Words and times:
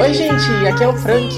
Oi, 0.00 0.14
gente, 0.14 0.68
aqui 0.68 0.84
é 0.84 0.88
o 0.88 0.92
Frank. 0.92 1.34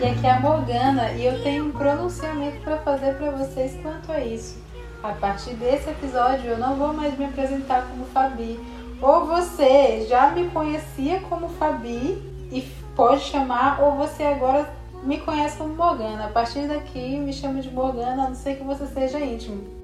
E 0.00 0.04
aqui 0.04 0.26
é 0.26 0.30
a 0.32 0.40
Morgana 0.40 1.12
e 1.12 1.24
eu 1.24 1.40
tenho 1.44 1.66
um 1.66 1.70
pronunciamento 1.70 2.58
para 2.62 2.78
fazer 2.78 3.14
para 3.14 3.30
vocês 3.30 3.78
quanto 3.80 4.10
a 4.10 4.18
isso. 4.18 4.58
A 5.00 5.12
partir 5.12 5.54
desse 5.54 5.88
episódio 5.88 6.50
eu 6.50 6.58
não 6.58 6.74
vou 6.74 6.92
mais 6.92 7.16
me 7.16 7.26
apresentar 7.26 7.86
como 7.88 8.04
Fabi. 8.06 8.58
Ou 9.00 9.24
você 9.26 10.04
já 10.08 10.32
me 10.32 10.48
conhecia 10.48 11.20
como 11.28 11.48
Fabi 11.50 12.20
e 12.50 12.62
pode 12.96 13.22
chamar, 13.22 13.80
ou 13.80 13.94
você 13.94 14.24
agora 14.24 14.68
me 15.04 15.18
conhece 15.18 15.56
como 15.56 15.72
Morgana. 15.72 16.24
A 16.24 16.30
partir 16.30 16.66
daqui 16.66 17.16
me 17.16 17.32
chama 17.32 17.60
de 17.60 17.70
Morgana, 17.70 18.24
a 18.24 18.28
não 18.28 18.34
ser 18.34 18.56
que 18.56 18.64
você 18.64 18.86
seja 18.86 19.20
íntimo. 19.20 19.81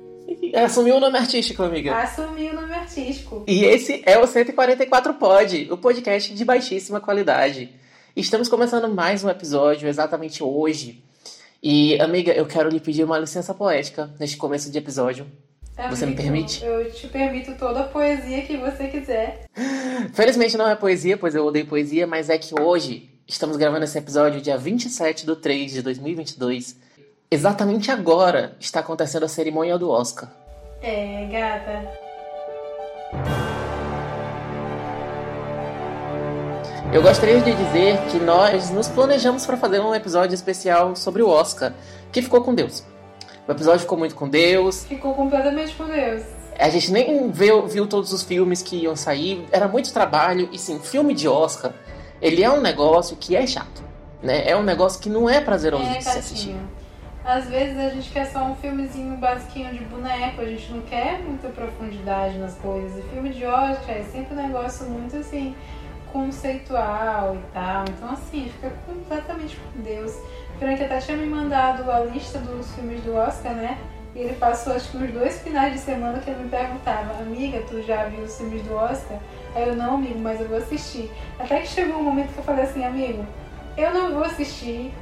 Assumiu 0.55 0.97
o 0.97 1.01
nome 1.01 1.17
artístico, 1.17 1.63
amiga. 1.63 1.97
Assumiu 1.97 2.53
o 2.53 2.55
nome 2.55 2.75
artístico. 2.75 3.45
E 3.47 3.65
esse 3.65 4.03
é 4.05 4.19
o 4.19 4.27
144 4.27 5.15
Pod, 5.15 5.69
o 5.71 5.79
podcast 5.79 6.35
de 6.35 6.45
baixíssima 6.45 7.01
qualidade. 7.01 7.71
Estamos 8.15 8.49
começando 8.49 8.93
mais 8.93 9.25
um 9.25 9.31
episódio 9.31 9.89
exatamente 9.89 10.43
hoje. 10.43 11.03
E, 11.63 11.99
amiga, 12.01 12.33
eu 12.33 12.45
quero 12.45 12.69
lhe 12.69 12.79
pedir 12.79 13.05
uma 13.05 13.19
licença 13.19 13.55
poética 13.55 14.11
neste 14.21 14.37
começo 14.37 14.71
de 14.71 14.77
episódio. 14.77 15.27
Amigo, 15.79 15.97
você 15.97 16.05
me 16.05 16.15
permite? 16.15 16.63
Eu 16.63 16.91
te 16.93 17.07
permito 17.09 17.55
toda 17.57 17.81
a 17.81 17.85
poesia 17.85 18.43
que 18.43 18.57
você 18.59 18.89
quiser. 18.89 19.47
Felizmente 20.13 20.59
não 20.59 20.69
é 20.69 20.75
poesia, 20.75 21.17
pois 21.17 21.35
eu 21.35 21.47
odeio 21.47 21.67
poesia, 21.67 22.07
mas 22.07 22.29
é 22.29 22.37
que 22.37 22.59
hoje 22.61 23.09
estamos 23.27 23.57
gravando 23.57 23.85
esse 23.85 23.97
episódio 23.97 24.43
dia 24.43 24.59
27 24.59 25.25
de 25.25 25.37
3 25.37 25.73
de 25.73 25.83
2022 25.83 26.88
Exatamente 27.31 27.91
agora 27.91 28.57
está 28.59 28.81
acontecendo 28.81 29.25
a 29.25 29.29
cerimônia 29.29 29.77
do 29.77 29.91
Oscar. 29.91 30.31
É, 30.81 31.29
gata. 31.31 31.87
Eu 36.91 37.03
gostaria 37.03 37.39
de 37.43 37.55
dizer 37.55 37.99
que 38.11 38.19
nós 38.19 38.71
nos 38.71 38.89
planejamos 38.89 39.45
para 39.45 39.59
fazer 39.59 39.79
um 39.79 39.95
episódio 39.95 40.35
especial 40.35 40.97
sobre 40.97 41.21
o 41.21 41.29
Oscar, 41.29 41.75
que 42.11 42.23
ficou 42.23 42.43
com 42.43 42.55
Deus. 42.55 42.83
O 43.47 43.53
episódio 43.53 43.81
ficou 43.81 43.99
muito 43.99 44.15
com 44.15 44.27
Deus. 44.27 44.85
Ficou 44.85 45.13
completamente 45.13 45.75
com 45.75 45.85
Deus. 45.85 46.23
A 46.59 46.71
gente 46.71 46.91
nem 46.91 47.31
viu, 47.31 47.67
viu 47.67 47.87
todos 47.87 48.11
os 48.11 48.23
filmes 48.23 48.63
que 48.63 48.85
iam 48.85 48.97
sair, 48.97 49.47
era 49.53 49.69
muito 49.69 49.93
trabalho. 49.93 50.49
E 50.51 50.59
sim, 50.59 50.81
filme 50.81 51.13
de 51.13 51.29
Oscar, 51.29 51.75
ele 52.23 52.43
é 52.43 52.51
um 52.51 52.63
negócio 52.63 53.15
que 53.19 53.37
é 53.37 53.47
chato. 53.47 53.85
Né? 54.23 54.49
É 54.49 54.57
um 54.57 54.63
negócio 54.63 54.99
que 54.99 55.11
não 55.11 55.29
é 55.29 55.43
prazeroso 55.43 55.85
é, 55.85 55.99
de 55.99 56.05
se 56.05 56.19
assistir. 56.19 56.57
Às 57.29 57.47
vezes 57.47 57.77
a 57.77 57.91
gente 57.91 58.11
quer 58.11 58.25
só 58.25 58.43
um 58.43 58.57
filmezinho 58.57 59.15
basiquinho 59.19 59.71
de 59.75 59.85
boneco, 59.85 60.41
a 60.41 60.47
gente 60.47 60.73
não 60.73 60.81
quer 60.81 61.21
muita 61.21 61.49
profundidade 61.49 62.39
nas 62.39 62.55
coisas. 62.55 63.05
E 63.05 63.07
filme 63.11 63.29
de 63.29 63.45
Oscar 63.45 63.97
é 63.97 64.03
sempre 64.03 64.33
um 64.33 64.43
negócio 64.43 64.87
muito 64.89 65.15
assim, 65.15 65.55
conceitual 66.11 67.37
e 67.37 67.53
tal. 67.53 67.85
Então 67.87 68.13
assim, 68.13 68.51
fica 68.55 68.73
completamente 68.87 69.57
com 69.57 69.83
Deus. 69.83 70.19
Frank 70.59 70.83
até 70.83 71.01
tinha 71.01 71.19
me 71.19 71.27
mandado 71.27 71.91
a 71.91 72.01
lista 72.01 72.39
dos 72.39 72.75
filmes 72.75 73.03
do 73.03 73.15
Oscar, 73.15 73.53
né? 73.53 73.77
E 74.15 74.21
ele 74.21 74.35
passou 74.37 74.73
acho 74.73 74.91
que 74.91 74.97
uns 74.97 75.13
dois 75.13 75.39
finais 75.43 75.75
de 75.75 75.81
semana 75.81 76.21
que 76.21 76.31
ele 76.31 76.45
me 76.45 76.49
perguntava, 76.49 77.13
amiga, 77.21 77.63
tu 77.69 77.83
já 77.83 78.07
viu 78.07 78.25
os 78.25 78.39
filmes 78.39 78.63
do 78.63 78.75
Oscar? 78.75 79.19
Aí 79.55 79.69
eu 79.69 79.77
não, 79.77 79.97
amigo, 79.97 80.19
mas 80.19 80.41
eu 80.41 80.49
vou 80.49 80.57
assistir. 80.57 81.11
Até 81.39 81.61
que 81.61 81.69
chegou 81.69 81.99
um 81.99 82.05
momento 82.05 82.33
que 82.33 82.39
eu 82.39 82.45
falei 82.45 82.65
assim, 82.65 82.87
amigo, 82.87 83.27
eu 83.77 83.93
não 83.93 84.15
vou 84.15 84.25
assistir, 84.25 84.95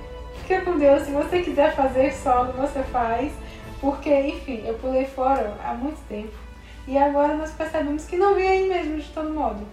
fica 0.46 0.60
com 0.62 0.78
Deus. 0.78 1.02
Se 1.02 1.10
você 1.10 1.40
quiser 1.40 1.74
fazer 1.74 2.12
solo, 2.14 2.52
você 2.52 2.82
faz. 2.84 3.32
Porque, 3.80 4.12
enfim, 4.12 4.62
eu 4.64 4.74
pulei 4.74 5.04
fora 5.04 5.54
há 5.62 5.74
muito 5.74 5.98
tempo. 6.08 6.32
E 6.88 6.96
agora 6.96 7.34
nós 7.34 7.50
percebemos 7.50 8.04
que 8.04 8.16
não 8.16 8.34
vem 8.34 8.48
aí 8.48 8.68
mesmo 8.68 8.96
de 8.96 9.08
todo 9.08 9.28
modo. 9.30 9.66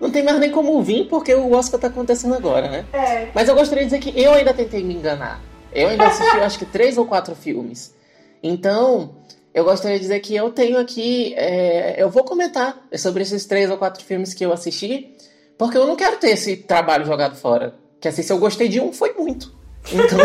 Não 0.00 0.10
tem 0.10 0.22
mais 0.22 0.38
nem 0.38 0.50
como 0.50 0.80
vir, 0.82 1.08
porque 1.08 1.34
o 1.34 1.52
Oscar 1.52 1.78
tá 1.78 1.88
acontecendo 1.88 2.34
agora, 2.34 2.70
né? 2.70 2.86
É. 2.92 3.28
Mas 3.34 3.48
eu 3.48 3.54
gostaria 3.54 3.84
de 3.84 3.90
dizer 3.90 4.00
que 4.00 4.18
eu 4.18 4.32
ainda 4.32 4.54
tentei 4.54 4.82
me 4.82 4.94
enganar. 4.94 5.42
Eu 5.72 5.88
ainda 5.88 6.06
assisti, 6.06 6.38
acho 6.38 6.58
que, 6.58 6.64
três 6.64 6.96
ou 6.96 7.04
quatro 7.04 7.34
filmes. 7.34 7.94
Então, 8.42 9.16
eu 9.52 9.64
gostaria 9.64 9.98
de 9.98 10.02
dizer 10.02 10.20
que 10.20 10.34
eu 10.34 10.50
tenho 10.50 10.78
aqui. 10.78 11.34
É, 11.36 12.02
eu 12.02 12.08
vou 12.08 12.24
comentar 12.24 12.88
sobre 12.96 13.22
esses 13.22 13.44
três 13.44 13.68
ou 13.68 13.76
quatro 13.76 14.02
filmes 14.02 14.32
que 14.32 14.44
eu 14.44 14.52
assisti, 14.52 15.14
porque 15.58 15.76
eu 15.76 15.86
não 15.86 15.96
quero 15.96 16.16
ter 16.16 16.30
esse 16.30 16.56
trabalho 16.56 17.04
jogado 17.04 17.36
fora. 17.36 17.74
Que 18.00 18.08
assim, 18.08 18.22
se 18.22 18.32
eu 18.32 18.38
gostei 18.38 18.68
de 18.68 18.80
um, 18.80 18.92
foi 18.92 19.12
muito. 19.12 19.59
Então, 19.92 20.18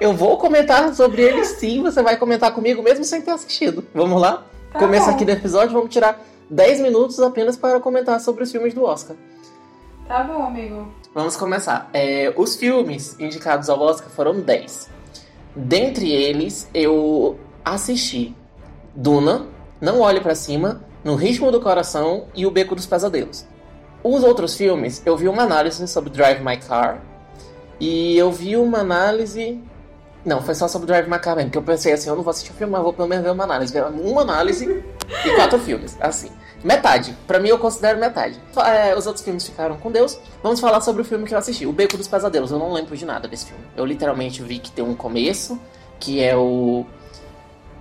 eu 0.00 0.12
vou 0.12 0.38
comentar 0.38 0.94
sobre 0.94 1.22
ele 1.22 1.44
sim. 1.44 1.82
Você 1.82 2.02
vai 2.02 2.16
comentar 2.16 2.52
comigo 2.54 2.82
mesmo 2.82 3.04
sem 3.04 3.20
ter 3.22 3.30
assistido. 3.30 3.84
Vamos 3.94 4.20
lá? 4.20 4.44
Tá 4.72 4.78
Começa 4.78 5.06
bom. 5.06 5.12
aqui 5.12 5.24
do 5.24 5.30
episódio, 5.30 5.72
vamos 5.72 5.90
tirar 5.90 6.20
10 6.50 6.80
minutos 6.80 7.20
apenas 7.20 7.56
para 7.56 7.78
comentar 7.80 8.20
sobre 8.20 8.42
os 8.42 8.50
filmes 8.50 8.74
do 8.74 8.84
Oscar. 8.84 9.16
Tá 10.06 10.22
bom, 10.24 10.42
amigo. 10.42 10.92
Vamos 11.14 11.36
começar. 11.36 11.88
É, 11.92 12.32
os 12.36 12.56
filmes 12.56 13.18
indicados 13.18 13.70
ao 13.70 13.80
Oscar 13.80 14.10
foram 14.10 14.40
10. 14.40 14.90
Dentre 15.56 16.10
eles, 16.10 16.68
eu 16.74 17.38
assisti 17.64 18.34
Duna, 18.94 19.46
Não 19.80 20.00
Olhe 20.00 20.20
para 20.20 20.34
Cima, 20.34 20.82
No 21.04 21.14
Ritmo 21.14 21.50
do 21.50 21.60
Coração 21.60 22.26
e 22.34 22.44
O 22.44 22.50
Beco 22.50 22.74
dos 22.74 22.86
Pesadelos. 22.86 23.46
Os 24.02 24.22
outros 24.22 24.56
filmes, 24.56 25.00
eu 25.06 25.16
vi 25.16 25.28
uma 25.28 25.44
análise 25.44 25.86
sobre 25.88 26.10
Drive 26.10 26.40
My 26.44 26.58
Car, 26.58 27.00
e 27.80 28.16
eu 28.16 28.30
vi 28.32 28.56
uma 28.56 28.78
análise. 28.78 29.60
Não, 30.24 30.40
foi 30.40 30.54
só 30.54 30.66
sobre 30.68 30.86
Drive 30.86 31.06
My 31.08 31.18
Car 31.18 31.36
mesmo, 31.36 31.50
que 31.50 31.58
eu 31.58 31.62
pensei 31.62 31.92
assim, 31.92 32.08
eu 32.08 32.16
não 32.16 32.22
vou 32.22 32.30
assistir 32.30 32.50
o 32.50 32.54
filme, 32.54 32.72
mas 32.72 32.82
vou 32.82 32.92
pelo 32.94 33.06
menos 33.08 33.24
ver 33.24 33.30
uma 33.30 33.44
análise. 33.44 33.78
Uma 33.78 34.22
análise 34.22 34.82
e 35.24 35.34
quatro 35.36 35.58
filmes, 35.58 35.96
assim. 36.00 36.30
Metade. 36.62 37.14
Pra 37.26 37.38
mim 37.38 37.50
eu 37.50 37.58
considero 37.58 38.00
metade. 38.00 38.40
É, 38.66 38.96
os 38.96 39.06
outros 39.06 39.22
filmes 39.22 39.44
ficaram 39.44 39.76
com 39.76 39.90
Deus. 39.92 40.18
Vamos 40.42 40.60
falar 40.60 40.80
sobre 40.80 41.02
o 41.02 41.04
filme 41.04 41.26
que 41.26 41.34
eu 41.34 41.38
assisti, 41.38 41.66
O 41.66 41.72
Beco 41.72 41.98
dos 41.98 42.08
Pesadelos. 42.08 42.50
Eu 42.50 42.58
não 42.58 42.72
lembro 42.72 42.96
de 42.96 43.04
nada 43.04 43.28
desse 43.28 43.44
filme. 43.46 43.62
Eu 43.76 43.84
literalmente 43.84 44.42
vi 44.42 44.58
que 44.58 44.70
tem 44.72 44.82
um 44.82 44.94
começo, 44.94 45.60
que 46.00 46.22
é 46.22 46.34
o. 46.34 46.86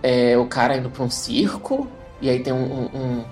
É, 0.01 0.37
o 0.37 0.45
cara 0.45 0.75
indo 0.75 0.89
pra 0.89 1.01
um 1.01 1.09
circo, 1.09 1.87
e 2.19 2.29
aí 2.29 2.39
tem 2.43 2.51
um. 2.51 2.57
um- 2.57 2.89
um- 2.93 3.25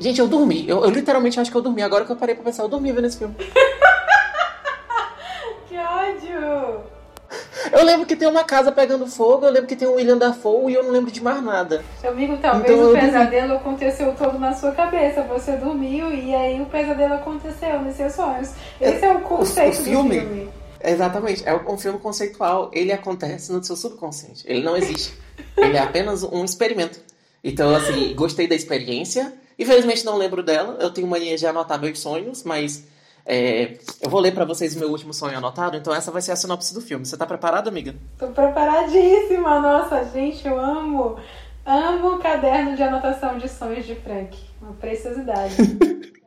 Gente, 0.00 0.20
eu 0.20 0.26
dormi. 0.28 0.66
Eu, 0.66 0.82
eu 0.84 0.90
literalmente 0.90 1.38
acho 1.38 1.50
que 1.50 1.56
eu 1.56 1.60
dormi. 1.60 1.82
Agora 1.82 2.06
que 2.06 2.12
eu 2.12 2.16
parei 2.16 2.34
pra 2.34 2.44
pensar, 2.44 2.62
eu 2.62 2.68
dormi 2.68 2.90
vendo 2.92 3.06
esse 3.08 3.18
filme. 3.18 3.34
Ódio! 5.80 6.84
Eu 7.70 7.84
lembro 7.84 8.06
que 8.06 8.16
tem 8.16 8.26
uma 8.26 8.44
casa 8.44 8.72
pegando 8.72 9.06
fogo, 9.06 9.44
eu 9.44 9.50
lembro 9.50 9.68
que 9.68 9.76
tem 9.76 9.86
um 9.86 9.94
William 9.94 10.16
Dafoe 10.16 10.72
e 10.72 10.74
eu 10.74 10.82
não 10.82 10.90
lembro 10.90 11.10
de 11.10 11.22
mais 11.22 11.42
nada. 11.42 11.84
Amigo, 12.02 12.38
talvez 12.38 12.70
Então 12.70 12.90
o 12.90 12.94
pesadelo 12.94 13.54
aconteceu 13.54 14.14
todo 14.14 14.38
na 14.38 14.54
sua 14.54 14.72
cabeça. 14.72 15.22
Você 15.24 15.52
dormiu 15.52 16.12
e 16.12 16.34
aí 16.34 16.60
o 16.60 16.66
pesadelo 16.66 17.14
aconteceu 17.14 17.82
nos 17.82 17.94
seus 17.94 18.14
sonhos. 18.14 18.50
Esse 18.80 19.04
é 19.04 19.12
o 19.12 19.20
conceito 19.20 19.80
o 19.80 19.84
filme? 19.84 20.20
do 20.20 20.26
filme. 20.26 20.50
Exatamente, 20.82 21.42
é 21.46 21.54
um 21.54 21.76
filme 21.76 21.98
conceitual. 21.98 22.70
Ele 22.72 22.92
acontece 22.92 23.52
no 23.52 23.62
seu 23.62 23.76
subconsciente. 23.76 24.44
Ele 24.46 24.62
não 24.62 24.76
existe. 24.76 25.12
Ele 25.56 25.76
é 25.76 25.80
apenas 25.80 26.22
um 26.22 26.44
experimento. 26.44 27.00
Então, 27.42 27.74
assim, 27.74 28.14
gostei 28.14 28.46
da 28.46 28.54
experiência. 28.54 29.32
Infelizmente 29.58 30.04
não 30.04 30.16
lembro 30.16 30.42
dela. 30.42 30.78
Eu 30.80 30.90
tenho 30.90 31.06
mania 31.06 31.36
de 31.36 31.46
anotar 31.46 31.80
meus 31.80 31.98
sonhos, 31.98 32.42
mas 32.44 32.84
é, 33.28 33.78
eu 34.00 34.08
vou 34.10 34.18
ler 34.20 34.32
pra 34.34 34.44
vocês 34.44 34.74
o 34.74 34.78
meu 34.78 34.88
último 34.90 35.12
sonho 35.12 35.36
anotado. 35.38 35.76
Então 35.76 35.94
essa 35.94 36.10
vai 36.10 36.22
ser 36.22 36.32
a 36.32 36.36
sinopse 36.36 36.72
do 36.74 36.80
filme. 36.80 37.04
Você 37.06 37.16
tá 37.16 37.26
preparado, 37.26 37.68
amiga? 37.68 37.94
Tô 38.18 38.28
preparadíssima, 38.28 39.60
nossa, 39.60 40.04
gente, 40.12 40.46
eu 40.48 40.58
amo. 40.58 41.16
Amo 41.66 42.14
o 42.14 42.18
caderno 42.18 42.74
de 42.74 42.82
anotação 42.82 43.36
de 43.36 43.46
sonhos 43.48 43.84
de 43.86 43.94
Frank. 43.94 44.36
Uma 44.60 44.72
preciosidade. 44.72 45.54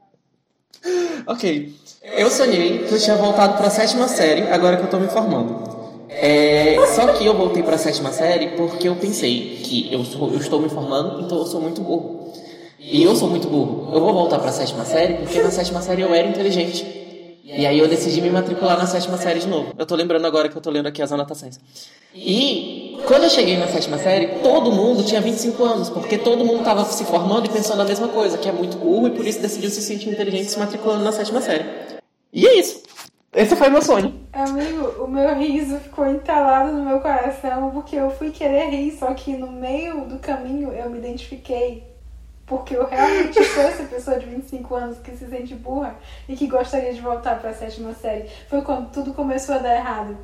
Ok. 1.28 1.76
Eu 2.02 2.30
sonhei 2.32 2.80
que 2.80 2.94
eu 2.94 3.00
tinha 3.00 3.16
voltado 3.16 3.56
pra 3.58 3.70
sétima 3.70 4.08
série, 4.08 4.42
agora 4.50 4.78
que 4.78 4.84
eu 4.84 4.90
tô 4.90 5.00
me 5.00 5.08
formando. 5.08 5.80
É, 6.10 6.76
só 6.88 7.14
que 7.14 7.26
eu 7.26 7.36
voltei 7.38 7.62
pra 7.64 7.78
sétima 7.78 8.12
série 8.12 8.50
porque 8.58 8.88
eu 8.88 8.96
pensei 8.96 9.58
que 9.64 9.94
eu, 9.94 10.04
sou- 10.04 10.32
eu 10.32 10.40
estou 10.40 10.60
me 10.60 10.68
formando, 10.70 11.22
então 11.22 11.38
eu 11.38 11.46
sou 11.46 11.62
muito 11.62 11.82
burro. 11.82 12.21
E 12.84 13.04
eu 13.04 13.16
sou 13.16 13.30
muito 13.30 13.48
burro. 13.48 13.90
Eu 13.94 14.02
vou 14.02 14.12
voltar 14.12 14.40
pra 14.40 14.52
sétima 14.52 14.84
série 14.84 15.14
porque 15.14 15.40
na 15.40 15.52
sétima 15.52 15.82
série 15.82 16.02
eu 16.02 16.14
era 16.14 16.28
inteligente. 16.28 16.84
E 17.44 17.66
aí 17.66 17.78
eu 17.78 17.88
decidi 17.88 18.22
me 18.22 18.30
matricular 18.30 18.78
na 18.78 18.88
sétima 18.88 19.18
série 19.18 19.40
de 19.40 19.48
novo. 19.48 19.74
Eu 19.78 19.86
tô 19.86 19.96
lembrando 19.96 20.26
agora 20.26 20.50
que 20.50 20.56
eu 20.56 20.62
tô 20.62 20.72
lendo 20.72 20.88
aqui 20.88 21.02
as 21.02 21.12
anotações. 21.12 21.60
E 22.16 22.98
quando 23.06 23.24
eu 23.24 23.30
cheguei 23.30 23.58
na 23.58 23.68
sétima 23.68 23.98
série, 23.98 24.40
todo 24.42 24.72
mundo 24.72 25.04
tinha 25.04 25.22
25 25.22 25.64
anos, 25.64 25.90
porque 25.90 26.18
todo 26.18 26.44
mundo 26.44 26.64
tava 26.64 26.84
se 26.86 27.06
formando 27.06 27.46
e 27.46 27.50
pensando 27.50 27.82
a 27.82 27.86
mesma 27.86 28.08
coisa, 28.08 28.38
que 28.38 28.50
é 28.50 28.52
muito 28.52 28.78
burro 28.78 29.08
e 29.08 29.12
por 29.12 29.28
isso 29.28 29.42
decidiu 29.42 29.70
se 29.70 29.82
sentir 29.82 30.10
inteligente 30.10 30.50
se 30.50 30.58
matriculando 30.58 31.04
na 31.04 31.12
sétima 31.12 31.40
série. 31.42 31.66
E 32.34 32.48
é 32.48 32.60
isso. 32.60 32.82
Esse 33.34 33.56
foi 33.56 33.70
meu 33.70 33.82
sonho. 33.82 34.14
Amigo, 34.34 35.04
o 35.04 35.08
meu 35.08 35.36
riso 35.36 35.78
ficou 35.80 36.06
entalado 36.06 36.74
no 36.74 36.84
meu 36.84 37.00
coração 37.00 37.72
porque 37.72 37.96
eu 37.96 38.10
fui 38.12 38.32
querer 38.32 38.70
rir, 38.70 38.92
só 38.98 39.14
que 39.14 39.34
no 39.38 39.52
meio 39.52 40.06
do 40.06 40.20
caminho 40.20 40.72
eu 40.72 40.90
me 40.90 40.98
identifiquei. 40.98 41.91
Porque 42.52 42.76
eu 42.76 42.86
realmente 42.86 43.42
sou 43.46 43.64
essa 43.64 43.84
pessoa 43.84 44.20
de 44.20 44.26
25 44.26 44.76
anos 44.76 44.98
que 44.98 45.16
se 45.16 45.26
sente 45.30 45.56
burra 45.56 45.96
e 46.28 46.36
que 46.36 46.48
gostaria 46.48 46.94
de 46.94 47.00
voltar 47.00 47.40
pra 47.40 47.54
sétima 47.54 47.94
série. 47.94 48.28
Foi 48.50 48.62
quando 48.62 48.92
tudo 48.92 49.14
começou 49.14 49.56
a 49.56 49.60
dar 49.60 49.74
errado. 49.74 50.18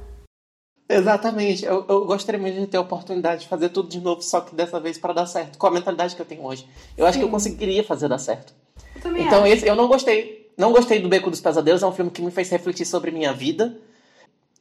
Exatamente. 0.89 1.63
Eu, 1.63 1.85
eu 1.87 2.05
gostaria 2.05 2.37
muito 2.39 2.59
de 2.59 2.67
ter 2.67 2.75
a 2.75 2.81
oportunidade 2.81 3.43
de 3.43 3.47
fazer 3.47 3.69
tudo 3.69 3.87
de 3.87 4.01
novo, 4.01 4.21
só 4.21 4.41
que 4.41 4.53
dessa 4.53 4.77
vez 4.77 4.97
para 4.97 5.13
dar 5.13 5.25
certo. 5.25 5.57
Com 5.57 5.67
a 5.67 5.71
mentalidade 5.71 6.17
que 6.17 6.21
eu 6.21 6.25
tenho 6.25 6.43
hoje. 6.43 6.67
Eu 6.97 7.05
acho 7.05 7.17
que 7.17 7.23
eu 7.23 7.29
Sim. 7.29 7.31
conseguiria 7.31 7.81
fazer 7.81 8.09
dar 8.09 8.17
certo. 8.17 8.53
Eu 8.93 9.01
também 9.01 9.25
Então 9.25 9.43
acho. 9.45 9.53
esse 9.53 9.65
eu 9.65 9.75
não 9.77 9.87
gostei. 9.87 10.51
Não 10.57 10.73
gostei 10.73 10.99
do 10.99 11.07
Beco 11.07 11.29
dos 11.31 11.39
Pesadelos, 11.39 11.81
é 11.81 11.87
um 11.87 11.93
filme 11.93 12.11
que 12.11 12.21
me 12.21 12.31
fez 12.31 12.49
refletir 12.49 12.85
sobre 12.85 13.09
minha 13.09 13.31
vida. 13.31 13.77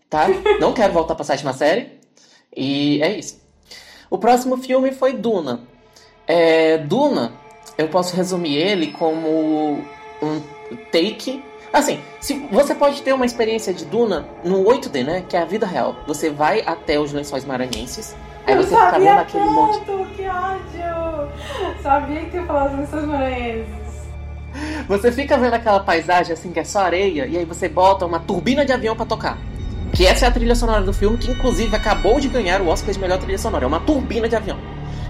Tá? 0.09 0.29
Não 0.61 0.73
quero 0.73 0.93
voltar 0.93 1.17
pra 1.17 1.25
sétima 1.25 1.53
série. 1.53 1.99
E 2.57 3.03
é 3.03 3.19
isso. 3.19 3.41
O 4.09 4.19
próximo 4.19 4.57
filme 4.59 4.93
foi 4.93 5.15
Duna. 5.15 5.63
É, 6.29 6.79
Duna, 6.79 7.33
eu 7.77 7.89
posso 7.89 8.17
resumir 8.17 8.57
ele 8.57 8.89
como 8.89 9.83
um 10.23 10.41
take. 10.91 11.43
Assim, 11.73 12.01
se 12.21 12.35
você 12.51 12.75
pode 12.75 13.03
ter 13.03 13.13
uma 13.13 13.27
experiência 13.27 13.73
de 13.75 13.85
Duna 13.85 14.27
no 14.45 14.65
8D, 14.65 15.05
né? 15.05 15.25
Que 15.29 15.37
é 15.37 15.43
a 15.43 15.45
vida 15.45 15.67
real. 15.67 15.97
Você 16.07 16.31
vai 16.31 16.63
até 16.65 16.99
os 16.99 17.13
lençóis 17.13 17.45
maranhenses. 17.45 18.17
Aí 18.47 18.55
eu 18.55 18.63
você 18.63 18.75
fica 18.75 18.99
vendo 18.99 19.19
aquele 19.19 19.45
monte. 19.45 19.85
tanto, 19.85 20.07
que 20.15 20.27
ódio! 20.27 21.33
Sabia 21.83 22.21
que 22.21 22.31
tu 22.31 22.37
ia 22.37 22.47
falar 22.47 22.71
sobre 22.71 22.87
seus 22.87 23.05
maranhenses. 23.05 23.87
Você 24.89 25.13
fica 25.13 25.37
vendo 25.37 25.55
aquela 25.55 25.81
paisagem 25.81 26.33
assim 26.33 26.51
que 26.51 26.61
é 26.61 26.65
só 26.65 26.81
areia, 26.81 27.27
e 27.27 27.37
aí 27.37 27.45
você 27.45 27.69
bota 27.69 28.07
uma 28.07 28.19
turbina 28.21 28.65
de 28.65 28.73
avião 28.73 28.97
pra 28.97 29.05
tocar. 29.05 29.37
Que 29.93 30.07
essa 30.07 30.25
é 30.25 30.29
a 30.29 30.31
trilha 30.31 30.55
sonora 30.55 30.83
do 30.83 30.93
filme, 30.93 31.19
que 31.19 31.31
inclusive 31.31 31.75
acabou 31.75 32.21
de 32.21 32.29
ganhar 32.29 32.61
o 32.61 32.69
Oscar 32.69 32.93
de 32.93 32.99
melhor 32.99 33.19
trilha 33.19 33.39
sonora. 33.39 33.65
É 33.65 33.69
uma 33.69 33.81
turbina 33.81 34.29
de 34.29 34.37
avião. 34.37 34.59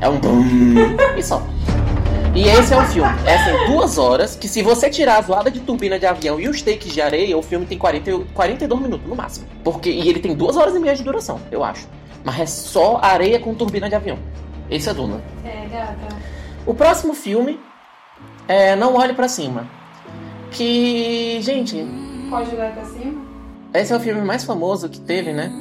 É 0.00 0.08
um 0.08 0.19
brum 0.19 0.43
e 1.17 1.23
só. 1.23 1.43
E 2.37 2.43
esse 2.49 2.75
é 2.75 2.77
o 2.77 2.85
filme. 2.85 3.11
É 3.25 3.35
assim, 3.37 3.73
duas 3.73 3.97
horas, 3.97 4.37
que 4.37 4.47
se 4.47 4.62
você 4.62 4.91
tirar 4.91 5.19
as 5.19 5.27
ladas 5.27 5.53
de 5.53 5.61
turbina 5.61 5.99
de 5.99 6.05
avião 6.05 6.38
e 6.38 6.49
os 6.49 6.61
takes 6.61 6.93
de 6.93 7.00
areia, 7.00 7.37
o 7.37 7.43
filme 7.43 7.65
tem 7.65 7.79
40, 7.79 8.11
e- 8.11 8.25
42 8.35 8.83
minutos, 8.83 9.09
no 9.09 9.17
máximo. 9.17 9.47
Porque, 9.65 9.88
e 9.91 10.09
ele 10.09 10.21
tem 10.21 10.35
duas 10.35 10.55
horas 10.56 10.75
e 10.75 10.79
meia 10.79 10.94
de 10.94 11.03
duração, 11.03 11.41
eu 11.50 11.65
acho. 11.65 11.88
Mas 12.23 12.38
é 12.41 12.47
só 12.47 12.99
areia 13.00 13.41
com 13.41 13.55
turbina 13.55 13.88
de 13.88 13.94
avião. 13.94 14.19
Esse 14.69 14.88
é 14.91 14.94
Duna. 14.94 15.23
É, 15.44 15.67
gata. 15.69 16.09
O 16.67 16.75
próximo 16.75 17.15
filme 17.15 17.59
é 18.49 18.77
Não 18.77 18.97
Olhe 18.97 19.15
Pra 19.15 19.29
Cima. 19.29 19.67
Que, 20.50 21.39
gente, 21.41 21.87
Pode 22.29 22.55
olhar 22.55 22.73
pra 22.73 22.85
cima? 22.85 23.25
esse 23.73 23.93
é 23.93 23.97
o 23.97 24.00
filme 24.00 24.21
mais 24.23 24.44
famoso 24.44 24.89
que 24.89 25.00
teve, 25.00 25.32
né? 25.32 25.53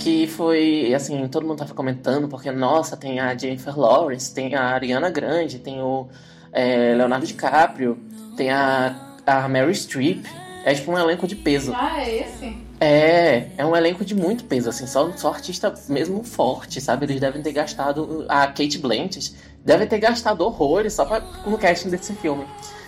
Que 0.00 0.26
foi, 0.26 0.94
assim, 0.94 1.26
todo 1.28 1.46
mundo 1.46 1.58
tava 1.58 1.74
comentando, 1.74 2.28
porque, 2.28 2.50
nossa, 2.50 2.96
tem 2.96 3.20
a 3.20 3.36
Jennifer 3.36 3.78
Lawrence, 3.78 4.32
tem 4.32 4.54
a 4.54 4.62
Ariana 4.62 5.10
Grande, 5.10 5.58
tem 5.58 5.82
o 5.82 6.08
é, 6.52 6.94
Leonardo 6.94 7.26
DiCaprio, 7.26 7.98
tem 8.36 8.50
a, 8.50 9.16
a 9.26 9.48
Mary 9.48 9.74
Streep. 9.74 10.24
É 10.64 10.74
tipo 10.74 10.92
um 10.92 10.98
elenco 10.98 11.26
de 11.26 11.36
peso. 11.36 11.72
Ah, 11.74 12.02
é 12.02 12.20
esse? 12.20 12.56
É, 12.80 13.48
é 13.56 13.66
um 13.66 13.74
elenco 13.74 14.04
de 14.04 14.14
muito 14.14 14.44
peso, 14.44 14.68
assim, 14.68 14.86
só, 14.86 15.10
só 15.16 15.28
artista 15.28 15.72
mesmo 15.88 16.22
forte, 16.22 16.80
sabe? 16.80 17.06
Eles 17.06 17.20
devem 17.20 17.42
ter 17.42 17.52
gastado. 17.52 18.24
A 18.28 18.46
Kate 18.46 18.78
Blanchett 18.78 19.34
deve 19.64 19.86
ter 19.86 19.98
gastado 19.98 20.42
horrores 20.42 20.92
só 20.92 21.04
pra, 21.04 21.20
no 21.46 21.58
casting 21.58 21.90
desse 21.90 22.12
filme. 22.14 22.46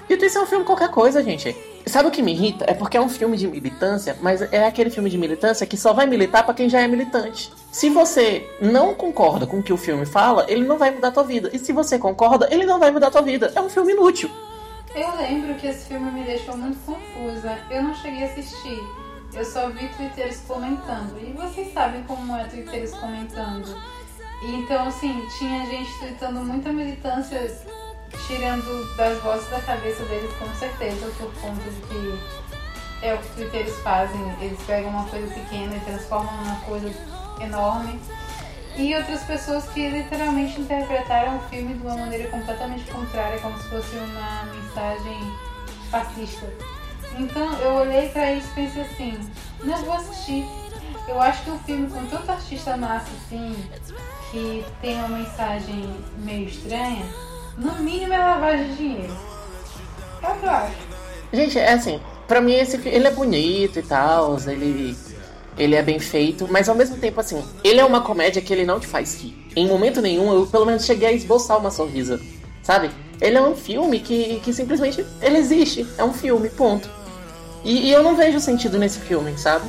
E 0.09 0.15
isso 0.15 0.39
é 0.39 0.43
um 0.43 0.47
filme 0.47 0.65
qualquer 0.65 0.91
coisa, 0.91 1.23
gente. 1.23 1.55
Sabe 1.91 2.09
o 2.09 2.13
que 2.13 2.23
me 2.23 2.33
irrita? 2.33 2.65
É 2.69 2.73
porque 2.73 2.97
é 2.97 3.01
um 3.01 3.09
filme 3.09 3.37
de 3.37 3.49
militância, 3.49 4.17
mas 4.23 4.41
é 4.53 4.65
aquele 4.65 4.91
filme 4.91 5.11
de 5.11 5.19
militância 5.19 5.67
que 5.67 5.77
só 5.77 5.93
vai 5.93 6.07
militar 6.07 6.45
pra 6.45 6.55
quem 6.55 6.69
já 6.69 6.81
é 6.81 6.87
militante. 6.87 7.53
Se 7.73 7.91
você 7.91 8.49
não 8.61 8.95
concorda 8.95 9.45
com 9.45 9.59
o 9.59 9.63
que 9.63 9.73
o 9.73 9.77
filme 9.77 10.07
fala, 10.07 10.47
ele 10.49 10.65
não 10.65 10.79
vai 10.79 10.93
mudar 10.93 11.09
a 11.09 11.11
tua 11.11 11.25
vida. 11.25 11.51
E 11.53 11.59
se 11.59 11.73
você 11.73 11.99
concorda, 11.99 12.47
ele 12.49 12.65
não 12.65 12.79
vai 12.79 12.93
mudar 12.93 13.09
a 13.09 13.11
tua 13.11 13.23
vida. 13.23 13.53
É 13.57 13.61
um 13.61 13.69
filme 13.69 13.93
inútil. 13.93 14.31
Eu 14.95 15.17
lembro 15.17 15.53
que 15.57 15.67
esse 15.67 15.89
filme 15.89 16.13
me 16.13 16.23
deixou 16.23 16.57
muito 16.57 16.79
confusa. 16.87 17.59
Eu 17.69 17.83
não 17.83 17.95
cheguei 17.97 18.23
a 18.23 18.27
assistir. 18.27 18.79
Eu 19.35 19.45
só 19.45 19.69
vi 19.71 19.89
twitteiros 19.89 20.39
comentando. 20.47 21.19
E 21.21 21.33
vocês 21.33 21.73
sabem 21.73 22.05
como 22.05 22.37
é 22.37 22.45
twitteiros 22.45 22.93
comentando. 22.93 23.77
Então, 24.45 24.87
assim, 24.87 25.27
tinha 25.39 25.67
gente 25.67 25.99
tweetando 25.99 26.41
muita 26.41 26.73
militância, 26.73 27.37
tirando 28.27 28.97
das 28.97 29.19
vozes 29.23 29.49
da 29.51 29.61
cabeça 29.61 30.05
deles, 30.05 30.33
com 30.39 30.53
certeza, 30.55 31.11
por 31.19 31.33
conta 31.35 31.63
de 31.71 31.81
que 31.83 32.19
é 33.03 33.15
o 33.15 33.19
que 33.19 33.29
twitteiros 33.29 33.79
fazem. 33.81 34.21
Eles 34.41 34.61
pegam 34.63 34.91
uma 34.91 35.05
coisa 35.09 35.27
pequena 35.33 35.77
e 35.77 35.81
transformam 35.81 36.37
numa 36.37 36.57
coisa 36.61 36.93
enorme. 37.41 38.01
E 38.77 38.95
outras 38.95 39.23
pessoas 39.25 39.65
que 39.71 39.89
literalmente 39.89 40.61
interpretaram 40.61 41.37
o 41.37 41.41
filme 41.49 41.75
de 41.75 41.87
uma 41.87 41.97
maneira 41.97 42.31
completamente 42.31 42.91
contrária, 42.91 43.39
como 43.41 43.59
se 43.59 43.69
fosse 43.69 43.97
uma 43.97 44.45
mensagem 44.45 45.19
fascista. 45.91 46.47
Então 47.19 47.53
eu 47.59 47.75
olhei 47.75 48.09
pra 48.11 48.33
isso 48.33 48.49
e 48.53 48.55
pensei 48.55 48.83
assim, 48.83 49.31
não 49.65 49.77
vou 49.83 49.95
assistir. 49.95 50.47
Eu 51.09 51.21
acho 51.21 51.43
que 51.43 51.51
um 51.51 51.59
filme 51.59 51.91
com 51.91 52.07
tanto 52.07 52.31
artista 52.31 52.77
massa 52.77 53.11
assim, 53.25 53.69
que 54.31 54.65
tem 54.81 54.97
uma 54.97 55.09
mensagem 55.09 55.93
meio 56.19 56.49
estranha, 56.49 57.05
no 57.61 57.75
mínimo 57.83 58.13
é 58.13 58.19
lavagem 58.19 58.69
de 58.69 58.77
dinheiro. 58.77 59.17
É 60.23 60.29
o. 60.29 61.37
Gente, 61.37 61.59
é 61.59 61.73
assim, 61.73 62.01
pra 62.27 62.41
mim 62.41 62.55
esse 62.55 62.77
ele 62.89 63.07
é 63.07 63.11
bonito 63.11 63.79
e 63.79 63.83
tal, 63.83 64.37
ele 64.47 64.97
ele 65.59 65.75
é 65.75 65.83
bem 65.83 65.99
feito, 65.99 66.49
mas 66.51 66.69
ao 66.69 66.75
mesmo 66.75 66.97
tempo 66.97 67.21
assim, 67.21 67.45
ele 67.63 67.81
é 67.81 67.85
uma 67.85 68.01
comédia 68.01 68.41
que 68.41 68.53
ele 68.53 68.65
não 68.65 68.81
te 68.81 68.87
faz 68.87 69.21
rir. 69.21 69.37
Em 69.55 69.69
momento 69.69 70.01
nenhum 70.01 70.33
eu 70.33 70.47
pelo 70.47 70.65
menos 70.65 70.87
cheguei 70.87 71.09
a 71.09 71.13
esboçar 71.13 71.59
uma 71.59 71.71
sorrisa, 71.71 72.19
sabe? 72.63 72.91
Ele 73.21 73.37
é 73.37 73.43
um 73.43 73.55
filme 73.55 74.01
que, 74.01 74.41
que 74.41 74.53
simplesmente 74.55 75.05
ele 75.21 75.37
existe, 75.37 75.87
é 75.99 76.05
um 76.05 76.15
filme, 76.15 76.49
ponto. 76.49 76.89
E, 77.63 77.89
e 77.89 77.93
eu 77.93 78.03
não 78.03 78.17
vejo 78.17 78.41
sentido 78.41 78.79
nesse 78.79 79.01
filme, 79.01 79.37
sabe? 79.37 79.69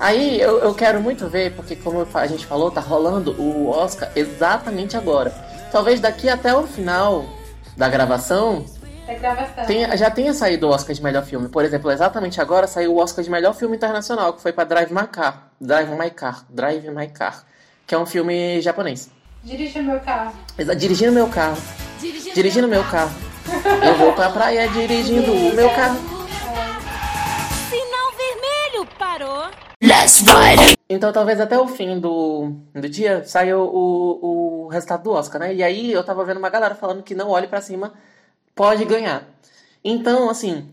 Aí 0.00 0.40
eu, 0.40 0.58
eu 0.58 0.74
quero 0.74 1.00
muito 1.00 1.28
ver, 1.28 1.54
porque 1.54 1.76
como 1.76 2.06
a 2.14 2.26
gente 2.26 2.46
falou, 2.46 2.70
tá 2.70 2.80
rolando 2.80 3.32
o 3.38 3.68
Oscar 3.68 4.10
exatamente 4.16 4.96
agora. 4.96 5.34
Talvez 5.76 6.00
daqui 6.00 6.26
até 6.26 6.54
o 6.56 6.66
final 6.66 7.26
da 7.76 7.86
gravação 7.86 8.64
É 9.06 9.14
gravação. 9.14 9.66
Tenha- 9.66 9.94
já 9.94 10.10
tenha 10.10 10.32
saído 10.32 10.66
o 10.66 10.70
Oscar 10.70 10.94
de 10.96 11.02
melhor 11.02 11.22
filme. 11.22 11.50
Por 11.50 11.66
exemplo, 11.66 11.90
exatamente 11.90 12.40
agora 12.40 12.66
saiu 12.66 12.94
o 12.94 12.96
Oscar 12.98 13.22
de 13.22 13.30
melhor 13.30 13.52
filme 13.54 13.76
internacional, 13.76 14.32
que 14.32 14.40
foi 14.40 14.54
pra 14.54 14.64
Drive 14.64 14.90
My 14.90 15.06
Car. 15.06 15.48
Drive 15.60 15.90
My 15.90 16.10
Car. 16.10 16.46
Drive 16.48 16.88
My 16.90 17.08
Car. 17.08 17.44
Que 17.86 17.94
é 17.94 17.98
um 17.98 18.06
filme 18.06 18.58
japonês. 18.62 19.10
Dirija 19.44 19.82
meu 19.82 20.00
carro. 20.00 20.32
Dirigindo 20.78 21.12
meu 21.12 21.28
carro. 21.28 21.58
Dirigindo 22.34 22.68
meu 22.68 22.82
carro. 22.84 23.12
Eu 23.86 23.94
vou 23.96 24.14
pra 24.14 24.30
praia 24.30 24.66
dirigindo 24.70 25.30
o 25.30 25.54
meu 25.54 25.68
carro. 25.74 25.98
Sinal 27.68 28.12
vermelho, 28.16 28.88
parou. 28.98 29.44
Então 30.88 31.12
talvez 31.12 31.40
até 31.40 31.58
o 31.58 31.68
fim 31.68 31.98
do, 31.98 32.52
do 32.74 32.88
dia 32.88 33.24
saiu 33.24 33.60
o, 33.60 34.64
o 34.64 34.68
resultado 34.68 35.02
do 35.04 35.12
Oscar, 35.12 35.40
né? 35.40 35.54
E 35.54 35.62
aí 35.62 35.92
eu 35.92 36.04
tava 36.04 36.24
vendo 36.24 36.38
uma 36.38 36.50
galera 36.50 36.74
falando 36.74 37.02
que 37.02 37.14
não 37.14 37.28
olhe 37.28 37.46
pra 37.46 37.60
cima 37.60 37.92
pode 38.54 38.84
ganhar. 38.84 39.28
Então, 39.84 40.28
assim, 40.28 40.68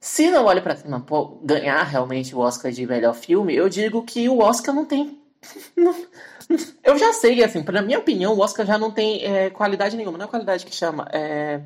se 0.00 0.30
não 0.30 0.46
olhe 0.46 0.60
pra 0.60 0.74
cima 0.74 1.00
pô, 1.00 1.38
ganhar 1.42 1.82
realmente 1.84 2.34
o 2.34 2.38
Oscar 2.38 2.72
de 2.72 2.86
melhor 2.86 3.14
filme, 3.14 3.54
eu 3.54 3.68
digo 3.68 4.02
que 4.02 4.28
o 4.28 4.38
Oscar 4.38 4.74
não 4.74 4.84
tem. 4.84 5.20
eu 6.82 6.98
já 6.98 7.12
sei, 7.12 7.44
assim, 7.44 7.62
pra 7.62 7.82
minha 7.82 7.98
opinião, 7.98 8.34
o 8.34 8.40
Oscar 8.40 8.66
já 8.66 8.78
não 8.78 8.90
tem 8.90 9.24
é, 9.24 9.50
qualidade 9.50 9.96
nenhuma. 9.96 10.18
Não 10.18 10.26
é 10.26 10.28
qualidade 10.28 10.64
que 10.64 10.74
chama, 10.74 11.06
é. 11.12 11.60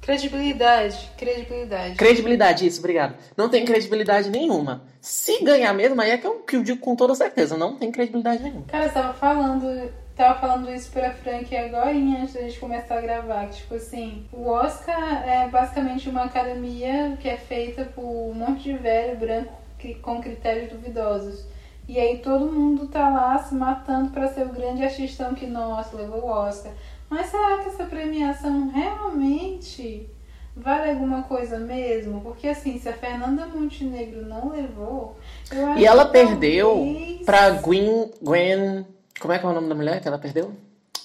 Credibilidade. 0.00 1.10
Credibilidade. 1.16 1.94
Credibilidade, 1.94 2.66
isso, 2.66 2.78
obrigado. 2.78 3.14
Não 3.36 3.48
tem 3.48 3.64
credibilidade 3.64 4.30
nenhuma. 4.30 4.82
Se 5.00 5.44
ganhar 5.44 5.72
mesmo, 5.74 6.00
aí 6.00 6.10
é 6.10 6.18
que 6.18 6.26
eu, 6.26 6.36
que 6.40 6.56
eu 6.56 6.62
digo 6.62 6.80
com 6.80 6.96
toda 6.96 7.14
certeza, 7.14 7.56
não 7.56 7.76
tem 7.76 7.92
credibilidade 7.92 8.42
nenhuma. 8.42 8.64
Cara, 8.66 8.86
eu 8.86 8.92
tava 8.92 9.12
falando, 9.14 9.92
tava 10.16 10.40
falando 10.40 10.70
isso 10.70 10.90
pra 10.90 11.12
Frank 11.12 11.54
agora 11.54 11.90
antes 11.90 12.34
da 12.34 12.40
gente 12.40 12.58
começar 12.58 12.98
a 12.98 13.00
gravar. 13.00 13.46
Que, 13.48 13.56
tipo 13.56 13.74
assim, 13.74 14.26
o 14.32 14.48
Oscar 14.48 15.28
é 15.28 15.48
basicamente 15.48 16.08
uma 16.08 16.24
academia 16.24 17.16
que 17.20 17.28
é 17.28 17.36
feita 17.36 17.84
por 17.84 18.04
um 18.04 18.34
monte 18.34 18.62
de 18.64 18.78
velho 18.78 19.18
branco 19.18 19.52
que, 19.78 19.94
com 19.94 20.20
critérios 20.20 20.70
duvidosos. 20.70 21.44
E 21.88 21.98
aí 21.98 22.18
todo 22.18 22.52
mundo 22.52 22.86
tá 22.86 23.08
lá 23.08 23.36
se 23.38 23.52
matando 23.52 24.10
pra 24.10 24.28
ser 24.28 24.46
o 24.46 24.50
grande 24.50 24.84
artistão 24.84 25.34
que, 25.34 25.44
nossa, 25.44 25.96
levou 25.96 26.20
o 26.20 26.28
Oscar. 26.28 26.70
Mas 27.10 27.26
será 27.26 27.58
que 27.58 27.68
essa 27.68 27.84
premiação 27.84 28.70
realmente 28.70 30.08
vale 30.56 30.90
alguma 30.92 31.22
coisa 31.24 31.58
mesmo? 31.58 32.20
Porque 32.20 32.46
assim, 32.48 32.78
se 32.78 32.88
a 32.88 32.92
Fernanda 32.92 33.46
Montenegro 33.46 34.24
não 34.24 34.50
levou, 34.50 35.18
eu 35.50 35.66
acho 35.66 35.80
E 35.80 35.84
ela 35.86 36.06
que 36.06 36.12
perdeu 36.12 36.68
talvez- 36.68 37.22
pra 37.26 37.50
Gwen, 37.50 38.10
Gwen. 38.22 38.86
Como 39.20 39.32
é 39.34 39.38
que 39.38 39.44
é 39.44 39.48
o 39.48 39.52
nome 39.52 39.68
da 39.68 39.74
mulher 39.74 40.00
que 40.00 40.06
ela 40.08 40.18
perdeu? 40.18 40.54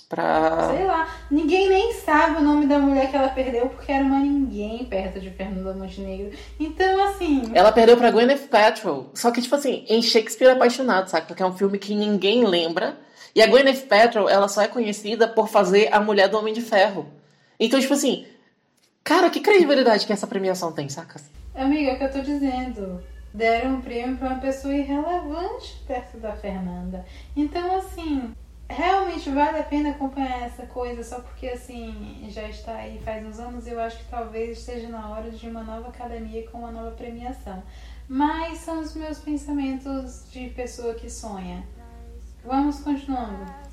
Pra. 0.07 0.69
Sei 0.75 0.85
lá, 0.85 1.07
ninguém 1.31 1.67
nem 1.67 1.91
sabe 1.93 2.37
o 2.37 2.41
nome 2.41 2.67
da 2.67 2.77
mulher 2.77 3.09
que 3.09 3.15
ela 3.17 3.29
perdeu 3.29 3.67
porque 3.69 3.91
era 3.91 4.03
uma 4.05 4.19
ninguém 4.19 4.85
perto 4.85 5.19
de 5.19 5.31
Fernanda 5.31 5.73
Montenegro. 5.73 6.31
Então, 6.59 7.03
assim, 7.07 7.51
Ela 7.55 7.71
perdeu 7.71 7.97
pra 7.97 8.11
Gwyneth 8.11 8.47
Paltrow. 8.47 9.09
Só 9.15 9.31
que, 9.31 9.41
tipo 9.41 9.55
assim, 9.55 9.83
em 9.89 10.03
Shakespeare 10.03 10.51
Apaixonado, 10.51 11.09
sabe? 11.09 11.25
Porque 11.25 11.41
é 11.41 11.45
um 11.45 11.57
filme 11.57 11.79
que 11.79 11.95
ninguém 11.95 12.45
lembra. 12.45 12.97
E 13.35 13.41
a 13.41 13.47
Gwyneth 13.47 13.87
Paltrow, 13.89 14.29
ela 14.29 14.47
só 14.47 14.61
é 14.61 14.67
conhecida 14.67 15.27
por 15.27 15.49
fazer 15.49 15.93
a 15.93 15.99
mulher 15.99 16.29
do 16.29 16.37
Homem 16.37 16.53
de 16.53 16.61
Ferro. 16.61 17.05
Então, 17.59 17.79
tipo 17.81 17.93
assim, 17.93 18.25
cara, 19.03 19.29
que 19.29 19.41
credibilidade 19.41 20.05
que 20.05 20.13
essa 20.13 20.25
premiação 20.25 20.71
tem, 20.71 20.87
saca? 20.87 21.19
amiga, 21.53 21.91
é 21.91 21.93
o 21.95 21.97
que 21.97 22.03
eu 22.05 22.11
tô 22.13 22.21
dizendo. 22.21 23.03
Deram 23.33 23.75
um 23.75 23.81
prêmio 23.81 24.17
pra 24.17 24.29
uma 24.29 24.39
pessoa 24.39 24.73
irrelevante 24.73 25.83
perto 25.85 26.17
da 26.17 26.31
Fernanda. 26.31 27.05
Então, 27.35 27.77
assim, 27.77 28.33
realmente 28.69 29.29
vale 29.29 29.59
a 29.59 29.63
pena 29.63 29.89
acompanhar 29.89 30.43
essa 30.43 30.65
coisa 30.65 31.03
só 31.03 31.19
porque 31.19 31.47
assim 31.47 32.25
já 32.29 32.49
está 32.49 32.75
aí 32.75 32.99
faz 33.05 33.23
uns 33.23 33.39
anos 33.39 33.67
eu 33.67 33.79
acho 33.79 33.97
que 33.97 34.05
talvez 34.09 34.57
esteja 34.57 34.89
na 34.89 35.07
hora 35.09 35.29
de 35.29 35.47
uma 35.47 35.61
nova 35.61 35.89
academia 35.89 36.47
com 36.47 36.57
uma 36.59 36.71
nova 36.71 36.89
premiação 36.91 37.61
mas 38.09 38.57
são 38.59 38.81
os 38.81 38.95
meus 38.95 39.19
pensamentos 39.19 40.25
de 40.31 40.49
pessoa 40.49 40.95
que 40.95 41.09
sonha 41.11 41.63
vamos 42.45 42.79
continuando 42.79 43.65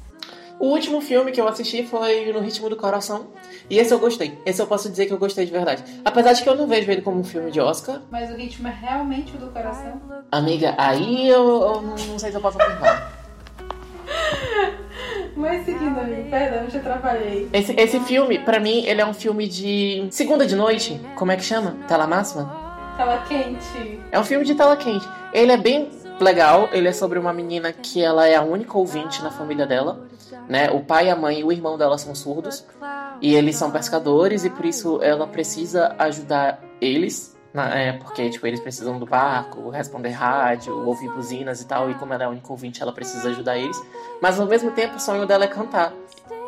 o 0.62 0.67
último 0.67 1.00
filme 1.00 1.33
que 1.33 1.41
eu 1.41 1.49
assisti 1.49 1.83
foi 1.85 2.33
No 2.33 2.38
Ritmo 2.38 2.71
do 2.71 2.76
Coração. 2.76 3.26
E 3.69 3.79
esse 3.81 3.93
eu 3.93 3.99
gostei. 3.99 4.38
Esse 4.47 4.62
eu 4.62 4.67
posso 4.69 4.88
dizer 4.88 5.07
que 5.07 5.12
eu 5.12 5.19
gostei 5.19 5.45
de 5.45 5.50
verdade. 5.50 5.83
Apesar 6.05 6.35
de 6.35 6.43
que 6.45 6.49
eu 6.49 6.55
não 6.55 6.69
vejo 6.69 6.88
ele 6.88 7.02
como 7.02 7.19
um 7.19 7.25
filme 7.25 7.50
de 7.50 7.61
Oscar. 7.61 8.00
Mas 8.12 8.31
o 8.31 8.37
ritmo 8.37 8.69
é 8.69 8.71
realmente 8.71 9.35
o 9.35 9.41
do 9.41 9.49
coração? 9.49 10.00
Amiga, 10.31 10.76
aí 10.79 11.29
eu, 11.29 11.62
eu 11.62 11.83
não 11.83 12.17
sei 12.17 12.31
se 12.31 12.37
eu 12.37 12.41
posso 12.41 12.62
afirmar. 12.62 13.12
Mas 15.35 15.64
seguindo, 15.64 15.99
amigo, 15.99 16.31
perdão, 16.31 16.67
te 16.69 16.76
atrapalhei. 16.76 17.49
Esse, 17.52 17.75
esse 17.76 17.99
filme, 17.99 18.38
pra 18.38 18.61
mim, 18.61 18.85
ele 18.85 19.00
é 19.00 19.07
um 19.07 19.14
filme 19.14 19.49
de 19.49 20.07
segunda 20.11 20.47
de 20.47 20.55
noite. 20.55 21.00
Como 21.17 21.33
é 21.33 21.37
que 21.37 21.43
chama? 21.43 21.76
Tela 21.88 22.07
máxima? 22.07 22.95
Tela 22.97 23.25
quente. 23.26 24.00
É 24.12 24.21
um 24.21 24.25
filme 24.25 24.45
de 24.45 24.55
tela 24.55 24.76
quente. 24.76 25.09
Ele 25.33 25.50
é 25.50 25.57
bem 25.57 25.88
legal. 26.21 26.69
Ele 26.73 26.88
é 26.88 26.92
sobre 26.92 27.19
uma 27.19 27.33
menina 27.33 27.73
que 27.73 28.02
ela 28.02 28.26
é 28.26 28.35
a 28.35 28.42
única 28.42 28.76
ouvinte 28.76 29.23
na 29.23 29.31
família 29.31 29.66
dela 29.66 30.09
né? 30.49 30.71
O 30.71 30.81
pai, 30.81 31.11
a 31.11 31.16
mãe 31.16 31.40
e 31.40 31.45
o 31.45 31.52
irmão 31.52 31.76
dela 31.76 31.99
são 31.99 32.14
surdos 32.14 32.64
e 33.21 33.35
eles 33.35 33.57
são 33.57 33.71
pescadores 33.71 34.45
e 34.45 34.50
por 34.50 34.64
isso 34.64 35.00
ela 35.02 35.26
precisa 35.26 35.95
ajudar 35.99 36.61
eles, 36.81 37.37
é, 37.54 37.92
porque 37.92 38.28
tipo 38.31 38.47
eles 38.47 38.61
precisam 38.61 38.99
do 38.99 39.07
barco, 39.07 39.71
responder 39.71 40.11
rádio, 40.11 40.87
ouvir 40.87 41.09
buzinas 41.11 41.61
e 41.61 41.66
tal. 41.66 41.90
E 41.90 41.95
como 41.95 42.12
ela 42.12 42.25
é 42.25 42.26
a 42.26 42.31
única 42.31 42.50
ouvinte, 42.50 42.83
ela 42.83 42.92
precisa 42.92 43.28
ajudar 43.31 43.59
eles. 43.59 43.81
Mas 44.21 44.40
ao 44.40 44.47
mesmo 44.47 44.71
tempo, 44.73 44.97
o 44.97 45.00
sonho 45.00 45.26
dela 45.26 45.45
é 45.45 45.49
cantar. 45.49 45.92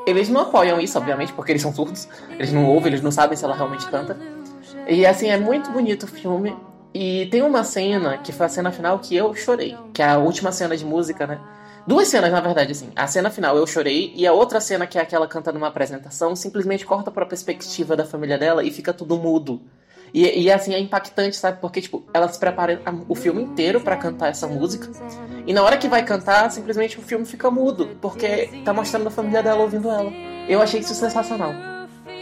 Eles 0.06 0.28
não 0.28 0.42
apoiam 0.42 0.80
isso, 0.80 0.98
obviamente, 0.98 1.32
porque 1.32 1.52
eles 1.52 1.62
são 1.62 1.72
surdos. 1.72 2.08
Eles 2.30 2.52
não 2.52 2.66
ouvem, 2.66 2.88
eles 2.88 3.02
não 3.02 3.10
sabem 3.10 3.36
se 3.36 3.44
ela 3.44 3.54
realmente 3.54 3.86
canta. 3.86 4.18
E 4.86 5.06
assim, 5.06 5.28
é 5.28 5.38
muito 5.38 5.70
bonito 5.70 6.02
o 6.02 6.06
filme. 6.06 6.54
E 6.94 7.26
tem 7.26 7.42
uma 7.42 7.64
cena, 7.64 8.18
que 8.18 8.30
foi 8.30 8.46
a 8.46 8.48
cena 8.48 8.70
final, 8.70 9.00
que 9.00 9.16
eu 9.16 9.34
chorei. 9.34 9.76
Que 9.92 10.00
é 10.00 10.08
a 10.10 10.18
última 10.18 10.52
cena 10.52 10.76
de 10.76 10.84
música, 10.84 11.26
né? 11.26 11.40
Duas 11.84 12.06
cenas, 12.06 12.30
na 12.30 12.40
verdade, 12.40 12.70
assim. 12.70 12.90
A 12.94 13.08
cena 13.08 13.30
final 13.30 13.56
eu 13.56 13.66
chorei, 13.66 14.12
e 14.14 14.24
a 14.24 14.32
outra 14.32 14.60
cena, 14.60 14.86
que 14.86 14.96
é 14.96 15.02
aquela 15.02 15.26
cantando 15.26 15.58
uma 15.58 15.66
apresentação, 15.66 16.36
simplesmente 16.36 16.86
corta 16.86 17.10
pra 17.10 17.26
perspectiva 17.26 17.96
da 17.96 18.06
família 18.06 18.38
dela 18.38 18.62
e 18.62 18.70
fica 18.70 18.92
tudo 18.92 19.16
mudo. 19.16 19.60
E, 20.14 20.44
e 20.44 20.52
assim, 20.52 20.72
é 20.72 20.78
impactante, 20.78 21.34
sabe? 21.34 21.60
Porque, 21.60 21.80
tipo, 21.80 22.04
ela 22.14 22.28
se 22.28 22.38
prepara 22.38 22.80
o 23.08 23.16
filme 23.16 23.42
inteiro 23.42 23.80
para 23.80 23.96
cantar 23.96 24.28
essa 24.28 24.46
música. 24.46 24.88
E 25.44 25.52
na 25.52 25.64
hora 25.64 25.76
que 25.76 25.88
vai 25.88 26.04
cantar, 26.04 26.48
simplesmente 26.52 26.96
o 27.00 27.02
filme 27.02 27.24
fica 27.24 27.50
mudo. 27.50 27.98
Porque 28.00 28.62
tá 28.64 28.72
mostrando 28.72 29.08
a 29.08 29.10
família 29.10 29.42
dela 29.42 29.62
ouvindo 29.62 29.90
ela. 29.90 30.12
Eu 30.48 30.62
achei 30.62 30.78
isso 30.78 30.94
sensacional. 30.94 31.52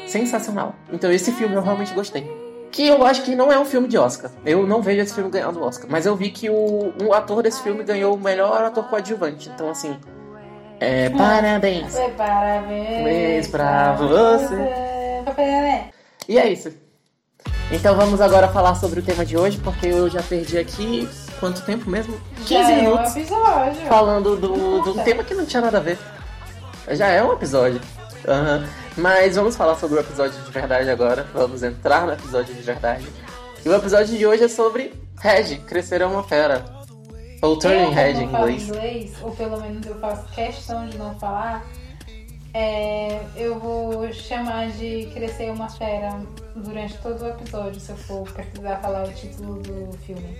Sensacional. 0.06 0.74
Então 0.90 1.12
esse 1.12 1.30
filme 1.30 1.54
eu 1.54 1.60
realmente 1.60 1.92
gostei 1.92 2.41
que 2.72 2.86
eu 2.86 3.04
acho 3.04 3.22
que 3.22 3.36
não 3.36 3.52
é 3.52 3.58
um 3.58 3.66
filme 3.66 3.86
de 3.86 3.98
Oscar. 3.98 4.30
Eu 4.44 4.66
não 4.66 4.80
vejo 4.80 5.02
esse 5.02 5.14
filme 5.14 5.30
ganhando 5.30 5.62
Oscar, 5.62 5.88
mas 5.90 6.06
eu 6.06 6.16
vi 6.16 6.30
que 6.30 6.48
o, 6.48 6.92
um 7.00 7.12
ator 7.12 7.42
desse 7.42 7.62
filme 7.62 7.84
ganhou 7.84 8.14
o 8.14 8.18
melhor 8.18 8.64
ator 8.64 8.88
coadjuvante. 8.88 9.50
Então, 9.50 9.68
assim, 9.68 9.94
é, 10.80 11.10
parabéns. 11.10 11.94
É, 11.94 12.08
parabéns 12.08 13.46
pra 13.46 13.92
você. 13.92 14.56
E 16.26 16.38
é 16.38 16.48
isso. 16.48 16.72
Então 17.70 17.94
vamos 17.94 18.20
agora 18.20 18.48
falar 18.48 18.74
sobre 18.74 19.00
o 19.00 19.02
tema 19.02 19.24
de 19.24 19.36
hoje, 19.36 19.58
porque 19.58 19.86
eu 19.86 20.08
já 20.08 20.22
perdi 20.22 20.58
aqui 20.58 21.08
quanto 21.38 21.64
tempo 21.64 21.88
mesmo? 21.90 22.18
15 22.46 22.54
já 22.54 22.76
minutos. 22.76 23.16
É 23.16 23.18
um 23.18 23.22
episódio. 23.22 23.86
Falando 23.86 24.36
do, 24.36 24.82
do 24.82 25.04
tema 25.04 25.22
que 25.22 25.34
não 25.34 25.44
tinha 25.44 25.60
nada 25.60 25.78
a 25.78 25.80
ver. 25.80 25.98
Já 26.90 27.08
é 27.08 27.22
um 27.22 27.32
episódio. 27.32 27.80
Uhum. 28.26 28.66
Mas 28.96 29.36
vamos 29.36 29.56
falar 29.56 29.76
sobre 29.76 29.98
o 29.98 30.00
episódio 30.00 30.40
de 30.40 30.50
verdade 30.50 30.90
agora. 30.90 31.26
Vamos 31.32 31.62
entrar 31.62 32.06
no 32.06 32.12
episódio 32.12 32.54
de 32.54 32.62
verdade. 32.62 33.06
E 33.64 33.68
o 33.68 33.74
episódio 33.74 34.16
de 34.16 34.26
hoje 34.26 34.44
é 34.44 34.48
sobre 34.48 34.92
Red, 35.20 35.58
Crescer 35.66 36.00
é 36.00 36.06
uma 36.06 36.22
Fera. 36.22 36.64
Ou 37.40 37.58
Turning 37.58 37.90
Red 37.92 38.12
em 38.12 38.24
inglês. 38.24 38.62
inglês. 38.68 39.12
Ou 39.22 39.32
pelo 39.32 39.60
menos 39.60 39.86
eu 39.86 39.98
faço 39.98 40.24
questão 40.32 40.88
de 40.88 40.96
não 40.96 41.18
falar. 41.18 41.64
É, 42.54 43.18
eu 43.34 43.58
vou 43.58 44.12
chamar 44.12 44.68
de 44.72 45.10
Crescer 45.14 45.50
uma 45.50 45.68
Fera 45.70 46.20
durante 46.54 46.98
todo 46.98 47.22
o 47.22 47.28
episódio, 47.28 47.80
se 47.80 47.90
eu 47.90 47.96
for 47.96 48.30
precisar 48.30 48.76
falar 48.76 49.04
o 49.04 49.12
título 49.12 49.60
do 49.60 49.96
filme. 49.98 50.36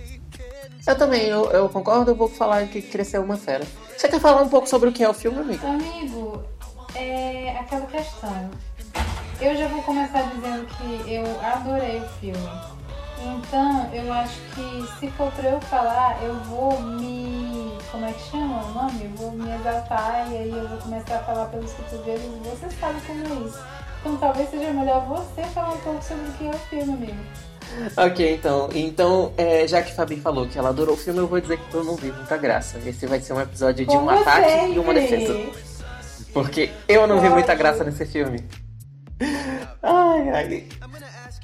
Eu 0.85 0.97
também, 0.97 1.23
eu, 1.23 1.49
eu 1.51 1.69
concordo, 1.69 2.11
eu 2.11 2.15
vou 2.15 2.27
falar 2.27 2.67
que 2.67 2.81
Crescer 2.81 3.19
uma 3.19 3.35
Fera. 3.35 3.65
Você 3.97 4.07
quer 4.07 4.19
falar 4.19 4.43
um 4.43 4.49
pouco 4.49 4.67
sobre 4.69 4.89
o 4.89 4.91
que 4.91 5.03
é 5.03 5.09
o 5.09 5.13
filme, 5.13 5.39
amigo? 5.39 5.65
Amigo, 5.65 6.43
é 6.95 7.57
aquela 7.59 7.85
questão. 7.87 8.49
Eu 9.41 9.55
já 9.57 9.67
vou 9.67 9.81
começar 9.83 10.21
dizendo 10.33 10.65
que 10.67 11.11
eu 11.11 11.25
adorei 11.41 11.99
o 11.99 12.09
filme. 12.19 12.49
Então, 13.25 13.89
eu 13.93 14.11
acho 14.11 14.37
que 14.53 14.85
se 14.99 15.09
for 15.11 15.31
pra 15.31 15.49
eu 15.49 15.61
falar, 15.61 16.21
eu 16.23 16.35
vou 16.41 16.79
me. 16.81 17.71
Como 17.91 18.05
é 18.05 18.11
que 18.11 18.31
chama 18.31 18.63
o 18.65 18.71
nome? 18.73 19.03
Eu 19.05 19.09
vou 19.11 19.31
me 19.31 19.49
exaltar 19.55 20.27
e 20.31 20.37
aí 20.37 20.49
eu 20.49 20.67
vou 20.67 20.77
começar 20.79 21.17
a 21.17 21.19
falar 21.23 21.45
pelos 21.45 21.71
cotovelos 21.73 22.21
e 22.23 22.49
você 22.49 22.69
sabe 22.79 22.99
como 23.07 23.21
é 23.21 23.47
isso. 23.47 23.59
Então, 24.01 24.17
talvez 24.17 24.49
seja 24.49 24.71
melhor 24.73 25.05
você 25.05 25.43
falar 25.53 25.73
um 25.73 25.77
pouco 25.77 26.03
sobre 26.03 26.23
o 26.27 26.31
que 26.33 26.47
é 26.47 26.49
o 26.49 26.53
filme, 26.53 26.93
amigo. 26.93 27.17
Ok, 27.97 28.35
então. 28.35 28.69
Então, 28.73 29.33
é, 29.37 29.67
já 29.67 29.81
que 29.81 29.93
Fabi 29.95 30.17
falou 30.17 30.45
que 30.47 30.57
ela 30.59 30.69
adorou 30.69 30.95
o 30.95 30.97
filme, 30.97 31.19
eu 31.19 31.27
vou 31.27 31.39
dizer 31.39 31.57
que 31.57 31.73
eu 31.73 31.83
não 31.83 31.95
vi 31.95 32.11
muita 32.11 32.37
graça. 32.37 32.77
Esse 32.85 33.07
vai 33.07 33.19
ser 33.19 33.33
um 33.33 33.41
episódio 33.41 33.85
de 33.85 33.91
Como 33.91 34.05
um 34.05 34.09
ataque 34.09 34.49
sempre. 34.49 34.73
e 34.73 34.79
uma 34.79 34.93
defesa. 34.93 35.33
Porque 36.33 36.71
eu 36.87 37.05
não 37.07 37.21
vi 37.21 37.29
muita 37.29 37.53
graça 37.53 37.83
nesse 37.83 38.05
filme. 38.05 38.43
Ai, 39.81 40.29
ai. 40.29 40.67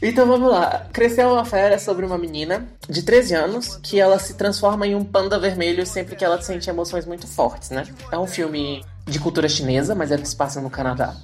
Então 0.01 0.25
vamos 0.25 0.49
lá. 0.49 0.87
Cresceu 0.93 1.29
uma 1.29 1.45
fera 1.45 1.77
sobre 1.77 2.05
uma 2.05 2.17
menina 2.17 2.67
de 2.89 3.03
13 3.03 3.35
anos 3.35 3.75
que 3.83 3.99
ela 3.99 4.17
se 4.17 4.33
transforma 4.33 4.87
em 4.87 4.95
um 4.95 5.03
panda 5.03 5.37
vermelho 5.37 5.85
sempre 5.85 6.15
que 6.15 6.23
ela 6.23 6.41
sente 6.41 6.69
emoções 6.69 7.05
muito 7.05 7.27
fortes, 7.27 7.69
né? 7.69 7.83
É 8.11 8.17
um 8.17 8.27
filme 8.27 8.83
de 9.05 9.19
cultura 9.19 9.49
chinesa, 9.49 9.93
mas 9.93 10.11
é 10.11 10.17
que 10.17 10.27
se 10.27 10.35
passa 10.35 10.61
no 10.61 10.69
Canadá. 10.69 11.15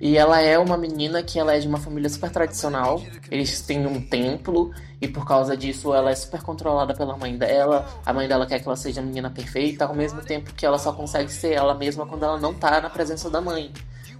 E 0.00 0.16
ela 0.16 0.40
é 0.40 0.58
uma 0.58 0.78
menina 0.78 1.22
que 1.22 1.38
ela 1.38 1.54
é 1.54 1.58
de 1.58 1.68
uma 1.68 1.78
família 1.78 2.08
super 2.08 2.30
tradicional. 2.30 3.02
Eles 3.30 3.60
têm 3.60 3.86
um 3.86 4.00
templo 4.00 4.72
e 4.98 5.06
por 5.06 5.26
causa 5.26 5.54
disso 5.54 5.94
ela 5.94 6.10
é 6.10 6.14
super 6.14 6.42
controlada 6.42 6.94
pela 6.94 7.16
mãe 7.18 7.36
dela. 7.36 7.86
A 8.06 8.12
mãe 8.12 8.26
dela 8.26 8.46
quer 8.46 8.60
que 8.60 8.66
ela 8.66 8.76
seja 8.76 9.02
a 9.02 9.04
menina 9.04 9.30
perfeita, 9.30 9.84
ao 9.84 9.94
mesmo 9.94 10.22
tempo 10.22 10.54
que 10.54 10.64
ela 10.64 10.78
só 10.78 10.92
consegue 10.92 11.30
ser 11.30 11.52
ela 11.52 11.74
mesma 11.74 12.06
quando 12.06 12.24
ela 12.24 12.38
não 12.38 12.54
tá 12.54 12.80
na 12.80 12.88
presença 12.88 13.28
da 13.28 13.42
mãe. 13.42 13.70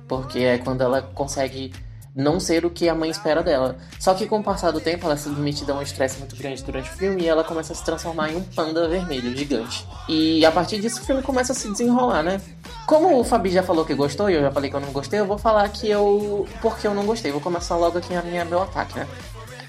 Porque 0.07 0.41
é 0.41 0.59
quando 0.59 0.83
ela 0.83 1.01
consegue 1.01 1.73
não 2.15 2.41
ser 2.41 2.65
o 2.65 2.71
que 2.71 2.89
a 2.89 2.95
mãe 2.95 3.11
espera 3.11 3.43
dela. 3.43 3.77
Só 3.99 4.15
que 4.15 4.27
com 4.27 4.41
o 4.41 4.43
passar 4.43 4.71
do 4.71 4.81
tempo, 4.81 5.07
ela 5.07 5.17
se 5.17 5.25
submetida 5.25 5.73
a 5.73 5.77
um 5.77 5.83
estresse 5.83 6.19
muito 6.19 6.37
grande 6.37 6.63
durante 6.63 6.91
o 6.91 6.93
filme 6.93 7.23
e 7.23 7.29
ela 7.29 7.45
começa 7.45 7.73
a 7.73 7.77
se 7.77 7.85
transformar 7.85 8.31
em 8.31 8.37
um 8.37 8.43
panda 8.43 8.89
vermelho 8.89 9.37
gigante. 9.37 9.87
E 10.09 10.45
a 10.45 10.51
partir 10.51 10.81
disso 10.81 11.01
o 11.01 11.05
filme 11.05 11.23
começa 11.23 11.53
a 11.53 11.55
se 11.55 11.71
desenrolar, 11.71 12.23
né? 12.23 12.41
Como 12.87 13.19
o 13.19 13.25
Fabi 13.25 13.51
já 13.51 13.63
falou 13.63 13.85
que 13.85 13.95
gostou 13.95 14.29
e 14.29 14.35
eu 14.35 14.41
já 14.41 14.51
falei 14.51 14.71
que 14.71 14.77
eu 14.77 14.81
não 14.81 14.93
gostei, 14.93 15.21
eu 15.21 15.27
vou 15.27 15.39
falar 15.39 15.69
que 15.69 15.89
eu. 15.89 16.47
porque 16.61 16.87
eu 16.87 16.95
não 16.95 17.07
gostei. 17.07 17.31
Vou 17.31 17.41
começar 17.41 17.77
logo 17.77 17.99
aqui 17.99 18.15
a 18.15 18.23
minha, 18.23 18.45
meu 18.45 18.63
ataque, 18.63 18.99
né? 18.99 19.07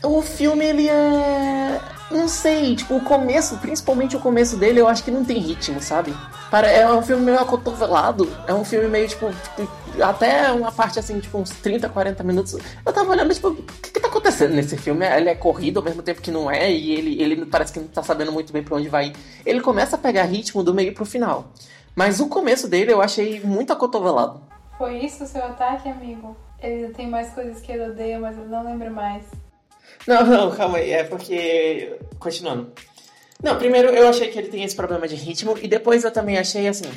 O 0.03 0.21
filme, 0.21 0.65
ele 0.65 0.89
é. 0.89 1.79
Não 2.09 2.27
sei, 2.27 2.75
tipo, 2.75 2.95
o 2.95 3.01
começo, 3.01 3.57
principalmente 3.57 4.15
o 4.15 4.19
começo 4.19 4.57
dele, 4.57 4.81
eu 4.81 4.87
acho 4.87 5.03
que 5.03 5.11
não 5.11 5.23
tem 5.23 5.37
ritmo, 5.37 5.81
sabe? 5.81 6.13
É 6.51 6.85
um 6.91 7.01
filme 7.01 7.23
meio 7.23 7.39
acotovelado. 7.39 8.27
É 8.45 8.53
um 8.53 8.65
filme 8.65 8.87
meio, 8.87 9.07
tipo, 9.07 9.31
tipo 9.55 10.03
até 10.03 10.51
uma 10.51 10.71
parte 10.71 10.99
assim, 10.99 11.19
tipo, 11.19 11.37
uns 11.37 11.49
30, 11.49 11.87
40 11.87 12.23
minutos. 12.23 12.57
Eu 12.85 12.91
tava 12.91 13.09
olhando, 13.09 13.33
tipo, 13.33 13.49
o 13.49 13.55
que, 13.55 13.91
que 13.91 13.99
tá 13.99 14.07
acontecendo 14.07 14.53
nesse 14.53 14.75
filme? 14.75 15.05
Ele 15.05 15.29
é 15.29 15.35
corrido 15.35 15.77
ao 15.77 15.83
mesmo 15.83 16.01
tempo 16.01 16.21
que 16.21 16.31
não 16.31 16.51
é, 16.51 16.69
e 16.71 16.91
ele, 16.91 17.21
ele 17.21 17.45
parece 17.45 17.71
que 17.71 17.79
não 17.79 17.87
tá 17.87 18.03
sabendo 18.03 18.31
muito 18.31 18.51
bem 18.51 18.63
pra 18.63 18.75
onde 18.75 18.89
vai. 18.89 19.13
Ele 19.45 19.61
começa 19.61 19.95
a 19.95 19.99
pegar 19.99 20.23
ritmo 20.23 20.61
do 20.63 20.73
meio 20.73 20.93
pro 20.93 21.05
final. 21.05 21.51
Mas 21.95 22.19
o 22.19 22.27
começo 22.27 22.67
dele 22.67 22.91
eu 22.91 23.01
achei 23.01 23.39
muito 23.41 23.71
acotovelado. 23.71 24.41
Foi 24.77 24.97
isso 24.99 25.23
o 25.23 25.27
seu 25.27 25.43
ataque, 25.43 25.87
amigo? 25.87 26.35
Ele 26.59 26.89
tem 26.93 27.07
mais 27.07 27.33
coisas 27.33 27.61
que 27.61 27.71
ele 27.71 27.91
odeia, 27.91 28.19
mas 28.19 28.37
eu 28.37 28.45
não 28.45 28.63
lembro 28.63 28.91
mais. 28.91 29.23
Não, 30.07 30.25
não, 30.25 30.51
calma 30.51 30.77
aí. 30.77 30.91
É 30.91 31.03
porque. 31.03 31.97
Continuando. 32.19 32.71
Não, 33.43 33.57
primeiro 33.57 33.89
eu 33.89 34.07
achei 34.07 34.29
que 34.29 34.37
ele 34.37 34.49
tem 34.49 34.63
esse 34.63 34.75
problema 34.75 35.07
de 35.07 35.15
ritmo, 35.15 35.57
e 35.61 35.67
depois 35.67 36.03
eu 36.03 36.11
também 36.11 36.37
achei 36.37 36.67
assim. 36.67 36.89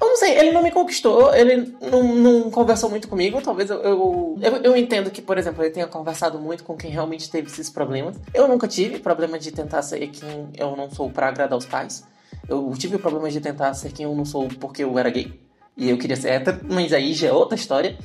Eu 0.00 0.06
não 0.06 0.16
sei, 0.16 0.38
ele 0.38 0.52
não 0.52 0.62
me 0.62 0.70
conquistou, 0.70 1.34
ele 1.34 1.74
não, 1.80 2.02
não 2.14 2.50
conversou 2.50 2.88
muito 2.88 3.08
comigo. 3.08 3.42
Talvez 3.42 3.68
eu, 3.68 3.78
eu, 3.78 4.38
eu, 4.40 4.56
eu, 4.58 4.76
entendo 4.76 5.10
que, 5.10 5.20
por 5.20 5.36
exemplo, 5.36 5.62
ele 5.62 5.72
tenha 5.72 5.88
conversado 5.88 6.38
muito 6.38 6.62
com 6.62 6.76
quem 6.76 6.90
realmente 6.90 7.28
teve 7.28 7.48
esses 7.48 7.68
problemas. 7.68 8.16
Eu 8.32 8.46
nunca 8.46 8.68
tive 8.68 9.00
problema 9.00 9.38
de 9.38 9.50
tentar 9.50 9.82
ser 9.82 10.06
quem 10.08 10.50
eu 10.56 10.76
não 10.76 10.88
sou 10.88 11.10
para 11.10 11.28
agradar 11.28 11.58
os 11.58 11.66
pais. 11.66 12.04
Eu 12.48 12.72
tive 12.78 12.94
o 12.94 12.98
problema 12.98 13.28
de 13.28 13.40
tentar 13.40 13.74
ser 13.74 13.92
quem 13.92 14.04
eu 14.04 14.14
não 14.14 14.24
sou 14.24 14.46
porque 14.60 14.84
eu 14.84 14.96
era 14.98 15.10
gay. 15.10 15.32
E 15.76 15.90
eu 15.90 15.98
queria 15.98 16.16
ser 16.16 16.30
hétero, 16.30 16.60
mas 16.70 16.92
aí 16.92 17.12
já 17.12 17.28
é 17.28 17.32
outra 17.32 17.56
história. 17.56 17.98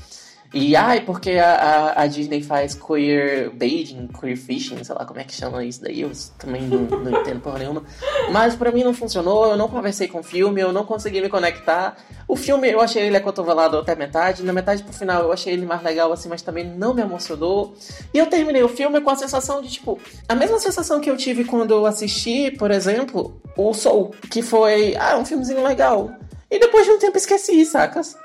E 0.53 0.75
ai, 0.75 1.01
porque 1.01 1.31
a, 1.31 1.55
a, 1.55 2.03
a, 2.03 2.07
Disney 2.07 2.43
faz 2.43 2.75
queer 2.75 3.49
baiting, 3.49 4.07
queer 4.07 4.37
fishing, 4.37 4.83
sei 4.83 4.93
lá 4.93 5.03
como 5.03 5.19
é 5.19 5.23
que 5.23 5.33
chama 5.33 5.65
isso 5.65 5.81
daí, 5.81 6.01
eu 6.01 6.11
também 6.37 6.61
não, 6.61 6.81
não 6.81 7.19
entendo 7.19 7.41
porra 7.41 7.57
nenhuma. 7.57 7.83
Mas 8.31 8.55
para 8.55 8.71
mim 8.71 8.83
não 8.83 8.93
funcionou, 8.93 9.47
eu 9.47 9.57
não 9.57 9.67
conversei 9.67 10.07
com 10.07 10.19
o 10.19 10.23
filme, 10.23 10.61
eu 10.61 10.71
não 10.71 10.85
consegui 10.85 11.21
me 11.21 11.27
conectar. 11.27 11.97
O 12.27 12.35
filme 12.35 12.69
eu 12.69 12.79
achei 12.79 13.01
ele 13.01 13.17
acotovelado 13.17 13.79
até 13.79 13.95
metade, 13.95 14.43
na 14.43 14.53
metade 14.53 14.83
pro 14.83 14.93
final 14.93 15.23
eu 15.23 15.31
achei 15.31 15.53
ele 15.53 15.65
mais 15.65 15.81
legal 15.81 16.13
assim, 16.13 16.29
mas 16.29 16.43
também 16.43 16.63
não 16.63 16.93
me 16.93 17.01
emocionou. 17.01 17.73
E 18.13 18.19
eu 18.19 18.27
terminei 18.27 18.61
o 18.61 18.69
filme 18.69 19.01
com 19.01 19.09
a 19.09 19.15
sensação 19.15 19.59
de 19.59 19.69
tipo, 19.69 19.99
a 20.29 20.35
mesma 20.35 20.59
sensação 20.59 20.99
que 20.99 21.09
eu 21.09 21.17
tive 21.17 21.45
quando 21.45 21.71
eu 21.73 21.83
assisti, 21.87 22.51
por 22.51 22.69
exemplo, 22.69 23.41
o 23.57 23.73
Soul, 23.73 24.13
que 24.29 24.43
foi, 24.43 24.95
ah, 24.97 25.17
um 25.17 25.25
filmezinho 25.25 25.63
legal. 25.63 26.11
E 26.51 26.59
depois 26.59 26.85
de 26.85 26.91
um 26.91 26.99
tempo 26.99 27.17
esqueci, 27.17 27.65
sacas? 27.65 28.15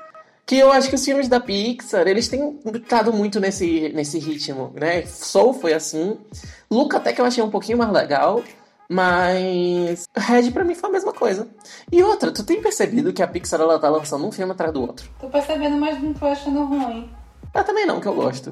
Que 0.49 0.57
eu 0.57 0.71
acho 0.71 0.89
que 0.89 0.95
os 0.95 1.05
filmes 1.05 1.27
da 1.27 1.39
Pixar, 1.39 2.07
eles 2.07 2.27
têm 2.27 2.59
estado 2.73 3.13
muito 3.13 3.39
nesse, 3.39 3.89
nesse 3.89 4.17
ritmo, 4.17 4.73
né? 4.73 5.05
Soul 5.05 5.53
foi 5.53 5.73
assim. 5.73 6.17
Luca 6.71 6.97
até 6.97 7.13
que 7.13 7.21
eu 7.21 7.25
achei 7.25 7.43
um 7.43 7.51
pouquinho 7.51 7.77
mais 7.77 7.91
legal, 7.91 8.43
mas 8.89 10.09
Red 10.17 10.49
pra 10.49 10.63
mim 10.63 10.73
foi 10.73 10.89
a 10.89 10.93
mesma 10.93 11.13
coisa. 11.13 11.47
E 11.91 12.01
outra, 12.01 12.31
tu 12.31 12.43
tem 12.43 12.59
percebido 12.63 13.13
que 13.13 13.21
a 13.21 13.27
Pixar 13.27 13.61
ela 13.61 13.77
tá 13.77 13.89
lançando 13.89 14.25
um 14.25 14.31
filme 14.31 14.51
atrás 14.51 14.73
do 14.73 14.81
outro? 14.81 15.07
Tô 15.19 15.29
percebendo, 15.29 15.77
mas 15.77 16.01
não 16.01 16.15
tô 16.15 16.25
achando 16.25 16.65
ruim. 16.65 17.07
Eu 17.53 17.63
também 17.63 17.85
não, 17.85 17.99
que 17.99 18.07
eu 18.07 18.15
gosto. 18.15 18.51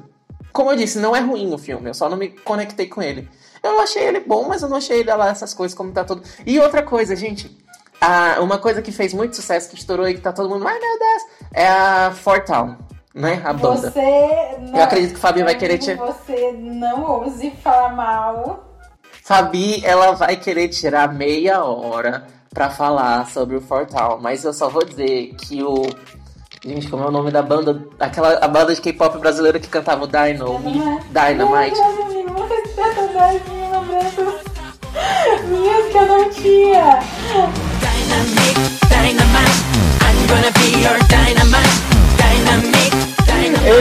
Como 0.52 0.70
eu 0.70 0.76
disse, 0.76 1.00
não 1.00 1.16
é 1.16 1.20
ruim 1.20 1.52
o 1.52 1.58
filme, 1.58 1.90
eu 1.90 1.94
só 1.94 2.08
não 2.08 2.16
me 2.16 2.28
conectei 2.28 2.86
com 2.86 3.02
ele. 3.02 3.28
Eu 3.60 3.80
achei 3.80 4.04
ele 4.04 4.20
bom, 4.20 4.46
mas 4.46 4.62
eu 4.62 4.68
não 4.68 4.76
achei 4.76 5.00
ele 5.00 5.12
lá 5.12 5.30
essas 5.30 5.52
coisas 5.52 5.76
como 5.76 5.90
tá 5.90 6.04
todo. 6.04 6.22
E 6.46 6.60
outra 6.60 6.84
coisa, 6.84 7.16
gente, 7.16 7.58
ah, 8.00 8.36
uma 8.40 8.58
coisa 8.58 8.80
que 8.80 8.92
fez 8.92 9.12
muito 9.12 9.34
sucesso, 9.36 9.68
que 9.68 9.76
estourou 9.76 10.08
e 10.08 10.14
que 10.14 10.20
tá 10.20 10.32
todo 10.32 10.48
mundo, 10.48 10.66
ai 10.66 10.78
meu 10.78 10.98
Deus, 10.98 11.22
é 11.52 11.66
a 11.68 12.12
Fort 12.12 12.46
Town, 12.46 12.76
né? 13.14 13.42
A 13.44 13.52
banda. 13.52 13.90
Você 13.90 14.56
não, 14.60 14.78
Eu 14.78 14.84
acredito 14.84 15.10
que 15.10 15.18
o 15.18 15.20
Fabi 15.20 15.42
vai 15.42 15.56
querer 15.56 15.78
te. 15.78 15.94
Você 15.94 16.52
não 16.52 17.02
ouse 17.04 17.50
falar 17.62 17.94
mal. 17.94 18.64
Fabi, 19.24 19.84
ela 19.84 20.12
vai 20.12 20.36
querer 20.36 20.68
tirar 20.68 21.12
meia 21.12 21.62
hora 21.64 22.26
pra 22.54 22.70
falar 22.70 23.26
sobre 23.26 23.56
o 23.56 23.60
Fort 23.60 23.90
Town, 23.90 24.18
mas 24.20 24.44
eu 24.44 24.52
só 24.52 24.68
vou 24.68 24.84
dizer 24.84 25.34
que 25.34 25.62
o. 25.62 25.82
Gente, 26.64 26.88
como 26.88 27.04
é 27.04 27.08
o 27.08 27.12
nome 27.12 27.30
da 27.30 27.42
banda? 27.42 27.86
Aquela 28.00 28.38
a 28.38 28.48
banda 28.48 28.74
de 28.74 28.80
K-pop 28.80 29.18
brasileira 29.18 29.60
que 29.60 29.68
cantava 29.68 30.04
o 30.04 30.08
Dino, 30.08 30.58
Dynamite. 30.58 31.08
Dynamite. 31.12 31.80
Minhas 35.48 35.86
que 35.92 35.98
eu 35.98 36.06
não 36.06 36.30
tinha. 36.30 37.77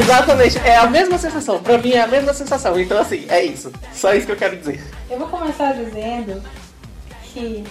Exatamente, 0.07 0.57
é 0.59 0.77
a 0.77 0.87
mesma 0.87 1.17
sensação. 1.17 1.61
Pra 1.61 1.77
mim 1.77 1.91
é 1.91 2.01
a 2.01 2.07
mesma 2.07 2.33
sensação. 2.33 2.79
Então, 2.79 2.99
assim, 2.99 3.25
é 3.29 3.43
isso. 3.43 3.71
Só 3.93 4.13
isso 4.13 4.25
que 4.25 4.31
eu 4.31 4.37
quero 4.37 4.55
dizer. 4.57 4.81
Eu 5.09 5.19
vou 5.19 5.27
começar 5.27 5.73
dizendo 5.73 6.41
que 7.23 7.63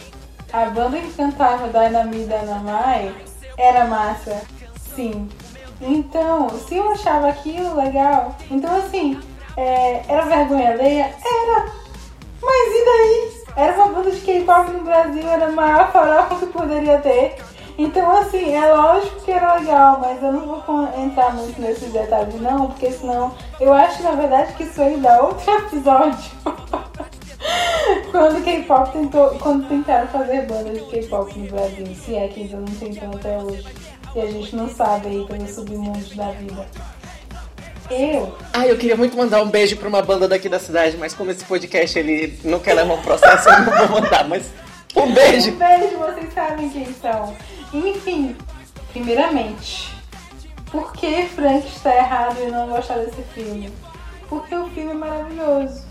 a 0.53 0.67
banda 0.67 0.99
que 0.99 1.13
cantava 1.15 1.69
Dynamite 1.69 2.25
Dynamite 2.25 3.15
era 3.59 3.85
massa, 3.87 4.43
sim. 4.95 5.29
Então, 5.81 6.49
se 6.69 6.77
eu 6.77 6.91
achava 6.91 7.29
aquilo 7.29 7.77
legal, 7.77 8.37
então 8.51 8.77
assim, 8.77 9.21
é, 9.57 10.03
era 10.09 10.25
vergonha 10.25 10.71
alheia? 10.71 11.05
Era. 11.05 11.73
Mas 12.43 12.75
e 12.75 12.85
daí? 12.85 13.46
Uma 13.57 13.89
banda 13.89 14.11
de 14.11 14.21
K-pop 14.21 14.71
no 14.71 14.85
Brasil, 14.85 15.29
era 15.29 15.47
a 15.47 15.53
maior 15.53 15.91
farofa 15.91 16.37
que 16.37 16.47
poderia 16.47 16.99
ter. 16.99 17.37
Então, 17.79 18.11
assim, 18.19 18.55
é 18.55 18.73
lógico 18.73 19.21
que 19.23 19.31
era 19.31 19.55
legal, 19.55 19.99
mas 20.01 20.23
eu 20.23 20.33
não 20.33 20.41
vou 20.41 20.89
entrar 20.99 21.35
muito 21.35 21.61
nesses 21.61 21.93
detalhes, 21.93 22.41
não, 22.41 22.69
porque 22.69 22.91
senão 22.91 23.35
eu 23.61 23.73
acho, 23.73 24.03
na 24.03 24.13
verdade, 24.13 24.55
que 24.55 24.65
isso 24.65 24.81
aí 24.81 24.97
dá 24.97 25.21
outro 25.23 25.51
episódio. 25.59 26.31
quando 28.11 28.43
K-pop 28.43 28.93
tentou, 28.93 29.31
quando 29.39 29.69
tentaram 29.69 30.09
fazer 30.09 30.47
banda 30.47 30.71
de 30.71 30.81
K-pop 30.87 31.39
no 31.39 31.51
Brasil, 31.51 31.87
se 31.95 32.15
é 32.15 32.29
que 32.29 32.43
ainda 32.43 32.57
não 32.57 32.67
tentam 32.67 33.11
até 33.11 33.39
hoje, 33.39 33.67
e 34.15 34.21
a 34.21 34.27
gente 34.27 34.57
não 34.57 34.69
sabe 34.69 35.09
aí 35.09 35.27
pelos 35.27 35.51
submundos 35.51 36.17
da 36.17 36.31
vida. 36.33 36.67
Eu? 37.91 38.37
Ah, 38.53 38.67
eu 38.67 38.77
queria 38.77 38.97
muito 38.97 39.17
mandar 39.17 39.43
um 39.43 39.49
beijo 39.49 39.77
pra 39.77 39.89
uma 39.89 40.03
banda 40.03 40.27
daqui 40.27 40.49
da 40.49 40.59
cidade, 40.59 40.97
mas 40.97 41.15
como 41.15 41.31
esse 41.31 41.45
podcast 41.45 41.99
ele 41.99 42.39
não 42.45 42.59
quer 42.59 42.75
levar 42.75 42.95
um 42.95 43.03
processo, 43.03 43.49
eu 43.49 43.61
não 43.61 43.87
vou 43.89 44.01
mandar, 44.01 44.29
mas 44.29 44.51
um 44.97 45.13
beijo! 45.13 45.53
Um 45.53 45.57
beijo, 45.57 45.99
vocês 45.99 46.33
sabem 46.33 46.69
quem 46.71 46.93
são. 46.95 47.37
Enfim, 47.73 48.37
primeiramente, 48.93 49.95
por 50.71 50.93
que 50.93 51.27
Frank 51.27 51.67
está 51.67 51.95
errado 51.95 52.39
em 52.43 52.51
não 52.51 52.69
gostar 52.69 52.97
desse 52.97 53.23
filme? 53.35 53.73
Porque 54.29 54.55
o 54.55 54.69
filme 54.71 54.91
é 54.91 54.95
maravilhoso. 54.95 55.85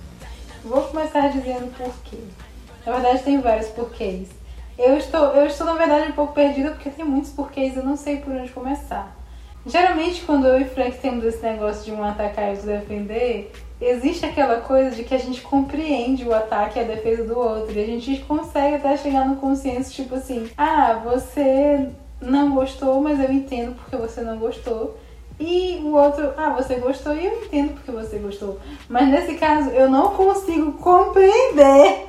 Vou 0.63 0.81
começar 0.81 1.29
dizendo 1.29 1.73
por 1.77 1.93
quê. 2.03 2.17
Na 2.85 2.93
verdade, 2.93 3.23
tem 3.23 3.39
vários 3.39 3.67
porquês. 3.67 4.27
Eu 4.77 4.97
estou, 4.97 5.27
eu 5.27 5.45
estou, 5.45 5.65
na 5.65 5.73
verdade, 5.75 6.09
um 6.09 6.13
pouco 6.13 6.33
perdida 6.33 6.71
porque 6.71 6.89
tem 6.89 7.05
muitos 7.05 7.31
porquês, 7.31 7.77
eu 7.77 7.83
não 7.83 7.95
sei 7.95 8.17
por 8.17 8.33
onde 8.33 8.51
começar. 8.51 9.14
Geralmente, 9.65 10.21
quando 10.23 10.45
eu 10.45 10.61
e 10.61 10.65
Frank 10.65 10.99
temos 10.99 11.25
esse 11.25 11.41
negócio 11.41 11.83
de 11.83 11.91
um 11.91 12.03
atacar 12.03 12.45
e 12.45 12.51
outro 12.51 12.67
defender, 12.67 13.51
existe 13.81 14.23
aquela 14.23 14.61
coisa 14.61 14.95
de 14.95 15.03
que 15.03 15.15
a 15.15 15.17
gente 15.17 15.41
compreende 15.41 16.23
o 16.23 16.33
ataque 16.33 16.77
e 16.77 16.83
a 16.83 16.85
defesa 16.85 17.23
do 17.23 17.37
outro. 17.37 17.73
E 17.73 17.83
a 17.83 17.85
gente 17.85 18.17
consegue 18.21 18.75
até 18.75 18.95
chegar 18.95 19.27
no 19.27 19.37
consenso, 19.37 19.91
tipo 19.91 20.15
assim: 20.15 20.49
ah, 20.55 21.01
você 21.03 21.89
não 22.21 22.51
gostou, 22.51 23.01
mas 23.01 23.19
eu 23.19 23.31
entendo 23.31 23.75
porque 23.75 23.95
você 23.95 24.21
não 24.21 24.37
gostou. 24.37 24.97
E 25.39 25.81
o 25.83 25.95
outro, 25.95 26.31
ah, 26.37 26.51
você 26.51 26.75
gostou 26.75 27.13
e 27.13 27.25
eu 27.25 27.43
entendo 27.43 27.73
porque 27.73 27.91
você 27.91 28.19
gostou. 28.19 28.59
Mas 28.87 29.07
nesse 29.07 29.33
caso, 29.33 29.69
eu 29.71 29.89
não 29.89 30.11
consigo 30.11 30.73
compreender 30.73 32.05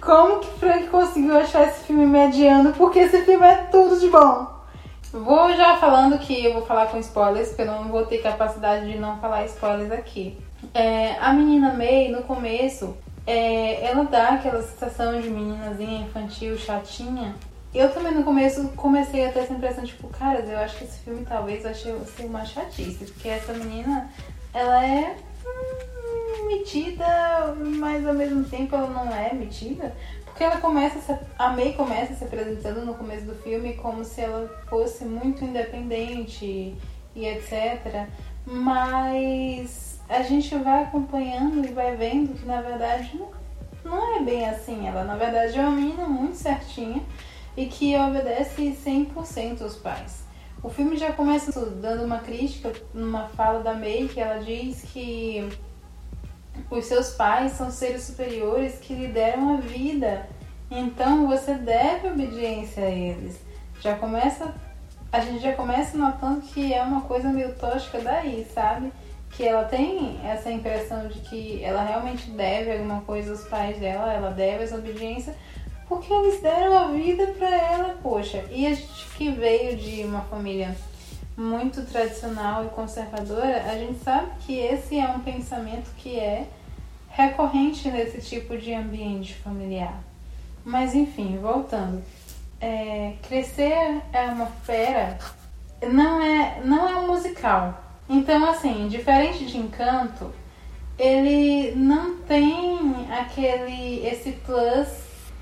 como 0.00 0.38
que 0.38 0.58
Frank 0.58 0.86
conseguiu 0.86 1.36
achar 1.36 1.68
esse 1.68 1.84
filme 1.84 2.06
mediano, 2.06 2.72
porque 2.72 3.00
esse 3.00 3.20
filme 3.22 3.44
é 3.44 3.66
tudo 3.70 3.98
de 3.98 4.08
bom. 4.08 4.51
Vou 5.12 5.54
já 5.54 5.76
falando 5.76 6.18
que 6.18 6.42
eu 6.42 6.54
vou 6.54 6.64
falar 6.64 6.86
com 6.86 6.98
spoilers, 6.98 7.48
porque 7.48 7.62
eu 7.62 7.66
não 7.66 7.84
vou 7.84 8.06
ter 8.06 8.22
capacidade 8.22 8.90
de 8.90 8.98
não 8.98 9.18
falar 9.20 9.44
spoilers 9.44 9.92
aqui. 9.92 10.38
É, 10.72 11.16
a 11.20 11.34
menina 11.34 11.74
May, 11.74 12.08
no 12.08 12.22
começo, 12.22 12.96
é, 13.26 13.84
ela 13.84 14.04
dá 14.04 14.30
aquela 14.30 14.62
sensação 14.62 15.20
de 15.20 15.28
meninazinha 15.28 16.06
infantil, 16.06 16.56
chatinha. 16.56 17.34
Eu 17.74 17.92
também 17.92 18.14
no 18.14 18.24
começo 18.24 18.68
comecei 18.70 19.26
a 19.26 19.32
ter 19.32 19.40
essa 19.40 19.52
impressão, 19.52 19.84
tipo, 19.84 20.08
caras, 20.08 20.48
eu 20.48 20.58
acho 20.58 20.78
que 20.78 20.84
esse 20.84 21.00
filme 21.00 21.26
talvez 21.26 21.66
achei 21.66 21.94
ser 22.04 22.24
uma 22.24 22.44
chatice, 22.46 23.04
porque 23.04 23.28
essa 23.28 23.52
menina, 23.52 24.10
ela 24.54 24.84
é 24.84 25.16
hum, 25.44 26.46
metida, 26.46 27.54
mas 27.78 28.06
ao 28.06 28.14
mesmo 28.14 28.44
tempo 28.44 28.74
ela 28.74 28.88
não 28.88 29.14
é 29.14 29.34
metida. 29.34 29.94
Porque 30.32 30.44
ela 30.44 30.56
começa, 30.56 31.20
a 31.38 31.50
May 31.50 31.74
começa 31.74 32.14
se 32.14 32.24
apresentando 32.24 32.86
no 32.86 32.94
começo 32.94 33.26
do 33.26 33.34
filme 33.34 33.74
como 33.74 34.02
se 34.02 34.22
ela 34.22 34.48
fosse 34.66 35.04
muito 35.04 35.44
independente 35.44 36.74
e 37.14 37.26
etc. 37.26 38.08
Mas 38.46 40.00
a 40.08 40.22
gente 40.22 40.56
vai 40.56 40.84
acompanhando 40.84 41.62
e 41.66 41.72
vai 41.72 41.96
vendo 41.96 42.32
que 42.34 42.46
na 42.46 42.62
verdade 42.62 43.14
não, 43.14 43.28
não 43.84 44.16
é 44.16 44.22
bem 44.22 44.48
assim. 44.48 44.88
Ela 44.88 45.04
na 45.04 45.16
verdade 45.16 45.58
é 45.58 45.60
uma 45.60 45.72
menina 45.72 46.06
muito 46.06 46.36
certinha 46.36 47.02
e 47.54 47.66
que 47.66 47.94
obedece 47.94 48.74
100% 48.82 49.60
aos 49.60 49.76
pais. 49.76 50.24
O 50.62 50.70
filme 50.70 50.96
já 50.96 51.12
começa 51.12 51.52
dando 51.66 52.04
uma 52.04 52.20
crítica 52.20 52.72
numa 52.94 53.28
fala 53.28 53.62
da 53.62 53.74
May 53.74 54.08
que 54.08 54.18
ela 54.18 54.42
diz 54.42 54.82
que 54.82 55.46
os 56.70 56.84
seus 56.86 57.10
pais 57.10 57.52
são 57.52 57.70
seres 57.70 58.02
superiores 58.02 58.78
que 58.78 58.94
lhe 58.94 59.08
deram 59.08 59.54
a 59.54 59.60
vida. 59.60 60.28
Então 60.70 61.26
você 61.26 61.54
deve 61.54 62.08
obediência 62.08 62.84
a 62.84 62.90
eles. 62.90 63.38
Já 63.80 63.96
começa, 63.96 64.54
a 65.10 65.20
gente 65.20 65.42
já 65.42 65.52
começa 65.52 65.98
notando 65.98 66.40
que 66.40 66.72
é 66.72 66.82
uma 66.82 67.02
coisa 67.02 67.28
meio 67.28 67.54
tosca 67.54 68.00
daí, 68.00 68.46
sabe? 68.54 68.92
Que 69.30 69.46
ela 69.46 69.64
tem 69.64 70.20
essa 70.24 70.50
impressão 70.50 71.08
de 71.08 71.20
que 71.20 71.62
ela 71.62 71.82
realmente 71.82 72.30
deve 72.30 72.72
alguma 72.72 73.00
coisa 73.02 73.32
aos 73.32 73.44
pais 73.44 73.78
dela, 73.78 74.12
ela 74.12 74.30
deve 74.30 74.64
essa 74.64 74.76
obediência, 74.76 75.34
porque 75.88 76.12
eles 76.12 76.40
deram 76.40 76.78
a 76.78 76.86
vida 76.88 77.26
para 77.38 77.48
ela, 77.48 77.98
poxa. 78.02 78.44
E 78.50 78.66
a 78.66 78.74
gente 78.74 79.08
que 79.16 79.30
veio 79.30 79.76
de 79.76 80.04
uma 80.04 80.22
família 80.22 80.74
muito 81.36 81.84
tradicional 81.86 82.66
e 82.66 82.68
conservadora, 82.68 83.64
a 83.70 83.78
gente 83.78 83.98
sabe 84.02 84.30
que 84.40 84.58
esse 84.58 84.98
é 84.98 85.08
um 85.08 85.20
pensamento 85.20 85.90
que 85.96 86.18
é 86.18 86.46
recorrente 87.08 87.90
nesse 87.90 88.20
tipo 88.20 88.56
de 88.56 88.72
ambiente 88.74 89.34
familiar. 89.34 90.02
Mas 90.64 90.94
enfim, 90.94 91.38
voltando. 91.38 92.02
É, 92.60 93.14
crescer 93.22 94.00
é 94.12 94.24
uma 94.26 94.46
fera 94.46 95.18
não 95.86 96.22
é, 96.22 96.60
não 96.64 96.88
é 96.88 96.96
um 96.96 97.06
musical. 97.08 97.82
Então, 98.08 98.48
assim, 98.48 98.88
diferente 98.88 99.46
de 99.46 99.56
Encanto, 99.56 100.32
ele 100.98 101.74
não 101.74 102.18
tem 102.18 103.06
aquele 103.10 104.06
esse 104.06 104.32
plus 104.32 104.88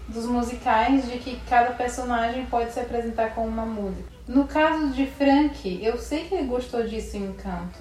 dos 0.09 0.27
musicais 0.27 1.09
de 1.11 1.19
que 1.19 1.41
cada 1.49 1.73
personagem 1.73 2.47
pode 2.47 2.73
se 2.73 2.81
apresentar 2.81 3.35
com 3.35 3.47
uma 3.47 3.67
música. 3.67 4.10
No 4.31 4.47
caso 4.47 4.91
de 4.91 5.07
Frank, 5.07 5.81
eu 5.83 5.99
sei 5.99 6.23
que 6.27 6.37
ele 6.37 6.47
gostou 6.47 6.85
disso 6.85 7.17
em 7.17 7.25
Encanto. 7.25 7.81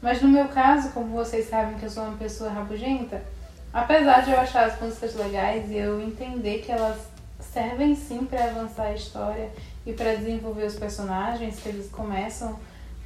Mas 0.00 0.22
no 0.22 0.30
meu 0.30 0.48
caso, 0.48 0.92
como 0.92 1.08
vocês 1.08 1.46
sabem 1.50 1.76
que 1.78 1.84
eu 1.84 1.90
sou 1.90 2.04
uma 2.04 2.16
pessoa 2.16 2.48
rabugenta, 2.48 3.22
apesar 3.70 4.24
de 4.24 4.30
eu 4.30 4.40
achar 4.40 4.64
as 4.64 4.80
músicas 4.80 5.14
legais 5.14 5.70
e 5.70 5.76
eu 5.76 6.00
entender 6.00 6.60
que 6.60 6.72
elas 6.72 6.96
servem 7.38 7.94
sim 7.94 8.24
para 8.24 8.44
avançar 8.44 8.84
a 8.84 8.94
história 8.94 9.50
e 9.84 9.92
para 9.92 10.14
desenvolver 10.14 10.64
os 10.64 10.76
personagens, 10.76 11.60
que 11.60 11.68
eles 11.68 11.90
começam 11.90 12.58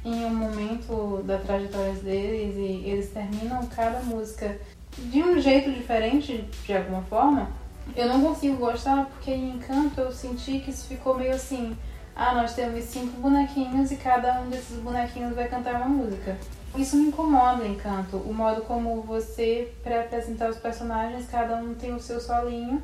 em 0.05 0.23
um 0.23 0.33
momento 0.33 1.21
da 1.25 1.37
trajetória 1.37 1.95
deles 1.95 2.55
e 2.55 2.89
eles 2.89 3.09
terminam 3.09 3.67
cada 3.75 3.99
música 4.03 4.57
de 4.97 5.21
um 5.21 5.37
jeito 5.37 5.69
diferente, 5.69 6.47
de 6.65 6.73
alguma 6.73 7.01
forma, 7.01 7.49
eu 7.93 8.07
não 8.07 8.21
consigo 8.21 8.55
gostar 8.55 9.05
porque 9.07 9.31
em 9.31 9.49
Encanto 9.49 9.99
eu 9.99 10.13
senti 10.13 10.59
que 10.59 10.69
isso 10.71 10.87
ficou 10.87 11.13
meio 11.17 11.35
assim. 11.35 11.75
Ah, 12.15 12.33
nós 12.33 12.53
temos 12.53 12.85
cinco 12.85 13.19
bonequinhos 13.19 13.91
e 13.91 13.97
cada 13.97 14.39
um 14.39 14.49
desses 14.49 14.79
bonequinhos 14.79 15.35
vai 15.35 15.49
cantar 15.49 15.75
uma 15.75 15.89
música. 15.89 16.37
Isso 16.77 16.95
me 16.95 17.09
incomoda 17.09 17.65
em 17.65 17.73
Encanto, 17.73 18.15
o 18.17 18.33
modo 18.33 18.61
como 18.61 19.01
você, 19.01 19.73
para 19.83 19.99
apresentar 19.99 20.49
os 20.49 20.57
personagens, 20.57 21.27
cada 21.29 21.57
um 21.57 21.73
tem 21.73 21.93
o 21.93 21.99
seu 21.99 22.21
solinho 22.21 22.81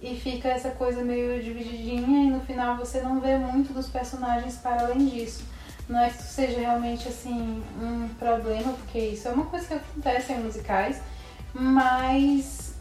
e 0.00 0.14
fica 0.14 0.48
essa 0.48 0.70
coisa 0.70 1.02
meio 1.02 1.42
divididinha 1.42 2.24
e 2.24 2.30
no 2.30 2.40
final 2.40 2.76
você 2.76 3.00
não 3.00 3.20
vê 3.20 3.36
muito 3.36 3.72
dos 3.72 3.88
personagens 3.88 4.56
para 4.56 4.82
além 4.82 5.06
disso. 5.06 5.44
Não 5.88 5.98
é 5.98 6.08
que 6.10 6.20
isso 6.20 6.32
seja 6.32 6.60
realmente 6.60 7.08
assim 7.08 7.62
um 7.80 8.08
problema, 8.16 8.72
porque 8.74 8.98
isso 8.98 9.26
é 9.26 9.32
uma 9.32 9.46
coisa 9.46 9.66
que 9.66 9.74
acontece 9.74 10.32
em 10.32 10.38
musicais, 10.38 11.00
mas 11.52 12.74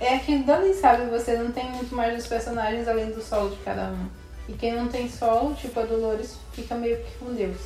é 0.00 0.16
aquilo 0.16 0.44
dali, 0.44 0.72
sabe? 0.72 1.10
Você 1.10 1.36
não 1.36 1.52
tem 1.52 1.70
muito 1.70 1.94
mais 1.94 2.14
dos 2.16 2.26
personagens 2.26 2.88
além 2.88 3.10
do 3.10 3.22
solo 3.22 3.50
de 3.50 3.56
cada 3.62 3.90
um. 3.90 4.15
E 4.48 4.52
quem 4.52 4.72
não 4.72 4.88
tem 4.88 5.08
solo, 5.08 5.54
tipo 5.54 5.78
a 5.80 5.84
Dolores, 5.84 6.36
fica 6.52 6.74
meio 6.74 6.96
que 6.98 7.18
com 7.18 7.34
Deus. 7.34 7.56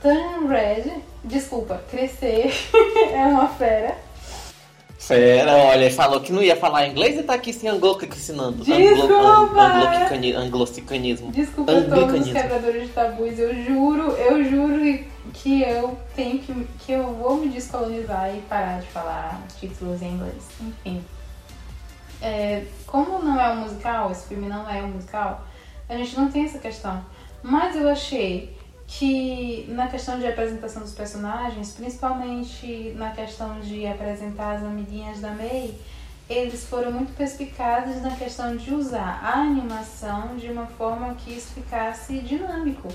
Turn 0.00 0.48
Red, 0.48 1.00
desculpa, 1.22 1.80
crescer 1.90 2.52
é 3.12 3.24
uma 3.24 3.48
fera. 3.48 3.96
Fera, 4.98 5.52
olha, 5.56 5.90
falou 5.90 6.20
que 6.20 6.32
não 6.32 6.42
ia 6.42 6.54
falar 6.54 6.86
inglês 6.86 7.18
e 7.18 7.24
tá 7.24 7.34
aqui 7.34 7.52
se 7.52 7.66
ensinando. 7.66 8.64
Desculpa! 8.64 9.62
Anglocicanismo. 10.36 11.32
Desculpa 11.32 11.72
todos 11.82 12.20
os 12.20 12.32
quebradores 12.32 12.82
de 12.82 12.88
tabus, 12.88 13.38
eu 13.38 13.52
juro, 13.64 14.12
eu 14.12 14.44
juro 14.44 15.04
que 15.34 15.62
eu 15.62 15.98
tenho 16.14 16.38
que, 16.38 16.66
que 16.80 16.92
eu 16.92 17.14
vou 17.14 17.36
me 17.36 17.48
descolonizar 17.48 18.32
e 18.34 18.40
parar 18.42 18.80
de 18.80 18.86
falar 18.88 19.42
títulos 19.58 20.00
em 20.02 20.12
inglês. 20.12 20.44
Enfim. 20.60 21.04
É, 22.20 22.64
como 22.86 23.18
não 23.18 23.40
é 23.40 23.52
um 23.52 23.56
musical, 23.56 24.12
esse 24.12 24.28
filme 24.28 24.48
não 24.48 24.70
é 24.70 24.82
um 24.84 24.88
musical, 24.88 25.44
a 25.92 25.98
gente 25.98 26.16
não 26.16 26.30
tem 26.30 26.44
essa 26.44 26.58
questão. 26.58 27.04
Mas 27.42 27.76
eu 27.76 27.88
achei 27.88 28.56
que 28.86 29.64
na 29.68 29.88
questão 29.88 30.18
de 30.18 30.26
apresentação 30.26 30.82
dos 30.82 30.92
personagens, 30.92 31.72
principalmente 31.72 32.92
na 32.96 33.10
questão 33.10 33.60
de 33.60 33.86
apresentar 33.86 34.56
as 34.56 34.62
amiguinhas 34.62 35.20
da 35.20 35.30
May, 35.30 35.74
eles 36.28 36.66
foram 36.66 36.92
muito 36.92 37.14
perspicazes 37.16 38.02
na 38.02 38.10
questão 38.16 38.56
de 38.56 38.72
usar 38.72 39.20
a 39.22 39.40
animação 39.40 40.36
de 40.36 40.48
uma 40.50 40.66
forma 40.66 41.14
que 41.14 41.32
isso 41.32 41.52
ficasse 41.54 42.18
dinâmico. 42.20 42.88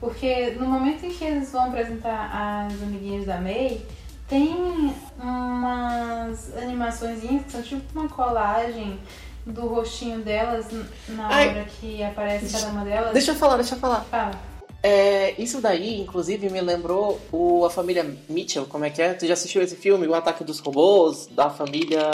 Porque 0.00 0.52
no 0.58 0.66
momento 0.66 1.06
em 1.06 1.10
que 1.10 1.24
eles 1.24 1.52
vão 1.52 1.66
apresentar 1.66 2.66
as 2.66 2.82
amiguinhas 2.82 3.24
da 3.24 3.40
May, 3.40 3.80
tem 4.28 4.92
umas 5.22 6.56
animações 6.56 7.20
que 7.20 7.52
são 7.52 7.62
tipo 7.62 7.98
uma 7.98 8.08
colagem 8.08 8.98
do 9.44 9.66
rostinho 9.66 10.20
delas 10.20 10.66
na 11.08 11.28
Ai, 11.28 11.48
hora 11.48 11.64
que 11.64 12.02
aparece 12.02 12.52
cada 12.52 12.72
uma 12.72 12.84
delas. 12.84 13.12
Deixa 13.12 13.32
eu 13.32 13.34
falar, 13.34 13.56
deixa 13.56 13.74
eu 13.74 13.78
falar. 13.78 14.04
Fala. 14.10 14.52
É, 14.82 15.34
isso 15.40 15.60
daí, 15.60 16.00
inclusive, 16.00 16.50
me 16.50 16.60
lembrou 16.60 17.20
o, 17.30 17.64
a 17.64 17.70
família 17.70 18.04
Mitchell, 18.28 18.66
como 18.66 18.84
é 18.84 18.90
que 18.90 19.00
é? 19.00 19.14
Tu 19.14 19.26
já 19.26 19.34
assistiu 19.34 19.62
esse 19.62 19.76
filme, 19.76 20.08
O 20.08 20.14
Ataque 20.14 20.42
dos 20.42 20.58
Robôs, 20.58 21.28
da 21.28 21.48
família... 21.48 22.10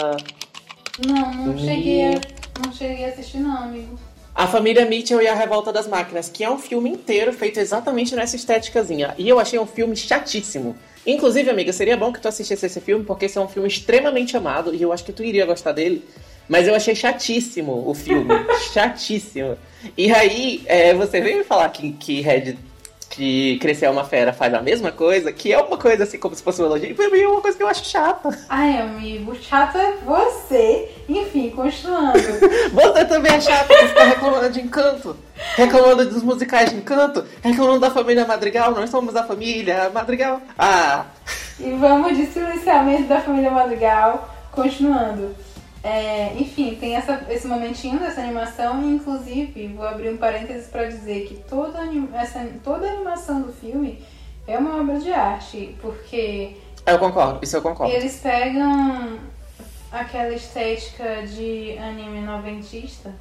Não, 1.05 1.33
não, 1.33 1.57
cheguei, 1.57 2.05
a, 2.05 2.21
não 2.63 2.71
cheguei 2.73 3.05
a 3.05 3.07
assistir 3.07 3.37
não, 3.37 3.57
amigo. 3.63 3.97
A 4.35 4.47
Família 4.47 4.85
Mitchell 4.85 5.21
e 5.21 5.27
a 5.27 5.33
Revolta 5.33 5.73
das 5.73 5.87
Máquinas, 5.87 6.29
que 6.29 6.43
é 6.43 6.49
um 6.49 6.57
filme 6.57 6.89
inteiro 6.89 7.33
feito 7.33 7.59
exatamente 7.59 8.15
nessa 8.15 8.35
estéticazinha. 8.35 9.15
E 9.17 9.27
eu 9.27 9.39
achei 9.39 9.57
um 9.57 9.65
filme 9.65 9.95
chatíssimo. 9.95 10.77
Inclusive, 11.05 11.49
amiga, 11.49 11.73
seria 11.73 11.97
bom 11.97 12.13
que 12.13 12.21
tu 12.21 12.27
assistisse 12.27 12.65
esse 12.65 12.79
filme, 12.79 13.03
porque 13.03 13.25
esse 13.25 13.37
é 13.37 13.41
um 13.41 13.47
filme 13.47 13.67
extremamente 13.67 14.37
amado 14.37 14.75
e 14.75 14.81
eu 14.81 14.93
acho 14.93 15.03
que 15.03 15.11
tu 15.11 15.23
iria 15.23 15.45
gostar 15.45 15.71
dele. 15.71 16.07
Mas 16.49 16.67
eu 16.67 16.75
achei 16.75 16.95
chatíssimo 16.95 17.87
o 17.87 17.93
filme. 17.93 18.33
chatíssimo. 18.73 19.55
E 19.95 20.11
aí, 20.11 20.63
é, 20.65 20.93
você 20.93 21.21
veio 21.21 21.37
me 21.37 21.43
falar 21.43 21.69
que, 21.69 21.93
que 21.93 22.19
Red 22.19 22.57
que 23.09 23.57
Crescer 23.57 23.85
é 23.85 23.89
uma 23.89 24.03
Fera 24.03 24.31
faz 24.31 24.53
a 24.53 24.61
mesma 24.61 24.91
coisa, 24.91 25.33
que 25.33 25.51
é 25.51 25.59
uma 25.59 25.77
coisa 25.77 26.03
assim, 26.03 26.19
como 26.19 26.35
se 26.35 26.43
fosse 26.43 26.61
um 26.61 26.65
elogio, 26.65 26.95
pra 26.95 27.09
mim 27.09 27.19
é 27.19 27.27
uma 27.27 27.41
coisa 27.41 27.57
que 27.57 27.63
eu 27.63 27.67
acho 27.67 27.83
chata. 27.83 28.29
Ai, 28.47 28.77
amigo, 28.77 29.35
chato 29.35 29.77
é 29.77 29.93
você. 30.05 30.89
Enfim, 31.09 31.49
continuando. 31.49 32.19
você 32.71 33.05
também 33.05 33.33
é 33.33 33.41
chato, 33.41 33.67
você 33.67 33.93
tá 33.93 34.03
reclamando 34.03 34.49
de 34.51 34.61
encanto. 34.61 35.17
Reclamando 35.55 36.05
dos 36.05 36.21
musicais 36.21 36.69
de 36.69 36.77
encanto, 36.77 37.25
reclamando 37.41 37.79
da 37.79 37.91
família 37.91 38.25
Madrigal, 38.25 38.71
nós 38.71 38.89
somos 38.89 39.15
a 39.15 39.23
família 39.23 39.89
Madrigal. 39.89 40.41
Ah! 40.57 41.05
E 41.59 41.71
vamos 41.71 42.15
de 42.15 42.27
silenciamento 42.27 43.03
da 43.03 43.19
família 43.19 43.51
Madrigal, 43.51 44.29
continuando. 44.51 45.35
É, 45.81 46.33
enfim, 46.37 46.75
tem 46.75 46.95
essa, 46.95 47.25
esse 47.29 47.47
momentinho 47.47 47.99
dessa 47.99 48.21
animação, 48.21 48.81
e 48.83 48.95
inclusive 48.95 49.67
vou 49.67 49.87
abrir 49.87 50.09
um 50.09 50.17
parênteses 50.17 50.67
para 50.67 50.85
dizer 50.85 51.25
que 51.27 51.35
toda, 51.35 51.79
essa, 52.13 52.45
toda 52.63 52.85
a 52.87 52.91
animação 52.91 53.41
do 53.41 53.53
filme 53.53 54.03
é 54.45 54.57
uma 54.57 54.81
obra 54.81 54.99
de 54.99 55.11
arte, 55.11 55.75
porque. 55.81 56.57
Eu 56.85 56.99
concordo, 56.99 57.39
isso 57.41 57.55
eu 57.55 57.61
concordo. 57.61 57.93
Eles 57.93 58.19
pegam 58.19 59.19
aquela 59.91 60.33
estética 60.33 61.25
de 61.25 61.77
anime 61.77 62.21
noventista 62.21 63.13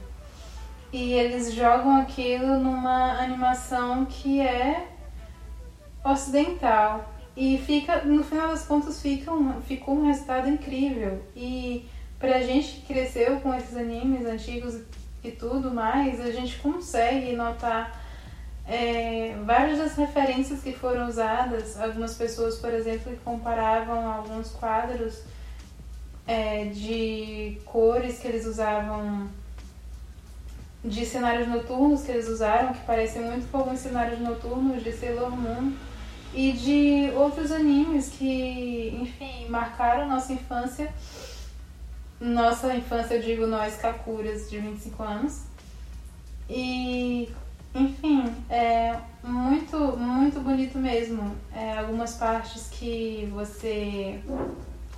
e 0.93 1.13
eles 1.13 1.53
jogam 1.53 1.97
aquilo 2.01 2.59
numa 2.59 3.21
animação 3.21 4.05
que 4.07 4.41
é 4.41 4.89
ocidental. 6.05 7.15
E 7.37 7.59
fica, 7.59 8.05
no 8.05 8.25
final 8.25 8.49
das 8.49 8.67
contas, 8.67 9.01
fica 9.01 9.31
um, 9.31 9.61
ficou 9.63 9.95
um 9.97 10.07
resultado 10.07 10.49
incrível. 10.49 11.23
E 11.37 11.89
pra 12.19 12.41
gente 12.41 12.81
que 12.81 12.93
cresceu 12.93 13.41
com 13.41 13.55
esses 13.55 13.77
animes 13.77 14.27
antigos 14.27 14.81
e 15.23 15.31
tudo 15.31 15.71
mais, 15.71 16.21
a 16.21 16.31
gente 16.31 16.59
consegue 16.59 17.35
notar 17.35 18.05
é, 18.67 19.35
várias 19.45 19.79
das 19.79 19.95
referências 19.95 20.61
que 20.63 20.73
foram 20.73 21.09
usadas. 21.09 21.81
Algumas 21.81 22.15
pessoas, 22.15 22.57
por 22.57 22.73
exemplo, 22.75 23.13
que 23.13 23.19
comparavam 23.21 24.11
alguns 24.11 24.51
quadros 24.51 25.23
é, 26.27 26.67
de 26.67 27.59
cores 27.65 28.19
que 28.19 28.29
eles 28.29 28.47
usavam, 28.47 29.29
de 30.85 31.05
cenários 31.07 31.49
noturnos 31.49 32.03
que 32.03 32.13
eles 32.13 32.29
usaram, 32.29 32.73
que 32.75 32.85
parecem 32.85 33.23
muito 33.23 33.51
com 33.51 33.59
alguns 33.59 33.81
cenários 33.81 34.21
noturnos 34.21 34.83
de 34.85 34.93
Sailor 34.93 35.31
Moon. 35.31 35.73
E 36.35 36.53
de 36.53 37.11
outros 37.17 37.51
animes 37.51 38.11
que, 38.11 38.99
enfim, 39.01 39.49
marcaram 39.49 40.07
nossa 40.07 40.31
infância 40.35 40.93
nossa 42.21 42.75
infância, 42.75 43.15
eu 43.15 43.23
digo 43.23 43.47
nós, 43.47 43.77
Kakuras, 43.77 44.51
de 44.51 44.59
25 44.59 45.03
anos. 45.03 45.43
E, 46.51 47.29
enfim, 47.75 48.25
é 48.51 48.97
muito, 49.23 49.77
muito 49.97 50.41
bonito 50.41 50.79
mesmo. 50.79 51.37
É, 51.55 51.79
algumas 51.79 52.15
partes 52.15 52.69
que 52.71 53.29
você. 53.33 54.19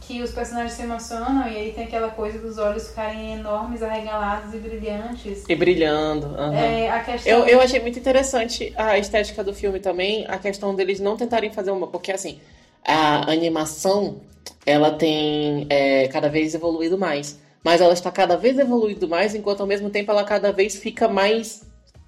que 0.01 0.23
os 0.23 0.31
personagens 0.31 0.73
se 0.73 0.83
emocionam 0.83 1.47
e 1.49 1.57
aí 1.57 1.73
tem 1.73 1.85
aquela 1.85 2.09
coisa 2.09 2.39
dos 2.39 2.57
olhos 2.57 2.89
ficarem 2.89 3.35
enormes, 3.35 3.83
arregalados 3.83 4.55
e 4.55 4.59
brilhantes. 4.59 5.45
E 5.49 5.55
brilhando. 5.55 6.29
Uhum. 6.29 6.55
É, 6.55 6.91
a 6.91 7.01
questão... 7.01 7.33
eu, 7.33 7.47
eu 7.47 7.61
achei 7.61 7.81
muito 7.81 7.99
interessante 7.99 8.73
a 8.77 8.97
estética 8.97 9.45
do 9.45 9.53
filme 9.53 9.81
também, 9.81 10.25
a 10.27 10.39
questão 10.39 10.75
deles 10.75 11.01
não 11.01 11.17
tentarem 11.17 11.53
fazer 11.53 11.73
uma. 11.73 11.87
Porque 11.89 12.13
assim, 12.13 12.41
a 12.85 13.31
animação 13.31 14.21
ela 14.64 14.93
tem 14.93 15.66
é, 15.71 16.09
cada 16.09 16.29
vez 16.29 16.55
evoluído 16.55 16.99
mais. 16.99 17.38
Mas 17.62 17.81
ela 17.81 17.93
está 17.93 18.11
cada 18.11 18.37
vez 18.37 18.59
evoluindo 18.59 19.07
mais, 19.07 19.35
enquanto 19.35 19.61
ao 19.61 19.66
mesmo 19.66 19.90
tempo 19.90 20.11
ela 20.11 20.25
cada 20.25 20.51
vez 20.51 20.77
fica 20.77 21.07
mais 21.09 21.62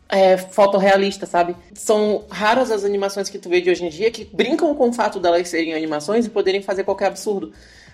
é, 0.09 0.37
fotorrealista, 0.37 1.27
sabe? 1.27 1.57
São 1.75 2.25
raras 2.31 2.71
as 2.71 2.85
animações 2.85 3.29
que 3.29 3.39
tu 3.39 3.49
vê 3.49 3.61
de 3.61 3.71
hoje 3.71 3.85
em 3.85 3.89
dia 3.89 4.11
que 4.11 4.25
brincam 4.25 4.75
com 4.75 4.89
o 4.89 4.93
fato 4.93 5.19
delas 5.19 5.49
serem 5.49 5.75
animações 5.75 6.27
e 6.27 6.31
poderem 6.31 6.63
fazer 6.63 6.85
qualquer 6.85 7.07
absurdo. 7.07 7.53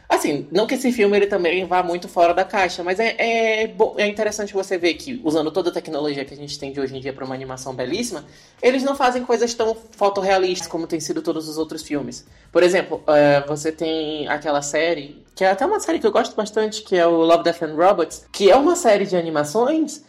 Assim, 0.09 0.49
não 0.51 0.67
que 0.67 0.75
esse 0.75 0.91
filme 0.91 1.15
ele 1.17 1.27
também 1.27 1.67
vá 1.67 1.83
muito 1.83 2.09
fora 2.09 2.33
da 2.33 2.43
caixa, 2.43 2.83
mas 2.83 2.99
é, 2.99 3.15
é, 3.19 3.75
é 3.99 4.07
interessante 4.07 4.55
você 4.55 4.79
ver 4.79 4.95
que, 4.95 5.21
usando 5.23 5.51
toda 5.51 5.69
a 5.69 5.73
tecnologia 5.73 6.25
que 6.25 6.33
a 6.33 6.37
gente 6.37 6.59
tem 6.59 6.73
de 6.73 6.81
hoje 6.81 6.97
em 6.97 7.01
dia 7.01 7.13
para 7.13 7.25
uma 7.25 7.35
animação 7.35 7.75
belíssima, 7.75 8.25
eles 8.63 8.83
não 8.83 8.97
fazem 8.97 9.23
coisas 9.23 9.53
tão 9.53 9.77
fotorrealistas 9.93 10.67
como 10.67 10.87
tem 10.87 10.99
sido 10.99 11.21
todos 11.21 11.47
os 11.47 11.59
outros 11.59 11.83
filmes. 11.83 12.27
Por 12.51 12.63
exemplo, 12.63 13.03
uh, 13.05 13.47
você 13.47 13.71
tem 13.71 14.27
aquela 14.29 14.63
série, 14.63 15.23
que 15.35 15.45
é 15.45 15.51
até 15.51 15.67
uma 15.67 15.79
série 15.79 15.99
que 15.99 16.07
eu 16.07 16.13
gosto 16.13 16.35
bastante, 16.35 16.83
que 16.83 16.97
é 16.97 17.07
o 17.07 17.11
Love, 17.11 17.45
Death 17.45 17.63
and 17.63 17.75
Robots, 17.75 18.27
que 18.33 18.51
é 18.51 18.57
uma 18.57 18.77
série 18.77 19.05
de 19.05 19.15
animações 19.15 20.03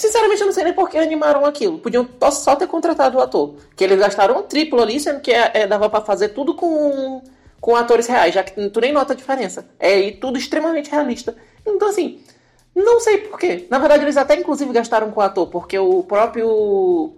Sinceramente, 0.00 0.40
eu 0.40 0.46
não 0.46 0.54
sei 0.54 0.64
nem 0.64 0.72
por 0.72 0.88
que 0.88 0.96
animaram 0.96 1.44
aquilo. 1.44 1.78
Podiam 1.78 2.08
só 2.32 2.56
ter 2.56 2.66
contratado 2.66 3.18
o 3.18 3.20
ator. 3.20 3.56
Que 3.76 3.84
eles 3.84 3.98
gastaram 3.98 4.38
um 4.38 4.42
triplo 4.42 4.80
ali, 4.80 4.98
sendo 4.98 5.20
que 5.20 5.30
é, 5.30 5.50
é, 5.52 5.66
dava 5.66 5.90
para 5.90 6.00
fazer 6.00 6.30
tudo 6.30 6.54
com, 6.54 7.20
com 7.60 7.76
atores 7.76 8.06
reais, 8.06 8.34
já 8.34 8.42
que 8.42 8.68
tu 8.70 8.80
nem 8.80 8.92
nota 8.92 9.12
a 9.12 9.16
diferença. 9.16 9.68
É 9.78 9.98
e 9.98 10.12
tudo 10.12 10.38
extremamente 10.38 10.90
realista. 10.90 11.36
Então, 11.66 11.88
assim, 11.88 12.20
não 12.74 13.00
sei 13.00 13.18
por 13.18 13.38
quê. 13.38 13.66
Na 13.70 13.78
verdade, 13.78 14.04
eles 14.04 14.16
até 14.16 14.34
inclusive 14.34 14.72
gastaram 14.72 15.10
com 15.10 15.20
o 15.20 15.22
ator, 15.22 15.46
porque 15.48 15.78
o 15.78 16.02
próprio 16.02 17.14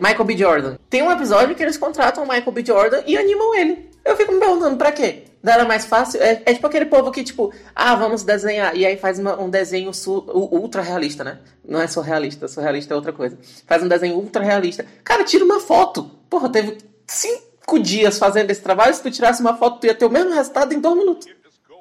Michael 0.00 0.24
B. 0.24 0.36
Jordan. 0.36 0.76
Tem 0.90 1.02
um 1.02 1.10
episódio 1.10 1.54
que 1.54 1.62
eles 1.62 1.76
contratam 1.76 2.24
o 2.24 2.28
Michael 2.28 2.52
B. 2.52 2.64
Jordan 2.64 3.02
e 3.06 3.16
animam 3.16 3.54
ele. 3.54 3.90
Eu 4.04 4.16
fico 4.16 4.32
me 4.32 4.38
perguntando, 4.38 4.76
pra 4.76 4.92
quê? 4.92 5.24
Não 5.42 5.52
era 5.52 5.64
mais 5.64 5.84
fácil? 5.84 6.22
É, 6.22 6.42
é 6.44 6.54
tipo 6.54 6.66
aquele 6.66 6.86
povo 6.86 7.10
que, 7.10 7.22
tipo, 7.22 7.52
ah, 7.74 7.94
vamos 7.94 8.22
desenhar. 8.22 8.74
E 8.76 8.84
aí 8.84 8.96
faz 8.96 9.18
uma, 9.18 9.38
um 9.40 9.48
desenho 9.48 9.90
ultra 10.32 10.82
realista, 10.82 11.22
né? 11.22 11.38
Não 11.66 11.80
é 11.80 11.86
surrealista, 11.86 12.48
surrealista 12.48 12.94
é 12.94 12.96
outra 12.96 13.12
coisa. 13.12 13.38
Faz 13.66 13.82
um 13.82 13.88
desenho 13.88 14.16
ultra 14.16 14.42
realista. 14.42 14.84
Cara, 15.02 15.24
tira 15.24 15.44
uma 15.44 15.60
foto. 15.60 16.10
Porra, 16.28 16.48
teve 16.50 16.78
cinco 17.06 17.53
dias 17.80 18.18
fazendo 18.18 18.50
esse 18.50 18.60
trabalho. 18.60 18.94
Se 18.94 19.02
tu 19.02 19.10
tirasse 19.10 19.40
uma 19.40 19.56
foto, 19.56 19.80
tu 19.80 19.86
ia 19.86 19.94
ter 19.94 20.04
o 20.04 20.10
mesmo 20.10 20.32
resultado 20.32 20.72
em 20.72 20.80
dois 20.80 20.96
minutos. 20.96 21.26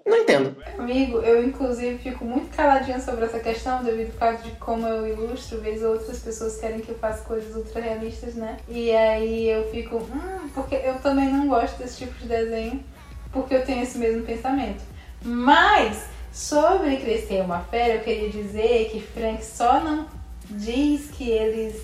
Não 0.06 0.18
entendo. 0.18 0.56
Amigo, 0.78 1.20
eu 1.20 1.46
inclusive 1.46 1.98
fico 1.98 2.26
muito 2.26 2.54
caladinha 2.54 3.00
sobre 3.00 3.24
essa 3.24 3.40
questão 3.40 3.82
devido 3.84 4.12
ao 4.12 4.18
fato 4.18 4.44
de 4.44 4.52
como 4.58 4.86
eu 4.86 5.08
ilustro, 5.08 5.62
vez 5.62 5.82
outras 5.82 6.20
pessoas 6.20 6.58
querem 6.58 6.82
que 6.82 6.90
eu 6.90 6.98
faça 7.00 7.24
coisas 7.24 7.56
ultra 7.56 7.80
realistas, 7.80 8.36
né? 8.36 8.58
E 8.68 8.92
aí 8.92 9.50
eu 9.50 9.70
fico, 9.72 9.98
hum, 9.98 10.50
porque 10.54 10.76
eu 10.76 10.96
também 10.96 11.30
não 11.30 11.48
gosto 11.48 11.78
desse 11.78 12.00
tipo 12.00 12.14
de 12.20 12.28
desenho 12.28 12.84
porque 13.32 13.56
eu 13.56 13.66
tenho 13.66 13.82
esse 13.82 13.98
mesmo 13.98 14.24
pensamento. 14.24 14.84
Mas, 15.24 16.04
sobre 16.34 16.98
Crescer 16.98 17.42
uma 17.42 17.62
Fera, 17.62 17.96
eu 17.96 18.02
queria 18.02 18.30
dizer 18.30 18.90
que 18.92 19.02
Frank 19.02 19.44
só 19.44 19.80
não 19.80 20.06
diz 20.50 21.10
que 21.12 21.30
eles 21.30 21.82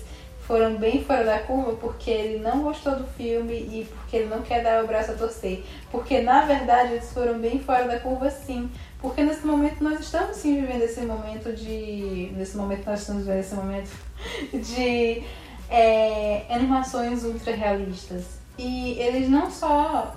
foram 0.50 0.74
bem 0.78 1.04
fora 1.04 1.22
da 1.22 1.38
curva 1.38 1.76
porque 1.76 2.10
ele 2.10 2.40
não 2.40 2.64
gostou 2.64 2.96
do 2.96 3.06
filme 3.06 3.54
e 3.54 3.88
porque 3.88 4.16
ele 4.16 4.26
não 4.26 4.42
quer 4.42 4.64
dar 4.64 4.82
o 4.82 4.86
braço 4.88 5.12
a 5.12 5.14
torcer. 5.14 5.64
Porque, 5.92 6.22
na 6.22 6.44
verdade, 6.44 6.94
eles 6.94 7.12
foram 7.12 7.38
bem 7.38 7.60
fora 7.60 7.86
da 7.86 8.00
curva 8.00 8.28
sim. 8.28 8.68
Porque 8.98 9.22
nesse 9.22 9.46
momento 9.46 9.80
nós 9.80 10.00
estamos 10.00 10.36
sim 10.36 10.60
vivendo 10.60 10.82
esse 10.82 11.02
momento 11.02 11.52
de. 11.52 12.32
Nesse 12.36 12.56
momento 12.56 12.84
nós 12.84 12.98
estamos 12.98 13.22
vivendo 13.26 13.38
esse 13.38 13.54
momento 13.54 13.90
de 14.52 15.22
é, 15.70 16.46
animações 16.50 17.22
ultra 17.22 17.54
realistas. 17.54 18.40
E 18.58 18.98
eles 18.98 19.28
não 19.28 19.48
só 19.48 20.16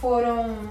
foram 0.00 0.70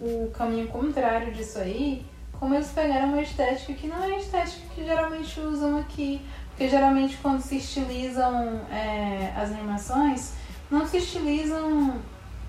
o 0.00 0.30
caminho 0.32 0.68
contrário 0.68 1.32
disso 1.32 1.58
aí, 1.58 2.06
como 2.38 2.54
eles 2.54 2.68
pegaram 2.68 3.08
uma 3.08 3.22
estética 3.22 3.72
que 3.72 3.88
não 3.88 4.04
é 4.04 4.12
a 4.14 4.18
estética 4.18 4.62
que 4.72 4.84
geralmente 4.84 5.40
usam 5.40 5.78
aqui. 5.78 6.22
Porque 6.56 6.70
geralmente 6.70 7.18
quando 7.18 7.42
se 7.42 7.58
estilizam 7.58 8.62
é, 8.72 9.30
as 9.36 9.50
animações, 9.50 10.32
não 10.70 10.88
se 10.88 10.96
estilizam 10.96 12.00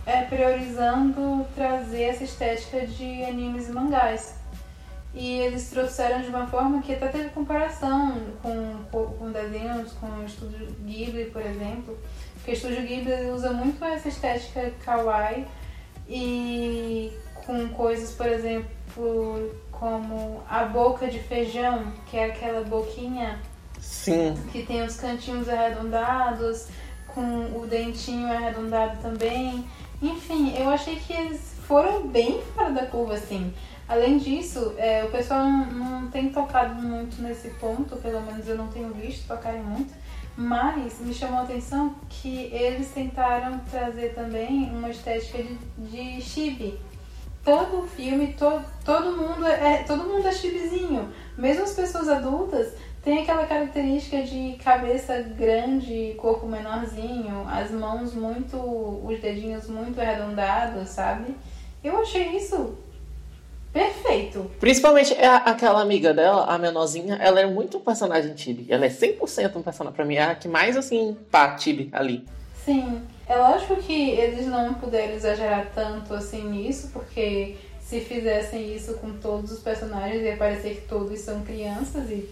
é, 0.05 0.21
priorizando 0.21 1.45
trazer 1.53 2.03
essa 2.03 2.23
estética 2.23 2.87
de 2.87 3.25
animes 3.25 3.67
e 3.67 3.73
mangás. 3.73 4.35
E 5.13 5.39
eles 5.39 5.69
trouxeram 5.69 6.21
de 6.21 6.29
uma 6.29 6.47
forma 6.47 6.81
que 6.81 6.93
até 6.93 7.09
teve 7.09 7.31
comparação 7.31 8.15
com, 8.41 9.09
com 9.19 9.29
desenhos, 9.29 9.91
com 9.91 10.07
o 10.07 10.25
estúdio 10.25 10.73
Ghibli, 10.85 11.25
por 11.25 11.41
exemplo. 11.41 11.99
Porque 12.35 12.51
o 12.51 12.53
estúdio 12.53 12.83
Ghibli 12.83 13.29
usa 13.29 13.51
muito 13.51 13.83
essa 13.83 14.07
estética 14.07 14.71
kawaii 14.85 15.45
e 16.07 17.11
com 17.45 17.67
coisas, 17.69 18.11
por 18.11 18.27
exemplo, 18.27 18.71
como 19.69 20.41
a 20.49 20.63
boca 20.63 21.07
de 21.07 21.19
feijão, 21.19 21.91
que 22.05 22.15
é 22.15 22.25
aquela 22.27 22.63
boquinha 22.63 23.37
Sim. 23.87 24.35
que 24.51 24.63
tem 24.63 24.83
os 24.83 24.97
cantinhos 24.97 25.47
arredondados, 25.47 26.67
com 27.07 27.57
o 27.57 27.65
dentinho 27.65 28.27
arredondado 28.27 29.01
também. 29.01 29.65
Enfim, 30.01 30.53
eu 30.57 30.69
achei 30.69 30.97
que 30.97 31.13
eles 31.13 31.55
foram 31.65 32.07
bem 32.07 32.41
fora 32.53 32.71
da 32.71 32.85
curva, 32.85 33.15
assim. 33.15 33.53
Além 33.87 34.17
disso, 34.17 34.73
é, 34.77 35.05
o 35.05 35.09
pessoal 35.09 35.45
não, 35.45 35.65
não 35.65 36.11
tem 36.11 36.29
tocado 36.29 36.75
muito 36.75 37.21
nesse 37.21 37.49
ponto, 37.51 37.95
pelo 37.95 38.21
menos 38.21 38.45
eu 38.47 38.57
não 38.57 38.67
tenho 38.67 38.93
visto 38.93 39.25
tocarem 39.25 39.63
muito. 39.63 39.93
Mas 40.35 40.99
me 40.99 41.13
chamou 41.13 41.39
a 41.39 41.43
atenção 41.43 41.95
que 42.09 42.49
eles 42.53 42.91
tentaram 42.91 43.59
trazer 43.71 44.13
também 44.13 44.69
uma 44.69 44.89
estética 44.89 45.41
de, 45.41 45.57
de 45.77 46.21
chibi. 46.21 46.77
Todo 47.43 47.87
filme, 47.87 48.33
to, 48.33 48.61
todo 48.83 49.15
mundo 49.15 49.47
é 49.47 49.83
todo 49.83 50.03
mundo 50.03 50.27
é 50.27 50.31
chibizinho. 50.33 51.09
Mesmo 51.37 51.63
as 51.63 51.73
pessoas 51.73 52.09
adultas 52.09 52.73
têm 53.07 53.19
aquela 53.19 53.45
característica 53.45 54.21
de 54.21 54.57
cabeça 54.61 55.21
grande, 55.21 56.13
corpo 56.17 56.45
menorzinho, 56.45 57.47
as 57.47 57.71
mãos 57.71 58.13
muito, 58.13 58.57
os 58.57 59.17
dedinhos 59.21 59.69
muito 59.69 60.01
arredondados, 60.01 60.89
sabe? 60.89 61.33
Eu 61.81 62.01
achei 62.01 62.35
isso 62.35 62.77
Perfeito. 63.71 64.49
Principalmente 64.59 65.13
é 65.13 65.27
aquela 65.27 65.81
amiga 65.81 66.11
dela, 66.13 66.45
a 66.45 66.57
menorzinha, 66.57 67.15
ela 67.21 67.39
é 67.39 67.45
muito 67.45 67.77
um 67.77 67.81
personagem 67.81 68.33
Tibi. 68.33 68.65
Ela 68.69 68.85
é 68.85 68.89
100% 68.89 69.55
um 69.55 69.61
personagem 69.61 69.95
pra 69.95 70.03
mim, 70.03 70.15
é 70.15 70.23
a 70.23 70.35
que 70.35 70.47
mais 70.47 70.75
assim, 70.75 71.15
pá, 71.29 71.53
Tibi 71.55 71.89
ali. 71.91 72.25
Sim. 72.65 73.03
É 73.27 73.35
lógico 73.35 73.75
que 73.75 74.11
eles 74.11 74.47
não 74.47 74.73
puderam 74.73 75.13
exagerar 75.13 75.67
tanto 75.75 76.13
assim 76.13 76.49
nisso, 76.49 76.89
porque 76.91 77.55
se 77.79 77.99
fizessem 77.99 78.75
isso 78.75 78.95
com 78.95 79.13
todos 79.13 79.51
os 79.51 79.59
personagens 79.59 80.23
ia 80.23 80.37
parecer 80.37 80.75
que 80.75 80.87
todos 80.87 81.19
são 81.19 81.41
crianças 81.41 82.09
e 82.09 82.27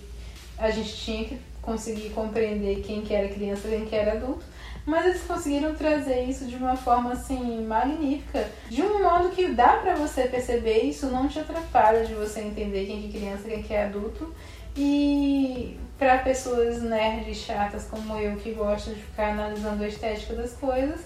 a 0.57 0.71
gente 0.71 0.95
tinha 0.95 1.25
que 1.25 1.39
conseguir 1.61 2.11
compreender 2.11 2.81
quem 2.81 3.01
que 3.01 3.13
era 3.13 3.27
criança 3.27 3.67
e 3.67 3.71
quem 3.71 3.85
que 3.85 3.95
era 3.95 4.13
adulto. 4.13 4.43
Mas 4.85 5.05
eles 5.05 5.23
conseguiram 5.23 5.73
trazer 5.73 6.23
isso 6.25 6.45
de 6.45 6.55
uma 6.55 6.75
forma 6.75 7.13
assim 7.13 7.65
magnífica, 7.65 8.47
de 8.69 8.83
um 8.83 9.01
modo 9.01 9.29
que 9.29 9.47
dá 9.47 9.77
para 9.77 9.95
você 9.95 10.27
perceber, 10.27 10.83
isso 10.83 11.07
não 11.07 11.27
te 11.27 11.39
atrapalha 11.39 12.05
de 12.05 12.13
você 12.13 12.41
entender 12.41 12.85
quem 12.85 13.01
que 13.01 13.17
é 13.17 13.19
criança, 13.19 13.49
quem 13.49 13.63
que 13.63 13.73
é 13.73 13.85
adulto. 13.85 14.31
E 14.77 15.79
para 15.97 16.19
pessoas 16.19 16.83
nerds 16.83 17.37
chatas 17.37 17.87
como 17.89 18.15
eu 18.17 18.35
que 18.37 18.51
gostam 18.51 18.93
de 18.93 18.99
ficar 18.99 19.31
analisando 19.31 19.83
a 19.83 19.87
estética 19.87 20.35
das 20.35 20.53
coisas, 20.53 21.01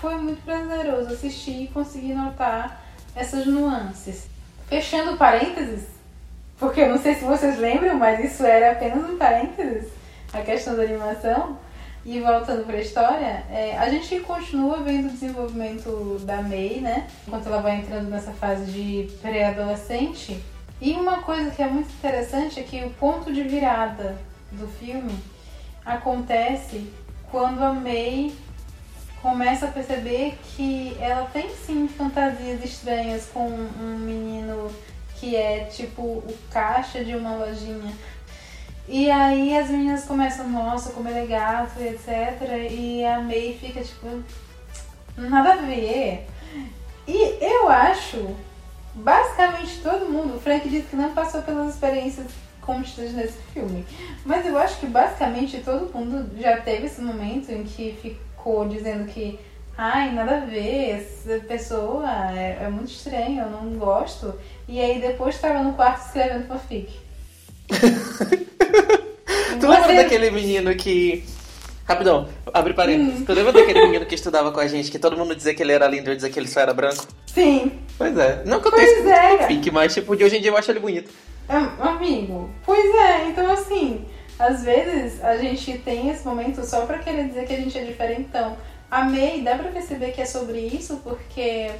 foi 0.00 0.14
muito 0.16 0.40
prazeroso 0.44 1.12
assistir 1.12 1.64
e 1.64 1.68
conseguir 1.68 2.14
notar 2.14 2.86
essas 3.16 3.46
nuances. 3.46 4.28
Fechando 4.68 5.16
parênteses, 5.16 5.97
porque 6.58 6.80
eu 6.80 6.88
não 6.88 6.98
sei 6.98 7.14
se 7.14 7.24
vocês 7.24 7.58
lembram, 7.58 7.96
mas 7.96 8.24
isso 8.24 8.44
era 8.44 8.72
apenas 8.72 9.08
um 9.08 9.16
parênteses, 9.16 9.88
a 10.32 10.40
questão 10.40 10.76
da 10.76 10.82
animação. 10.82 11.58
E 12.04 12.20
voltando 12.20 12.64
para 12.64 12.76
a 12.76 12.80
história, 12.80 13.44
é, 13.50 13.76
a 13.76 13.88
gente 13.90 14.20
continua 14.20 14.78
vendo 14.78 15.08
o 15.08 15.10
desenvolvimento 15.10 16.18
da 16.24 16.40
May, 16.40 16.80
né? 16.80 17.06
Enquanto 17.26 17.46
ela 17.46 17.60
vai 17.60 17.76
entrando 17.76 18.08
nessa 18.08 18.32
fase 18.32 18.64
de 18.70 19.10
pré-adolescente. 19.20 20.42
E 20.80 20.92
uma 20.92 21.18
coisa 21.18 21.50
que 21.50 21.62
é 21.62 21.66
muito 21.66 21.92
interessante 21.92 22.60
é 22.60 22.62
que 22.62 22.82
o 22.84 22.90
ponto 22.90 23.32
de 23.32 23.42
virada 23.42 24.16
do 24.52 24.66
filme 24.66 25.14
acontece 25.84 26.90
quando 27.30 27.62
a 27.62 27.72
May 27.72 28.32
começa 29.20 29.66
a 29.66 29.70
perceber 29.70 30.38
que 30.56 30.96
ela 31.00 31.26
tem 31.26 31.50
sim 31.50 31.88
fantasias 31.88 32.64
estranhas 32.64 33.28
com 33.32 33.48
um 33.48 33.98
menino 33.98 34.70
que 35.18 35.36
é 35.36 35.64
tipo 35.64 36.02
o 36.02 36.38
caixa 36.50 37.04
de 37.04 37.14
uma 37.14 37.36
lojinha 37.36 37.92
e 38.88 39.10
aí 39.10 39.54
as 39.54 39.68
meninas 39.68 40.06
começam, 40.06 40.48
nossa, 40.48 40.92
como 40.92 41.10
ele 41.10 41.18
é 41.18 41.26
gato, 41.26 41.78
etc. 41.78 42.40
E 42.70 43.04
a 43.04 43.20
May 43.20 43.58
fica 43.60 43.82
tipo, 43.82 44.22
nada 45.14 45.52
a 45.52 45.56
ver. 45.56 46.26
E 47.06 47.44
eu 47.44 47.68
acho, 47.68 48.34
basicamente 48.94 49.82
todo 49.82 50.10
mundo, 50.10 50.36
o 50.36 50.40
Frank 50.40 50.66
disse 50.66 50.86
que 50.86 50.96
não 50.96 51.12
passou 51.12 51.42
pelas 51.42 51.74
experiências 51.74 52.28
contidas 52.62 53.12
nesse 53.12 53.38
filme. 53.52 53.84
Mas 54.24 54.46
eu 54.46 54.56
acho 54.56 54.80
que 54.80 54.86
basicamente 54.86 55.58
todo 55.58 55.92
mundo 55.92 56.30
já 56.40 56.56
teve 56.56 56.86
esse 56.86 57.02
momento 57.02 57.52
em 57.52 57.64
que 57.64 57.94
ficou 58.00 58.66
dizendo 58.66 59.06
que 59.12 59.38
ai, 59.78 60.12
nada 60.12 60.38
a 60.38 60.40
ver, 60.40 60.90
essa 60.90 61.38
pessoa 61.46 62.04
é, 62.32 62.58
é 62.64 62.68
muito 62.68 62.90
estranha, 62.90 63.44
eu 63.44 63.50
não 63.50 63.78
gosto. 63.78 64.34
E 64.66 64.80
aí 64.80 65.00
depois 65.00 65.36
estava 65.36 65.62
no 65.62 65.74
quarto 65.74 66.04
escrevendo 66.04 66.48
fanfic. 66.48 66.90
tu 69.60 69.68
lembra 69.68 69.94
daquele 69.94 70.30
menino 70.32 70.74
que. 70.74 71.24
Rapidão, 71.86 72.28
abre 72.52 72.74
parênteses. 72.74 73.20
Hum. 73.20 73.24
Tu 73.24 73.32
lembra 73.32 73.52
daquele 73.52 73.86
menino 73.86 74.04
que 74.04 74.14
estudava 74.14 74.52
com 74.52 74.60
a 74.60 74.66
gente, 74.66 74.90
que 74.90 74.98
todo 74.98 75.16
mundo 75.16 75.34
dizia 75.34 75.54
que 75.54 75.62
ele 75.62 75.72
era 75.72 75.86
lindo 75.86 76.10
e 76.10 76.12
eu 76.12 76.16
dizia 76.16 76.28
que 76.28 76.38
ele 76.38 76.48
só 76.48 76.60
era 76.60 76.74
branco? 76.74 77.06
Sim. 77.26 77.72
Pois 77.96 78.18
é. 78.18 78.42
Não 78.44 78.60
que 78.60 78.68
eu 78.68 78.72
pois 78.72 79.06
é. 79.06 79.46
Fique, 79.46 79.70
mas 79.70 79.94
tipo, 79.94 80.14
de 80.14 80.24
hoje 80.24 80.36
em 80.36 80.40
dia 80.42 80.50
eu 80.50 80.56
acho 80.56 80.70
ele 80.70 80.80
bonito. 80.80 81.10
Amigo, 81.48 82.50
pois 82.66 82.94
é, 82.94 83.28
então 83.28 83.50
assim, 83.50 84.04
às 84.38 84.62
vezes 84.62 85.24
a 85.24 85.38
gente 85.38 85.78
tem 85.78 86.10
esse 86.10 86.26
momento 86.26 86.62
só 86.62 86.84
pra 86.84 86.98
querer 86.98 87.26
dizer 87.28 87.46
que 87.46 87.54
a 87.54 87.56
gente 87.56 87.78
é 87.78 87.84
diferentão. 87.84 88.54
A 88.90 89.04
May, 89.04 89.42
dá 89.42 89.56
pra 89.56 89.70
perceber 89.70 90.12
que 90.12 90.20
é 90.20 90.26
sobre 90.26 90.60
isso, 90.60 91.00
porque 91.04 91.70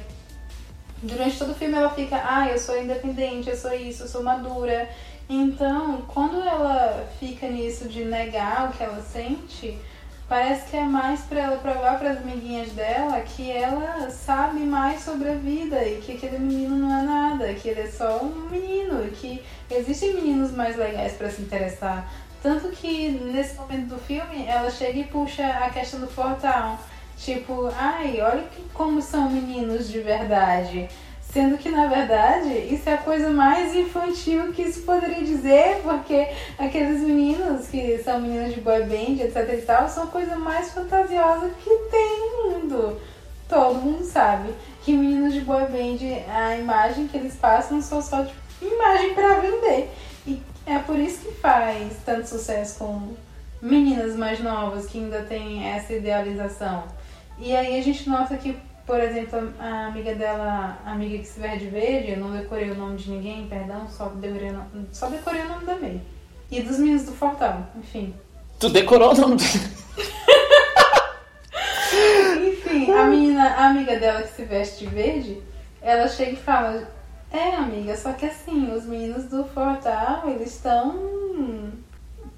Durante 1.01 1.39
todo 1.39 1.51
o 1.51 1.55
filme 1.55 1.75
ela 1.75 1.89
fica, 1.91 2.21
ah, 2.25 2.49
eu 2.49 2.57
sou 2.57 2.77
independente, 2.77 3.49
eu 3.49 3.55
sou 3.55 3.73
isso, 3.73 4.03
eu 4.03 4.07
sou 4.07 4.21
madura. 4.21 4.89
Então, 5.29 6.01
quando 6.13 6.41
ela 6.41 7.07
fica 7.19 7.47
nisso 7.47 7.87
de 7.87 8.03
negar 8.03 8.69
o 8.69 8.73
que 8.73 8.83
ela 8.83 9.01
sente, 9.01 9.79
parece 10.27 10.69
que 10.69 10.75
é 10.75 10.83
mais 10.83 11.21
para 11.21 11.39
ela 11.39 11.57
provar 11.57 11.97
para 11.97 12.11
as 12.11 12.17
amiguinhas 12.17 12.73
dela 12.73 13.21
que 13.21 13.49
ela 13.49 14.09
sabe 14.09 14.59
mais 14.59 15.01
sobre 15.01 15.29
a 15.29 15.35
vida 15.35 15.81
e 15.87 16.01
que 16.01 16.13
aquele 16.13 16.37
menino 16.37 16.75
não 16.75 16.99
é 16.99 17.01
nada, 17.01 17.53
que 17.53 17.69
ele 17.69 17.81
é 17.81 17.87
só 17.87 18.21
um 18.21 18.49
menino, 18.49 19.09
que 19.11 19.41
existem 19.71 20.15
meninos 20.15 20.51
mais 20.51 20.75
legais 20.75 21.13
para 21.13 21.29
se 21.29 21.41
interessar. 21.41 22.11
Tanto 22.43 22.69
que 22.69 23.09
nesse 23.09 23.55
momento 23.55 23.87
do 23.87 23.97
filme 23.97 24.45
ela 24.45 24.69
chega 24.69 24.99
e 24.99 25.05
puxa 25.05 25.47
a 25.47 25.69
questão 25.69 26.01
do 26.01 26.07
Fortal. 26.07 26.77
Tipo, 27.19 27.69
ai, 27.75 28.21
olha 28.21 28.43
que, 28.43 28.63
como 28.73 29.01
são 29.01 29.29
meninos 29.29 29.89
de 29.89 29.99
verdade. 29.99 30.87
Sendo 31.21 31.57
que, 31.57 31.69
na 31.69 31.85
verdade, 31.85 32.49
isso 32.73 32.89
é 32.89 32.93
a 32.93 32.97
coisa 32.97 33.29
mais 33.29 33.75
infantil 33.75 34.51
que 34.51 34.71
se 34.71 34.81
poderia 34.81 35.23
dizer, 35.23 35.81
porque 35.83 36.27
aqueles 36.57 37.01
meninos 37.01 37.67
que 37.67 37.99
são 37.99 38.19
meninos 38.19 38.55
de 38.55 38.61
boy 38.61 38.83
band, 38.83 39.21
etc 39.21 39.53
e 39.53 39.61
tal, 39.61 39.87
são 39.87 40.05
a 40.05 40.07
coisa 40.07 40.35
mais 40.37 40.71
fantasiosa 40.71 41.51
que 41.63 41.69
tem 41.91 42.19
no 42.19 42.49
mundo. 42.49 42.99
Todo 43.47 43.75
mundo 43.75 44.03
sabe 44.03 44.53
que 44.83 44.93
meninos 44.93 45.33
de 45.33 45.41
boy 45.41 45.65
band, 45.65 45.99
a 46.33 46.57
imagem 46.57 47.07
que 47.07 47.17
eles 47.17 47.35
passam 47.35 47.79
são 47.81 48.01
só 48.01 48.23
tipo, 48.23 48.39
imagem 48.61 49.13
para 49.13 49.39
vender. 49.39 49.91
E 50.25 50.41
é 50.65 50.79
por 50.79 50.97
isso 50.97 51.27
que 51.27 51.33
faz 51.35 51.93
tanto 52.05 52.27
sucesso 52.27 52.79
com 52.79 53.13
meninas 53.61 54.15
mais 54.15 54.39
novas 54.39 54.87
que 54.87 54.97
ainda 54.97 55.21
têm 55.21 55.67
essa 55.67 55.93
idealização. 55.93 56.98
E 57.39 57.55
aí 57.55 57.79
a 57.79 57.83
gente 57.83 58.09
nota 58.09 58.35
que 58.37 58.55
por 58.89 58.99
exemplo, 58.99 59.53
a 59.59 59.85
amiga 59.85 60.15
dela, 60.15 60.79
a 60.83 60.93
amiga 60.93 61.19
que 61.19 61.27
se 61.27 61.39
veste 61.39 61.59
de 61.59 61.69
verde, 61.69 62.13
eu 62.13 62.17
não 62.17 62.31
decorei 62.31 62.71
o 62.71 62.75
nome 62.75 62.97
de 62.97 63.11
ninguém, 63.11 63.47
perdão, 63.47 63.87
só 63.87 64.07
decorei, 64.07 64.51
só 64.91 65.05
decorei 65.05 65.43
o 65.43 65.47
nome 65.47 65.63
da 65.63 65.75
May. 65.75 66.01
E 66.49 66.59
dos 66.59 66.79
meninos 66.79 67.03
do 67.03 67.11
Fortal, 67.11 67.67
enfim. 67.77 68.15
Tu 68.59 68.67
decorou 68.69 69.13
o 69.13 69.15
nome 69.15 69.35
do... 69.35 69.43
Enfim, 72.49 72.91
a 72.91 73.03
menina, 73.03 73.43
a 73.43 73.67
amiga 73.67 73.99
dela 73.99 74.23
que 74.23 74.35
se 74.35 74.43
veste 74.43 74.85
de 74.85 74.87
verde, 74.87 75.39
ela 75.83 76.07
chega 76.07 76.31
e 76.31 76.35
fala, 76.35 76.89
é 77.31 77.57
amiga, 77.57 77.95
só 77.95 78.13
que 78.13 78.25
assim, 78.25 78.73
os 78.73 78.85
meninos 78.85 79.25
do 79.25 79.43
Fortal, 79.43 80.27
eles 80.27 80.55
estão 80.55 81.28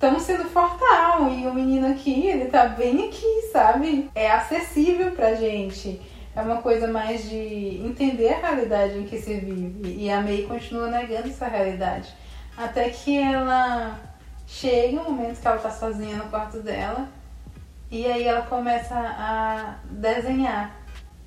estão 0.02 0.20
sendo 0.20 0.46
fortal 0.46 1.30
e 1.30 1.46
o 1.46 1.54
menino 1.54 1.92
aqui, 1.92 2.28
ele 2.28 2.46
tá 2.46 2.66
bem 2.66 3.08
aqui, 3.08 3.50
sabe? 3.52 4.10
É 4.16 4.32
acessível 4.32 5.12
pra 5.12 5.36
gente 5.36 6.02
é 6.36 6.42
uma 6.42 6.62
coisa 6.62 6.88
mais 6.88 7.30
de 7.30 7.82
entender 7.86 8.34
a 8.34 8.48
realidade 8.48 8.98
em 8.98 9.04
que 9.04 9.20
se 9.20 9.36
vive. 9.36 9.96
E 9.98 10.10
a 10.10 10.22
May 10.22 10.44
continua 10.44 10.90
negando 10.90 11.28
essa 11.28 11.48
realidade. 11.48 12.14
Até 12.56 12.90
que 12.90 13.18
ela 13.18 14.00
chega 14.48 15.02
um 15.02 15.12
momento 15.12 15.42
que 15.42 15.48
ela 15.48 15.58
tá 15.58 15.70
sozinha 15.70 16.16
no 16.18 16.30
quarto 16.30 16.60
dela. 16.60 17.08
E 17.90 18.06
aí 18.06 18.24
ela 18.24 18.44
começa 18.44 18.96
a 18.96 19.76
desenhar 19.90 20.74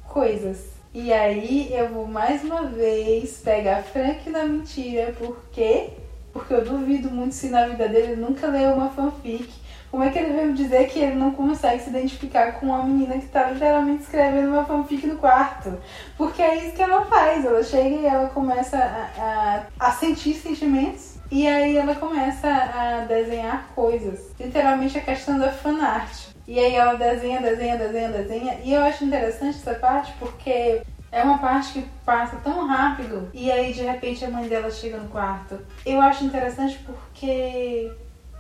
coisas. 0.09 0.73
E 0.95 1.13
aí 1.13 1.71
eu 1.73 1.89
vou 1.91 2.07
mais 2.07 2.43
uma 2.43 2.63
vez 2.63 3.43
pegar 3.45 3.83
Frank 3.83 4.31
na 4.31 4.45
mentira. 4.45 5.13
Por 5.13 5.37
quê? 5.53 5.91
Porque 6.35 6.53
eu 6.53 6.63
duvido 6.63 7.11
muito 7.11 7.35
se 7.35 7.49
na 7.49 7.67
vida 7.67 7.89
dele 7.89 8.17
nunca 8.17 8.49
leu 8.49 8.75
uma 8.75 8.91
fanfic 8.91 9.65
como 9.95 10.03
é 10.03 10.11
que 10.11 10.19
ele 10.19 10.33
veio 10.33 10.53
dizer 10.55 10.89
que 10.89 10.99
ele 10.99 11.15
não 11.15 11.31
consegue 11.31 11.81
se 11.81 11.89
identificar 11.89 12.55
com 12.55 12.67
uma 12.67 12.83
menina 12.83 13.17
que 13.17 13.29
tá 13.29 13.49
literalmente 13.49 14.03
escrevendo 14.03 14.49
uma 14.49 14.65
fanfic 14.65 15.07
no 15.07 15.15
quarto? 15.19 15.79
Porque 16.19 16.43
é 16.43 16.57
isso 16.57 16.75
que 16.75 16.83
ela 16.83 17.05
faz. 17.05 17.45
Ela 17.45 17.63
chega 17.63 17.95
e 17.95 18.05
ela 18.05 18.29
começa 18.31 18.77
a, 18.77 19.67
a, 19.79 19.87
a 19.87 19.93
sentir 19.93 20.35
sentimentos 20.35 21.15
e 21.31 21.47
aí 21.47 21.77
ela 21.77 21.95
começa 21.95 22.49
a 22.49 23.05
desenhar 23.07 23.69
coisas. 23.73 24.33
Literalmente 24.37 24.99
a 24.99 25.01
questão 25.01 25.39
da 25.39 25.53
fanart. 25.53 26.31
E 26.49 26.59
aí 26.59 26.75
ela 26.75 26.95
desenha, 26.95 27.41
desenha, 27.41 27.77
desenha, 27.77 28.09
desenha. 28.09 28.59
E 28.65 28.75
eu 28.75 28.83
acho 28.83 29.05
interessante 29.05 29.59
essa 29.59 29.75
parte 29.75 30.13
porque 30.19 30.83
é 31.15 31.23
uma 31.23 31.39
parte 31.39 31.75
que 31.75 31.83
passa 32.05 32.37
tão 32.39 32.67
rápido 32.67 33.31
e 33.33 33.49
aí 33.51 33.73
de 33.73 33.83
repente 33.83 34.25
a 34.25 34.31
mãe 34.31 34.49
dela 34.49 34.69
chega 34.69 34.97
no 34.97 35.09
quarto. 35.09 35.61
Eu 35.87 36.01
acho 36.01 36.25
interessante 36.25 36.77
porque 36.85 37.93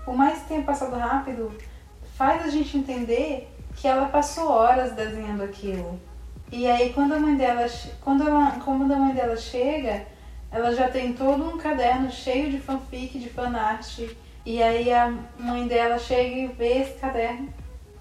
por 0.04 0.16
mais 0.16 0.40
que 0.40 0.48
tenha 0.48 0.62
passado 0.64 0.96
rápido, 0.96 1.56
faz 2.16 2.44
a 2.44 2.48
gente 2.48 2.76
entender 2.76 3.48
que 3.76 3.86
ela 3.86 4.06
passou 4.08 4.50
horas 4.50 4.92
desenhando 4.92 5.44
aquilo. 5.44 6.00
E 6.50 6.66
aí 6.66 6.92
quando 6.92 7.12
a 7.12 7.20
mãe 7.20 7.36
dela, 7.36 7.64
quando, 8.00 8.26
ela, 8.26 8.58
quando 8.64 8.92
a 8.92 8.96
mãe 8.96 9.14
dela 9.14 9.36
chega, 9.36 10.06
ela 10.50 10.74
já 10.74 10.88
tem 10.88 11.12
todo 11.12 11.44
um 11.44 11.56
caderno 11.56 12.10
cheio 12.10 12.50
de 12.50 12.58
fanfic, 12.58 13.20
de 13.20 13.28
fanart. 13.28 14.00
E 14.44 14.60
aí 14.60 14.92
a 14.92 15.14
mãe 15.38 15.68
dela 15.68 15.96
chega 15.96 16.36
e 16.36 16.46
vê 16.48 16.78
esse 16.78 16.98
caderno. 16.98 17.54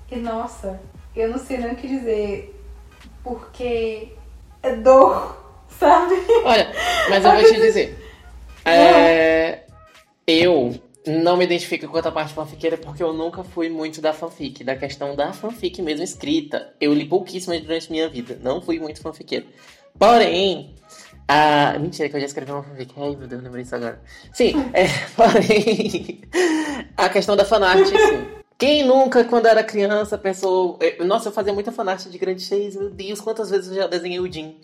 E 0.09 0.15
nossa, 0.15 0.81
eu 1.15 1.29
não 1.29 1.37
sei 1.37 1.59
nem 1.59 1.73
o 1.73 1.75
que 1.75 1.87
dizer. 1.87 2.59
Porque 3.23 4.13
dor, 4.71 5.65
sabe? 5.67 6.15
Olha, 6.43 6.71
mas 7.09 7.23
eu 7.23 7.31
vou 7.31 7.43
te 7.43 7.59
dizer. 7.59 7.97
É, 8.65 9.63
eu 10.25 10.73
não 11.05 11.35
me 11.35 11.43
identifico 11.43 11.87
com 11.87 11.95
outra 11.95 12.11
parte 12.11 12.33
fanfiqueira 12.33 12.77
porque 12.77 13.03
eu 13.03 13.13
nunca 13.13 13.43
fui 13.43 13.69
muito 13.69 13.99
da 14.01 14.13
fanfic, 14.13 14.63
da 14.63 14.75
questão 14.75 15.15
da 15.15 15.33
fanfic 15.33 15.81
mesmo 15.81 16.03
escrita. 16.03 16.73
Eu 16.79 16.93
li 16.93 17.05
pouquíssimas 17.05 17.61
durante 17.61 17.91
minha 17.91 18.07
vida, 18.07 18.39
não 18.41 18.61
fui 18.61 18.79
muito 18.79 19.01
fanfiqueiro. 19.01 19.45
Porém, 19.99 20.73
a... 21.27 21.77
Mentira, 21.79 22.09
que 22.09 22.15
eu 22.15 22.19
já 22.19 22.25
escrevi 22.25 22.51
uma 22.51 22.63
fanfic. 22.63 22.93
Ai, 22.97 23.15
meu 23.15 23.27
Deus, 23.27 23.43
lembrei 23.43 23.63
isso 23.63 23.75
agora. 23.75 24.01
Sim, 24.31 24.53
é, 24.73 24.85
porém, 25.15 26.21
a 26.97 27.09
questão 27.09 27.35
da 27.35 27.45
fanart, 27.45 27.85
sim. 27.85 28.42
Quem 28.57 28.85
nunca, 28.85 29.23
quando 29.25 29.47
era 29.47 29.63
criança, 29.63 30.17
pensou. 30.17 30.79
Nossa, 31.05 31.29
eu 31.29 31.33
fazia 31.33 31.53
muita 31.53 31.71
fanart 31.71 32.05
de 32.07 32.17
Grande 32.17 32.41
Chase, 32.41 32.77
meu 32.77 32.89
Deus, 32.89 33.19
quantas 33.19 33.49
vezes 33.49 33.69
eu 33.69 33.75
já 33.75 33.87
desenhei 33.87 34.19
o 34.19 34.31
Jim 34.31 34.57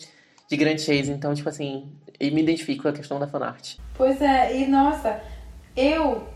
de 0.50 0.58
Grande 0.58 0.82
Chase. 0.82 1.12
Então, 1.12 1.34
tipo 1.34 1.50
assim, 1.50 1.90
eu 2.20 2.32
me 2.32 2.42
identifico 2.42 2.84
com 2.84 2.90
a 2.90 2.94
questão 2.94 3.20
da 3.20 3.28
fanart. 3.28 3.76
Pois 3.96 4.22
é, 4.22 4.58
e 4.58 4.68
nossa, 4.68 5.22
eu 5.76 6.28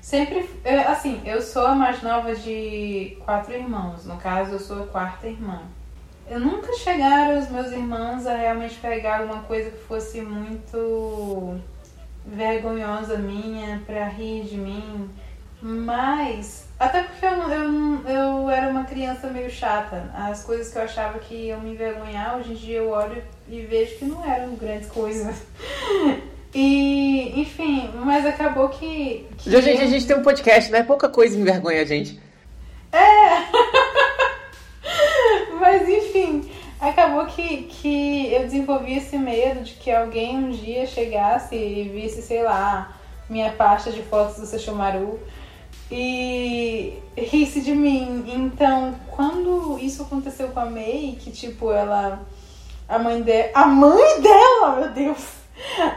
sempre, 0.00 0.48
eu, 0.64 0.80
assim, 0.88 1.20
eu 1.24 1.42
sou 1.42 1.66
a 1.66 1.74
mais 1.74 2.02
nova 2.02 2.34
de 2.34 3.16
quatro 3.24 3.54
irmãos. 3.54 4.04
No 4.04 4.16
caso, 4.16 4.52
eu 4.52 4.60
sou 4.60 4.84
a 4.84 4.86
quarta 4.86 5.26
irmã. 5.26 5.62
Eu 6.28 6.40
nunca 6.40 6.72
chegaram 6.74 7.38
os 7.38 7.48
meus 7.48 7.70
irmãos 7.70 8.26
a 8.26 8.36
realmente 8.36 8.74
pegar 8.76 9.20
alguma 9.20 9.42
coisa 9.42 9.70
que 9.70 9.78
fosse 9.84 10.20
muito 10.20 11.58
vergonhosa 12.26 13.16
minha 13.16 13.80
pra 13.86 14.08
rir 14.08 14.44
de 14.44 14.56
mim. 14.56 15.08
Mas, 15.62 16.65
até 16.78 17.02
porque 17.02 17.24
eu, 17.24 17.32
eu, 17.32 18.08
eu 18.08 18.50
era 18.50 18.68
uma 18.68 18.84
criança 18.84 19.28
meio 19.28 19.50
chata. 19.50 20.10
As 20.14 20.44
coisas 20.44 20.70
que 20.70 20.78
eu 20.78 20.82
achava 20.82 21.18
que 21.18 21.34
iam 21.46 21.60
me 21.60 21.72
envergonhar, 21.72 22.36
hoje 22.36 22.52
em 22.52 22.56
dia 22.56 22.78
eu 22.78 22.90
olho 22.90 23.22
e 23.48 23.62
vejo 23.62 23.96
que 23.96 24.04
não 24.04 24.24
eram 24.24 24.54
grandes 24.54 24.88
coisas. 24.88 25.36
E, 26.58 27.38
enfim, 27.38 27.90
mas 28.02 28.24
acabou 28.24 28.70
que. 28.70 29.26
que 29.36 29.50
gente, 29.50 29.68
eu... 29.68 29.82
a 29.82 29.86
gente 29.86 30.06
tem 30.06 30.16
um 30.16 30.22
podcast, 30.22 30.70
não 30.70 30.78
é 30.78 30.82
pouca 30.82 31.06
coisa 31.06 31.38
envergonha 31.38 31.82
a 31.82 31.84
gente. 31.84 32.18
É! 32.90 33.42
mas 35.60 35.86
enfim, 35.86 36.50
acabou 36.80 37.26
que, 37.26 37.64
que 37.64 38.32
eu 38.32 38.44
desenvolvi 38.44 38.96
esse 38.96 39.18
medo 39.18 39.64
de 39.64 39.74
que 39.74 39.90
alguém 39.90 40.38
um 40.38 40.50
dia 40.50 40.86
chegasse 40.86 41.54
e 41.54 41.90
visse, 41.90 42.22
sei 42.22 42.42
lá, 42.42 42.96
minha 43.28 43.52
pasta 43.52 43.90
de 43.90 44.02
fotos 44.02 44.38
do 44.38 44.46
Sesshomaru 44.46 45.20
e 45.90 46.98
risse 47.16 47.60
de 47.60 47.74
mim. 47.74 48.24
Então, 48.26 48.94
quando 49.10 49.78
isso 49.80 50.02
aconteceu 50.02 50.48
com 50.48 50.60
a 50.60 50.66
May, 50.66 51.16
que 51.20 51.30
tipo, 51.30 51.72
ela. 51.72 52.20
A 52.88 52.98
mãe 52.98 53.22
dela. 53.22 53.50
A 53.54 53.66
mãe 53.66 54.20
dela, 54.20 54.76
meu 54.80 54.90
Deus! 54.90 55.36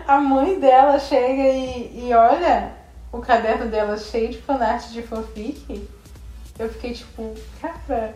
A 0.08 0.19
mãe 0.19 0.60
dela 0.60 0.97
chega 0.99 1.43
e, 1.43 2.08
e 2.08 2.13
olha 2.13 2.71
o 3.12 3.19
caderno 3.19 3.65
dela 3.67 3.97
cheio 3.97 4.30
de 4.30 4.41
fanart 4.41 4.88
de 4.89 5.02
fanfic. 5.02 5.88
Eu 6.58 6.69
fiquei 6.69 6.93
tipo, 6.93 7.34
cara, 7.62 8.15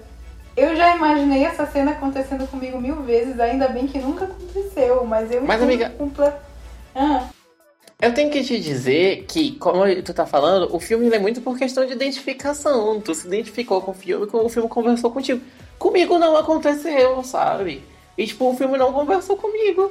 eu 0.55 0.75
já 0.75 0.95
imaginei 0.95 1.45
essa 1.45 1.65
cena 1.65 1.91
acontecendo 1.91 2.47
comigo 2.47 2.79
mil 2.79 3.01
vezes, 3.03 3.39
ainda 3.39 3.67
bem 3.67 3.87
que 3.87 3.99
nunca 3.99 4.25
aconteceu, 4.25 5.03
mas 5.05 5.31
eu 5.31 5.43
Mas 5.43 5.61
amiga, 5.61 5.89
complet... 5.91 6.33
ah. 6.95 7.27
Eu 8.03 8.13
tenho 8.13 8.29
que 8.29 8.43
te 8.43 8.59
dizer 8.59 9.23
que, 9.29 9.53
como 9.53 9.85
tu 10.01 10.13
tá 10.13 10.25
falando, 10.25 10.75
o 10.75 10.77
filme 10.77 11.09
é 11.15 11.17
muito 11.17 11.39
por 11.39 11.57
questão 11.57 11.85
de 11.85 11.93
identificação. 11.93 12.99
Tu 12.99 13.15
se 13.15 13.25
identificou 13.25 13.81
com 13.81 13.91
o 13.91 13.93
filme, 13.93 14.27
o 14.29 14.49
filme 14.49 14.67
conversou 14.67 15.09
contigo. 15.09 15.39
Comigo 15.79 16.19
não 16.19 16.35
aconteceu, 16.35 17.23
sabe? 17.23 17.81
E 18.17 18.27
tipo, 18.27 18.51
o 18.51 18.57
filme 18.57 18.77
não 18.77 18.91
conversou 18.91 19.37
comigo. 19.37 19.89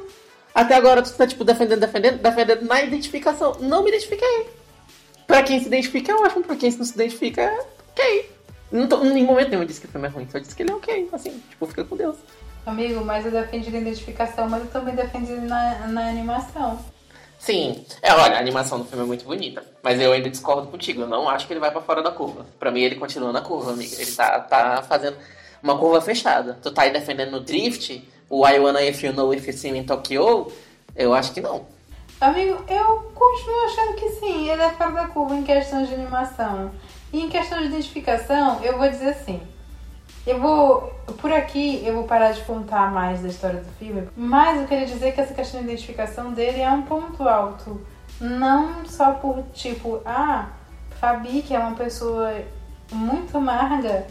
Até 0.55 0.74
agora 0.74 1.01
tu 1.01 1.11
tá, 1.14 1.26
tipo, 1.26 1.43
defendendo, 1.43 1.80
defendendo, 1.80 2.18
defendendo 2.18 2.66
na 2.66 2.82
identificação. 2.82 3.57
Não 3.61 3.82
me 3.82 3.89
identifiquei. 3.89 4.47
Pra 5.26 5.43
quem 5.43 5.59
se 5.59 5.68
identifica 5.68 6.12
é 6.12 6.14
ótimo, 6.14 6.45
pra 6.45 6.57
quem 6.57 6.70
não 6.70 6.84
se 6.84 6.93
identifica 6.93 7.41
é 7.41 7.61
ok. 7.93 8.30
Não 8.70 8.86
tô, 8.89 9.03
em 9.07 9.14
nenhum 9.14 9.28
momento 9.28 9.49
nenhum 9.49 9.62
eu 9.62 9.66
disse 9.66 9.80
que 9.80 9.86
o 9.86 9.91
filme 9.91 10.07
é 10.07 10.11
ruim, 10.11 10.28
só 10.30 10.39
disse 10.39 10.55
que 10.55 10.62
ele 10.62 10.70
é 10.70 10.74
ok, 10.74 11.09
assim, 11.14 11.43
tipo, 11.49 11.66
fica 11.66 11.82
com 11.82 11.97
Deus. 11.97 12.16
Amigo, 12.66 13.03
mas 13.07 13.24
eu 13.24 13.32
defendi 13.32 13.70
na 13.70 13.78
identificação, 13.78 14.51
mas 14.51 14.64
eu 14.64 14.70
também 14.70 14.95
defendi 14.95 15.32
na, 15.32 15.86
na 15.89 16.11
animação. 16.11 16.78
Sim, 17.43 17.84
é, 18.01 18.14
olha, 18.14 18.36
a 18.36 18.38
animação 18.38 18.78
do 18.78 18.84
filme 18.84 19.03
é 19.03 19.07
muito 19.07 19.24
bonita, 19.24 19.64
mas 19.82 20.01
eu 20.01 20.12
ainda 20.12 20.30
discordo 20.30 20.68
contigo. 20.68 21.01
Eu 21.01 21.09
não 21.09 21.28
acho 21.28 21.45
que 21.45 21.53
ele 21.53 21.59
vai 21.59 21.72
para 21.72 21.80
fora 21.80 22.01
da 22.01 22.12
curva. 22.12 22.47
Para 22.57 22.70
mim, 22.70 22.82
ele 22.82 22.95
continua 22.95 23.32
na 23.32 23.40
curva, 23.40 23.72
amiga. 23.72 23.97
Ele 24.01 24.12
tá, 24.12 24.38
tá 24.38 24.84
fazendo 24.84 25.16
uma 25.61 25.76
curva 25.76 26.01
fechada. 26.01 26.57
Tu 26.62 26.70
tá 26.70 26.82
aí 26.82 26.93
defendendo 26.93 27.34
o 27.34 27.40
Drift, 27.40 28.09
o 28.30 28.47
I 28.47 28.61
Wanna 28.61 28.84
If 28.84 29.03
You 29.03 29.12
Know 29.12 29.34
If 29.34 29.64
You 29.64 29.74
in 29.74 29.82
Tokyo? 29.82 30.53
Eu 30.95 31.12
acho 31.12 31.32
que 31.32 31.40
não. 31.40 31.66
Amigo, 32.20 32.64
eu 32.68 33.12
continuo 33.12 33.64
achando 33.64 33.95
que 33.97 34.09
sim, 34.11 34.49
ele 34.49 34.62
é 34.62 34.70
fora 34.70 34.93
da 34.93 35.09
curva 35.09 35.34
em 35.34 35.43
questão 35.43 35.84
de 35.84 35.95
animação. 35.95 36.70
E 37.12 37.22
em 37.22 37.28
questão 37.28 37.59
de 37.59 37.64
identificação, 37.64 38.62
eu 38.62 38.78
vou 38.78 38.88
dizer 38.88 39.09
assim. 39.09 39.43
Eu 40.25 40.41
vou, 40.41 40.93
por 41.20 41.33
aqui, 41.33 41.83
eu 41.85 41.95
vou 41.95 42.05
parar 42.05 42.33
de 42.33 42.43
contar 42.43 42.93
mais 42.93 43.23
da 43.23 43.29
história 43.29 43.61
do 43.61 43.70
filme, 43.73 44.09
mas 44.16 44.61
eu 44.61 44.68
queria 44.68 44.87
dizer 44.87 45.12
que 45.12 45.20
essa 45.20 45.35
questão 45.35 45.61
de 45.61 45.66
identificação 45.66 46.33
dele 46.33 46.61
é 46.61 46.70
um 46.70 46.83
ponto 46.83 47.29
alto. 47.29 47.85
Não 48.20 48.85
só 48.87 49.14
por 49.14 49.43
tipo, 49.53 50.01
ah, 50.07 50.51
Fabi, 51.01 51.43
que 51.43 51.53
é 51.53 51.59
uma 51.59 51.75
pessoa 51.75 52.33
muito 52.93 53.37
amarga, 53.37 54.07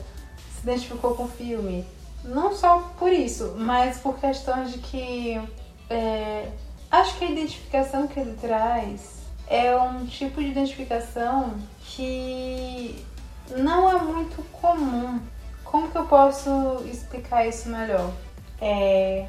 se 0.53 0.63
identificou 0.63 1.15
com 1.15 1.23
o 1.23 1.27
filme. 1.29 1.85
Não 2.25 2.53
só 2.53 2.91
por 2.99 3.11
isso, 3.11 3.55
mas 3.57 3.97
por 3.99 4.19
questão 4.19 4.65
de 4.65 4.79
que 4.79 5.41
é, 5.89 6.49
acho 6.91 7.17
que 7.17 7.23
a 7.23 7.31
identificação 7.31 8.07
que 8.07 8.19
ele 8.19 8.35
traz 8.39 9.21
é 9.47 9.75
um 9.77 10.05
tipo 10.05 10.41
de 10.41 10.49
identificação 10.49 11.55
que 11.79 13.03
não 13.55 13.89
é 13.89 14.01
muito 14.01 14.43
comum 14.51 15.21
como 15.71 15.89
que 15.89 15.97
eu 15.97 16.05
posso 16.05 16.83
explicar 16.85 17.47
isso 17.47 17.69
melhor? 17.69 18.11
É, 18.59 19.25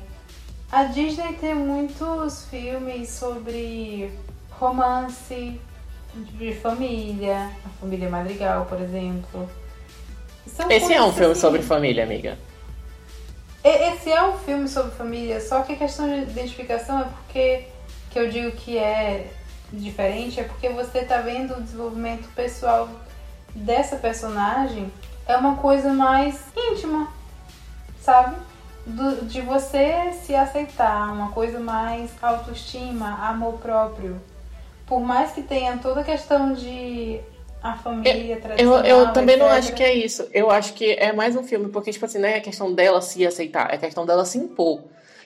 a 0.70 0.84
Disney 0.84 1.34
tem 1.34 1.55
muitos 1.55 2.47
filmes 2.47 3.11
sobre 3.11 4.12
romance 4.51 5.61
de 6.14 6.53
família, 6.55 7.49
a 7.64 7.68
família 7.80 8.11
Madrigal, 8.11 8.66
por 8.66 8.80
exemplo. 8.80 9.49
São 10.47 10.68
Esse 10.68 10.93
é 10.93 11.01
um 11.01 11.12
filme 11.12 11.30
assim. 11.30 11.40
sobre 11.40 11.62
família, 11.62 12.03
amiga. 12.03 12.36
Esse 13.62 14.11
é 14.11 14.20
um 14.24 14.36
filme 14.38 14.68
sobre 14.68 14.90
família, 14.90 15.40
só 15.40 15.62
que 15.62 15.74
a 15.74 15.76
questão 15.76 16.09
de 16.09 16.28
identificação 16.28 17.03
é 17.03 17.05
porque 17.05 17.66
que 18.11 18.18
eu 18.18 18.28
digo 18.28 18.51
que 18.51 18.76
é 18.76 19.30
diferente, 19.72 20.40
é 20.40 20.43
porque 20.43 20.68
você 20.68 20.99
está 20.99 21.18
vendo 21.18 21.57
o 21.57 21.62
desenvolvimento 21.62 22.28
pessoal 22.34 22.88
dessa 23.55 23.97
personagem 23.97 24.93
é 25.26 25.36
uma 25.36 25.56
coisa 25.56 25.92
mais 25.92 26.40
íntima, 26.56 27.08
sabe? 28.00 28.36
Do, 28.84 29.26
de 29.26 29.40
você 29.40 30.12
se 30.24 30.34
aceitar, 30.34 31.12
uma 31.12 31.30
coisa 31.30 31.60
mais 31.60 32.10
autoestima, 32.20 33.28
amor 33.28 33.54
próprio. 33.54 34.20
Por 34.86 35.00
mais 35.00 35.32
que 35.32 35.42
tenha 35.42 35.78
toda 35.78 36.00
a 36.00 36.04
questão 36.04 36.52
de 36.52 37.20
a 37.62 37.74
família 37.74 38.40
tradicional. 38.40 38.84
Eu, 38.84 39.06
eu 39.06 39.12
também 39.12 39.36
etc. 39.36 39.46
não 39.46 39.54
acho 39.54 39.72
que 39.72 39.82
é 39.82 39.94
isso. 39.94 40.28
Eu 40.32 40.50
acho 40.50 40.74
que 40.74 40.92
é 40.92 41.12
mais 41.12 41.36
um 41.36 41.44
filme, 41.44 41.68
porque, 41.68 41.92
tipo 41.92 42.04
assim, 42.04 42.18
não 42.18 42.28
é 42.28 42.36
a 42.36 42.40
questão 42.40 42.72
dela 42.74 43.00
se 43.00 43.24
aceitar, 43.24 43.70
é 43.70 43.76
a 43.76 43.78
questão 43.78 44.04
dela 44.04 44.24
se 44.24 44.36
impor. 44.38 44.80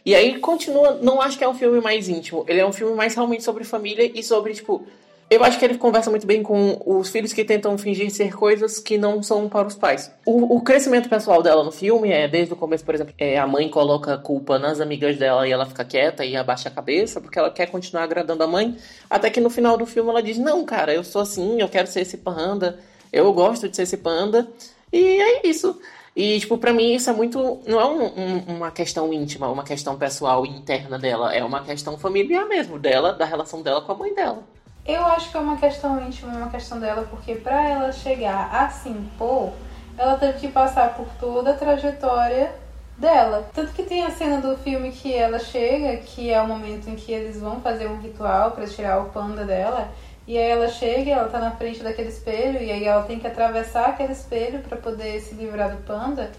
E 0.05 0.15
aí 0.15 0.39
continua, 0.39 0.99
não 1.03 1.21
acho 1.21 1.39
que 1.39 1.43
é 1.43 1.49
um 1.49 1.55
filme 1.55 1.81
mais 1.81 2.09
íntimo. 2.09 2.45
Ele 2.47 2.61
é 2.61 2.67
um 2.67 2.73
filme 2.73 2.95
mais 2.95 3.15
realmente 3.15 3.43
sobre 3.43 3.65
família 3.65 4.11
e 4.15 4.23
sobre, 4.23 4.53
tipo, 4.53 4.87
eu 5.29 5.43
acho 5.43 5.59
que 5.59 5.65
ele 5.65 5.77
conversa 5.77 6.09
muito 6.09 6.27
bem 6.27 6.43
com 6.43 6.81
os 6.87 7.09
filhos 7.09 7.33
que 7.33 7.45
tentam 7.45 7.77
fingir 7.77 8.11
ser 8.11 8.35
coisas 8.35 8.79
que 8.79 8.97
não 8.97 9.21
são 9.23 9.49
para 9.49 9.67
os 9.67 9.75
pais. 9.75 10.13
O, 10.25 10.57
o 10.57 10.61
crescimento 10.61 11.09
pessoal 11.09 11.43
dela 11.43 11.65
no 11.65 11.73
filme 11.73 12.11
é, 12.11 12.29
desde 12.29 12.53
o 12.53 12.57
começo, 12.57 12.85
por 12.85 12.95
exemplo, 12.95 13.13
é, 13.19 13.37
a 13.37 13.47
mãe 13.47 13.69
coloca 13.69 14.15
a 14.15 14.19
culpa 14.19 14.57
nas 14.57 14.81
amigas 14.81 15.17
dela 15.17 15.47
e 15.47 15.51
ela 15.51 15.67
fica 15.67 15.85
quieta 15.85 16.25
e 16.25 16.37
abaixa 16.37 16.69
a 16.69 16.73
cabeça 16.73 17.21
porque 17.21 17.39
ela 17.39 17.51
quer 17.51 17.67
continuar 17.67 18.05
agradando 18.05 18.45
a 18.45 18.47
mãe. 18.47 18.77
Até 19.11 19.29
que 19.29 19.41
no 19.41 19.51
final 19.51 19.77
do 19.77 19.85
filme 19.85 20.09
ela 20.11 20.23
diz: 20.23 20.39
Não, 20.39 20.65
cara, 20.65 20.95
eu 20.95 21.03
sou 21.03 21.21
assim, 21.23 21.61
eu 21.61 21.69
quero 21.69 21.89
ser 21.89 22.03
esse 22.03 22.19
panda, 22.19 22.79
eu 23.13 23.33
gosto 23.33 23.69
de 23.69 23.75
ser 23.75 23.83
esse 23.83 23.97
panda. 23.97 24.49
E 24.93 25.21
é 25.21 25.47
isso. 25.47 25.81
E, 26.15 26.41
tipo, 26.41 26.57
pra 26.57 26.73
mim 26.73 26.95
isso 26.95 27.11
é 27.11 27.13
muito. 27.13 27.61
Não 27.67 27.81
é 27.81 27.85
um, 27.85 28.05
um, 28.05 28.57
uma 28.57 28.71
questão 28.71 29.13
íntima, 29.13 29.51
uma 29.51 29.65
questão 29.65 29.99
pessoal 29.99 30.47
interna 30.47 30.99
dela. 30.99 31.35
É 31.35 31.45
uma 31.45 31.63
questão 31.65 31.99
familiar 31.99 32.47
mesmo, 32.47 32.79
dela, 32.79 33.13
da 33.13 33.25
relação 33.25 33.61
dela 33.61 33.83
com 33.83 33.93
a 33.93 33.95
mãe 33.97 34.15
dela. 34.15 34.56
Eu 34.87 35.05
acho 35.05 35.33
que 35.33 35.37
é 35.37 35.41
uma 35.41 35.57
questão 35.57 36.01
íntima, 36.01 36.33
uma 36.33 36.49
questão 36.49 36.79
dela, 36.79 37.05
porque 37.11 37.35
para 37.35 37.69
ela 37.69 37.91
chegar 37.91 38.55
a 38.55 38.69
se 38.71 38.89
impor, 38.89 39.53
ela 39.99 40.17
teve 40.17 40.39
que 40.39 40.49
passar 40.49 40.95
por 40.95 41.09
toda 41.19 41.51
a 41.51 41.55
trajetória 41.55 42.53
dela. 42.97 43.51
Tanto 43.53 43.73
que 43.73 43.83
tem 43.83 44.05
a 44.05 44.13
cena 44.13 44.41
do 44.41 44.57
filme 44.59 44.93
que 44.93 45.13
ela 45.13 45.41
chega, 45.41 45.97
que 45.97 46.31
é 46.31 46.41
o 46.41 46.47
momento 46.47 46.89
em 46.89 46.95
que 46.95 47.11
eles 47.11 47.41
vão 47.41 47.61
fazer 47.61 47.89
um 47.89 47.99
ritual 47.99 48.53
para 48.53 48.65
tirar 48.69 49.01
o 49.01 49.07
panda 49.07 49.45
dela. 49.45 49.89
E 50.25 50.39
aí 50.39 50.51
ela 50.51 50.69
chega, 50.69 51.11
ela 51.11 51.29
tá 51.29 51.41
na 51.41 51.51
frente 51.51 51.83
daquele 51.83 52.09
espelho 52.09 52.63
e 52.63 52.71
aí 52.71 52.85
ela 52.85 53.03
tem 53.03 53.19
que 53.19 53.27
atravessar 53.27 53.87
aquele 53.87 54.13
espelho 54.13 54.61
para 54.61 54.77
poder 54.77 55.21
se 55.21 55.35
livrar 55.35 55.73
do 55.73 55.83
panda. 55.83 56.31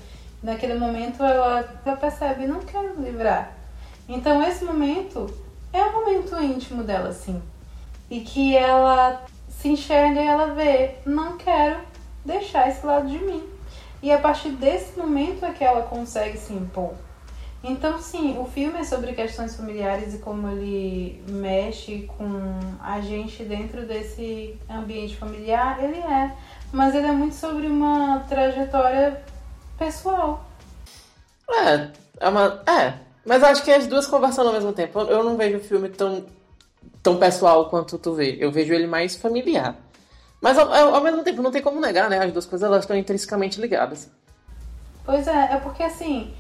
Naquele 0.42 0.76
momento 0.76 1.22
ela, 1.22 1.68
ela 1.86 1.98
percebe, 1.98 2.48
não 2.48 2.62
quero 2.62 2.94
livrar. 3.02 3.52
Então 4.08 4.42
esse 4.42 4.64
momento 4.64 5.30
é 5.74 5.84
um 5.84 5.92
momento 5.92 6.42
íntimo 6.42 6.82
dela, 6.84 7.10
assim 7.10 7.42
e 8.10 8.22
que 8.22 8.56
ela 8.56 9.26
se 9.50 9.70
enxerga 9.70 10.22
e 10.22 10.28
ela 10.28 10.54
vê, 10.54 10.96
não 11.06 11.38
quero 11.38 11.80
deixar 12.24 12.70
esse 12.70 12.86
lado 12.86 13.08
de 13.08 13.18
mim. 13.20 13.44
E 14.02 14.12
a 14.12 14.20
partir 14.20 14.50
desse 14.52 14.98
momento 14.98 15.46
é 15.46 15.52
que 15.52 15.64
ela 15.64 15.82
consegue 15.82 16.38
se 16.38 16.54
impor. 16.54 16.94
Então, 17.64 18.00
sim, 18.00 18.38
o 18.40 18.46
filme 18.46 18.80
é 18.80 18.84
sobre 18.84 19.14
questões 19.14 19.56
familiares 19.56 20.14
e 20.14 20.20
como 20.20 20.48
ele 20.48 21.24
mexe 21.28 22.10
com 22.18 22.60
a 22.80 23.02
gente 23.02 23.44
dentro 23.44 23.86
desse 23.86 24.58
ambiente 24.70 25.18
familiar, 25.18 25.84
ele 25.84 25.98
é. 25.98 26.34
Mas 26.72 26.94
ele 26.94 27.08
é 27.08 27.12
muito 27.12 27.36
sobre 27.36 27.68
uma 27.68 28.20
trajetória 28.30 29.22
pessoal. 29.78 30.46
É, 31.50 31.90
é 32.20 32.30
uma. 32.30 32.62
É. 32.68 32.94
Mas 33.26 33.44
acho 33.44 33.64
que 33.64 33.72
as 33.72 33.88
duas 33.88 34.06
conversando 34.06 34.48
ao 34.48 34.54
mesmo 34.54 34.72
tempo. 34.72 35.00
Eu 35.02 35.24
não 35.24 35.36
vejo 35.36 35.58
o 35.58 35.62
filme 35.62 35.90
tão 35.90 36.26
tão 37.08 37.16
pessoal 37.16 37.70
quanto 37.70 37.98
tu 37.98 38.14
vê. 38.14 38.36
Eu 38.38 38.52
vejo 38.52 38.74
ele 38.74 38.86
mais 38.86 39.16
familiar. 39.16 39.76
Mas 40.42 40.58
ao, 40.58 40.70
ao, 40.74 41.02
mesmo 41.02 41.24
tempo, 41.24 41.42
não 41.42 41.52
tem 41.52 41.62
como 41.62 41.80
negar, 41.80 42.10
né? 42.10 42.20
As 42.20 42.34
duas 42.34 42.46
coisas 42.46 42.68
elas 42.68 42.84
estão 42.84 42.98
intrinsecamente 42.98 43.62
ligadas. 43.62 44.12
Pois 45.06 45.26
é, 45.26 45.54
é 45.54 45.58
porque 45.58 45.84
assim. 45.84 46.34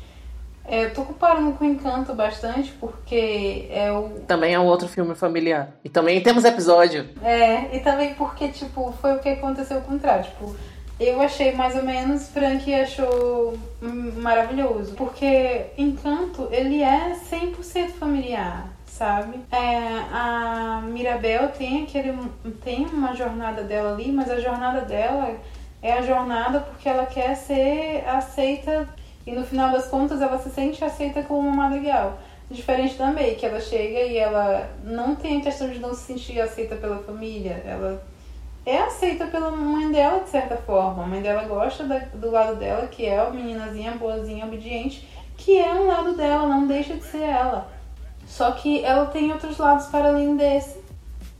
É, 0.65 0.83
eu 0.83 0.93
tô 0.93 1.03
comparando 1.03 1.53
com 1.53 1.63
Encanto 1.63 2.13
bastante, 2.13 2.73
porque 2.73 3.69
é 3.71 3.89
o. 3.93 4.09
Também 4.27 4.53
é 4.53 4.59
um 4.59 4.65
outro 4.65 4.89
filme 4.89 5.15
familiar. 5.15 5.69
E 5.85 5.87
também 5.87 6.21
temos 6.21 6.43
episódio. 6.43 7.07
É, 7.23 7.73
e 7.73 7.79
também 7.79 8.13
porque, 8.15 8.49
tipo, 8.49 8.93
foi 9.01 9.15
o 9.15 9.19
que 9.19 9.29
aconteceu 9.29 9.79
com 9.79 9.91
o 9.91 9.93
contrário. 9.93 10.25
Tipo, 10.25 10.53
eu 10.99 11.21
achei 11.21 11.53
mais 11.55 11.77
ou 11.77 11.83
menos, 11.83 12.27
Frank 12.27 12.73
achou 12.73 13.57
maravilhoso. 14.17 14.93
Porque 14.95 15.67
Encanto, 15.77 16.49
ele 16.51 16.83
é 16.83 17.15
100% 17.31 17.91
familiar 17.91 18.76
sabe? 18.97 19.39
É, 19.51 19.99
a 20.11 20.81
Mirabel 20.83 21.49
tem 21.49 21.83
aquele 21.83 22.17
tem 22.63 22.85
uma 22.85 23.15
jornada 23.15 23.63
dela 23.63 23.93
ali, 23.93 24.11
mas 24.11 24.29
a 24.29 24.39
jornada 24.39 24.81
dela 24.81 25.37
é 25.83 25.93
a 25.93 26.01
jornada 26.01 26.61
porque 26.61 26.89
ela 26.89 27.05
quer 27.05 27.35
ser 27.35 28.03
aceita 28.07 28.89
e 29.25 29.31
no 29.31 29.45
final 29.45 29.71
das 29.71 29.87
contas 29.87 30.19
ela 30.19 30.39
se 30.39 30.49
sente 30.49 30.83
aceita 30.83 31.21
como 31.21 31.47
uma 31.47 31.67
madrigal. 31.67 32.17
Diferente 32.49 32.95
da 32.95 33.11
May, 33.11 33.35
que 33.35 33.45
ela 33.45 33.59
chega 33.59 33.99
e 33.99 34.17
ela 34.17 34.69
não 34.83 35.15
tem 35.15 35.39
a 35.39 35.41
questão 35.41 35.69
de 35.69 35.79
não 35.79 35.93
se 35.93 36.05
sentir 36.05 36.39
aceita 36.39 36.75
pela 36.75 36.97
família, 36.99 37.61
ela 37.65 38.01
é 38.65 38.79
aceita 38.79 39.27
pela 39.27 39.51
mãe 39.51 39.91
dela 39.91 40.21
de 40.21 40.29
certa 40.29 40.57
forma. 40.57 41.03
A 41.03 41.07
mãe 41.07 41.21
dela 41.21 41.43
gosta 41.43 41.83
da, 41.83 41.99
do 41.99 42.31
lado 42.31 42.55
dela, 42.55 42.87
que 42.87 43.05
é 43.05 43.19
a 43.19 43.29
meninazinha 43.29 43.91
boazinha, 43.91 44.45
obediente, 44.45 45.07
que 45.37 45.57
é 45.57 45.71
um 45.73 45.87
lado 45.87 46.15
dela, 46.15 46.47
não 46.47 46.65
deixa 46.65 46.95
de 46.95 47.03
ser 47.03 47.21
ela. 47.21 47.76
Só 48.27 48.51
que 48.51 48.83
ela 48.83 49.05
tem 49.07 49.31
outros 49.31 49.57
lados 49.57 49.87
para 49.87 50.09
além 50.09 50.35
desse. 50.35 50.77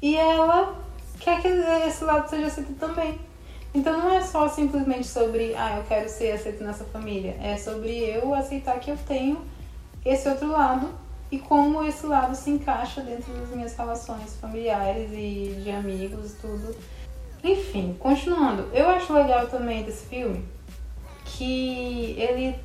E 0.02 0.16
ela 0.16 0.76
quer 1.20 1.42
que 1.42 1.48
esse 1.48 2.04
lado 2.04 2.30
seja 2.30 2.48
aceito 2.48 2.74
também. 2.74 3.20
Então 3.74 3.98
não 4.00 4.12
é 4.12 4.22
só 4.22 4.48
simplesmente 4.48 5.06
sobre, 5.06 5.54
ah, 5.56 5.78
eu 5.78 5.84
quero 5.84 6.10
ser 6.10 6.32
aceito 6.32 6.64
nessa 6.64 6.86
família. 6.86 7.38
É 7.42 7.58
sobre 7.58 7.92
eu 7.92 8.34
aceitar 8.34 8.80
que 8.80 8.90
eu 8.90 8.98
tenho 9.08 9.42
esse 10.04 10.28
outro 10.28 10.50
lado 10.50 10.90
e 11.30 11.38
como 11.38 11.84
esse 11.84 12.06
lado 12.06 12.36
se 12.36 12.50
encaixa 12.50 13.02
dentro 13.02 13.34
das 13.34 13.50
minhas 13.50 13.76
relações 13.76 14.36
familiares 14.40 15.12
e 15.12 15.60
de 15.62 15.70
amigos 15.70 16.32
e 16.32 16.36
tudo. 16.36 16.76
Enfim, 17.44 17.96
continuando, 18.00 18.70
eu 18.74 18.90
acho 18.90 19.14
legal 19.14 19.48
também 19.48 19.84
desse 19.84 20.06
filme 20.06 20.44
que 21.26 22.16
ele 22.18 22.56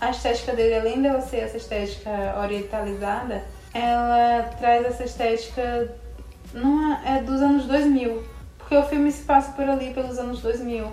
a 0.00 0.10
estética 0.10 0.54
dele, 0.54 0.74
além 0.74 1.02
dela 1.02 1.20
ser 1.20 1.38
essa 1.38 1.56
estética 1.56 2.10
orientalizada, 2.42 3.44
ela 3.72 4.44
traz 4.58 4.84
essa 4.86 5.04
estética 5.04 5.94
numa, 6.52 7.00
é 7.06 7.22
dos 7.22 7.40
anos 7.40 7.66
2000, 7.66 8.22
porque 8.58 8.76
o 8.76 8.82
filme 8.84 9.10
se 9.12 9.24
passa 9.24 9.52
por 9.52 9.68
ali 9.68 9.92
pelos 9.92 10.18
anos 10.18 10.40
2000. 10.40 10.86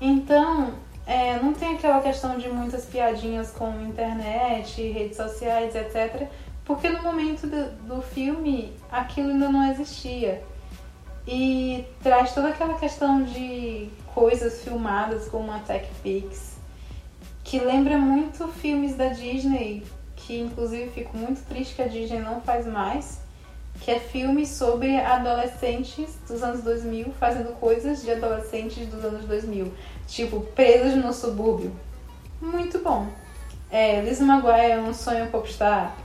Então, 0.00 0.74
é, 1.06 1.38
não 1.42 1.52
tem 1.52 1.74
aquela 1.74 2.00
questão 2.00 2.38
de 2.38 2.48
muitas 2.48 2.84
piadinhas 2.84 3.50
com 3.50 3.68
internet, 3.80 4.80
redes 4.90 5.16
sociais, 5.16 5.74
etc. 5.74 6.28
Porque 6.64 6.88
no 6.88 7.02
momento 7.02 7.46
do, 7.46 7.96
do 7.96 8.02
filme 8.02 8.72
aquilo 8.90 9.30
ainda 9.30 9.48
não 9.48 9.70
existia. 9.70 10.42
E 11.26 11.84
traz 12.02 12.32
toda 12.32 12.48
aquela 12.48 12.74
questão 12.74 13.22
de 13.24 13.90
coisas 14.14 14.62
filmadas 14.62 15.28
com 15.28 15.38
uma 15.38 15.58
Tech 15.60 15.86
Pix, 16.02 16.49
que 17.50 17.58
lembra 17.58 17.98
muito 17.98 18.46
filmes 18.46 18.94
da 18.94 19.08
Disney, 19.08 19.82
que 20.14 20.38
inclusive 20.38 20.88
fico 20.90 21.16
muito 21.16 21.44
triste 21.48 21.74
que 21.74 21.82
a 21.82 21.88
Disney 21.88 22.20
não 22.20 22.40
faz 22.40 22.64
mais, 22.64 23.18
que 23.80 23.90
é 23.90 23.98
filme 23.98 24.46
sobre 24.46 24.96
adolescentes 25.00 26.16
dos 26.28 26.44
anos 26.44 26.62
2000 26.62 27.12
fazendo 27.18 27.52
coisas 27.58 28.02
de 28.02 28.12
adolescentes 28.12 28.86
dos 28.86 29.04
anos 29.04 29.24
2000, 29.24 29.72
tipo 30.06 30.42
Presos 30.54 30.94
no 30.94 31.12
Subúrbio. 31.12 31.72
Muito 32.40 32.78
bom. 32.78 33.08
É, 33.68 34.00
Liz 34.00 34.20
Maguire, 34.20 34.78
Um 34.78 34.94
Sonho 34.94 35.26
Popstar. 35.26 35.96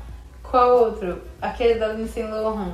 Qual 0.41 0.79
outro? 0.79 1.21
Aquele 1.39 1.75
da 1.75 1.89
Lindsay 1.89 2.23
Lohan. 2.23 2.73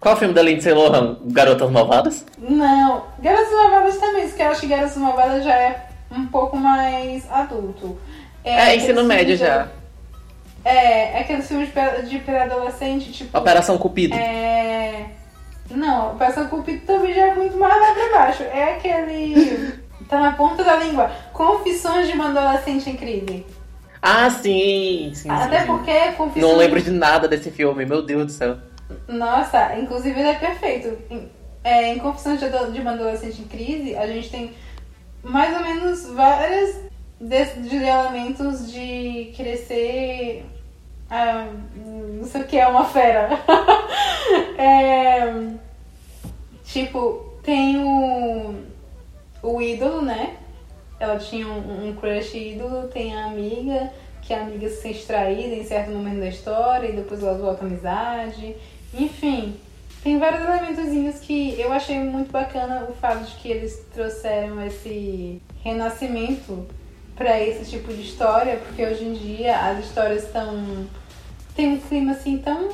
Qual 0.00 0.16
o 0.16 0.18
filme 0.18 0.34
da 0.34 0.42
Lindsay 0.42 0.72
Lohan? 0.72 1.16
Garotas 1.26 1.70
Malvadas? 1.70 2.26
Não, 2.36 3.04
Garotas 3.20 3.52
Malvadas 3.52 3.98
também, 3.98 4.26
porque 4.26 4.42
eu 4.42 4.48
acho 4.48 4.62
que 4.62 4.66
Garotas 4.66 4.96
Malvadas 4.96 5.44
já 5.44 5.54
é 5.54 5.89
um 6.10 6.26
pouco 6.26 6.56
mais 6.56 7.30
adulto. 7.30 7.98
É, 8.44 8.74
ensino 8.76 9.00
aqueles 9.00 9.06
médio 9.06 9.36
já. 9.36 9.62
de- 9.64 9.70
É, 10.64 11.18
é 11.18 11.20
aqueles 11.20 11.46
filmes 11.48 11.68
de 11.68 11.72
pré- 11.72 12.02
de 12.02 12.18
pré-adolescente, 12.18 13.12
tipo. 13.12 13.36
Operação 13.38 13.78
Cupido. 13.78 14.14
É. 14.14 15.06
Não, 15.70 16.12
Operação 16.12 16.48
Cupido 16.48 16.84
também 16.86 17.14
já 17.14 17.28
é 17.28 17.34
muito 17.34 17.56
mais 17.56 17.74
lá 17.80 17.92
pra 17.94 18.18
baixo. 18.18 18.42
É 18.42 18.74
aquele. 18.74 19.72
tá 20.08 20.18
na 20.20 20.32
ponta 20.32 20.64
da 20.64 20.76
língua. 20.76 21.10
Confissões 21.32 22.06
de 22.08 22.14
uma 22.14 22.28
adolescente 22.30 22.90
em 22.90 22.96
crise. 22.96 23.46
Ah, 24.02 24.28
sim, 24.30 25.10
sim, 25.14 25.28
sim, 25.28 25.30
Até 25.30 25.60
sim. 25.60 25.66
porque 25.66 25.92
Confissões. 26.12 26.42
Não 26.52 26.56
lembro 26.56 26.80
de 26.80 26.90
nada 26.90 27.28
desse 27.28 27.50
filme, 27.50 27.84
meu 27.84 28.02
Deus 28.02 28.26
do 28.26 28.32
céu. 28.32 28.56
Nossa, 29.06 29.76
inclusive 29.78 30.18
ele 30.18 30.30
é 30.30 30.34
perfeito. 30.34 30.96
Em, 31.10 31.28
é, 31.62 31.92
em 31.92 31.98
Confissões 31.98 32.40
de, 32.40 32.48
de 32.48 32.80
uma 32.80 32.92
Adolescente 32.92 33.40
em 33.42 33.44
Crise, 33.44 33.94
a 33.96 34.06
gente 34.06 34.30
tem 34.30 34.52
mais 35.22 35.56
ou 35.56 35.62
menos 35.62 36.06
vários 36.10 36.76
desses 37.20 37.68
de 38.72 39.32
crescer. 39.36 40.44
ah, 41.10 41.48
não 41.76 42.24
sei 42.26 42.40
o 42.42 42.46
que 42.46 42.58
é 42.58 42.66
uma 42.66 42.84
fera. 42.84 43.28
É, 44.56 45.54
tipo, 46.62 47.34
tem 47.42 47.78
o, 47.82 48.54
o 49.42 49.60
ídolo, 49.60 50.02
né? 50.02 50.36
Ela 51.00 51.18
tinha 51.18 51.48
um, 51.48 51.88
um 51.88 51.96
crush 51.96 52.34
ídolo, 52.36 52.86
tem 52.88 53.16
a 53.16 53.24
amiga, 53.24 53.90
que 54.22 54.34
a 54.34 54.42
amiga 54.42 54.68
se 54.68 54.82
sente 54.82 55.06
traída 55.06 55.54
em 55.54 55.64
certo 55.64 55.90
momento 55.90 56.20
da 56.20 56.28
história 56.28 56.88
e 56.88 56.92
depois 56.92 57.22
elas 57.22 57.40
voltam 57.40 57.66
à 57.66 57.70
amizade. 57.70 58.54
Enfim, 58.94 59.56
tem 60.02 60.18
vários 60.18 60.42
elementozinhos 60.42 61.20
que 61.20 61.60
eu 61.60 61.72
achei 61.72 61.98
muito 61.98 62.30
bacana 62.30 62.86
o 62.88 62.94
fato 62.94 63.24
de 63.24 63.36
que 63.36 63.50
eles 63.50 63.84
trouxeram 63.92 64.64
esse 64.64 65.40
renascimento 65.62 66.66
para 67.14 67.38
esse 67.38 67.70
tipo 67.70 67.92
de 67.92 68.00
história, 68.00 68.56
porque 68.56 68.82
hoje 68.82 69.04
em 69.04 69.12
dia 69.12 69.58
as 69.58 69.84
histórias 69.84 70.24
estão 70.24 70.86
tem 71.54 71.74
um 71.74 71.78
clima 71.78 72.12
assim 72.12 72.38
tão 72.38 72.68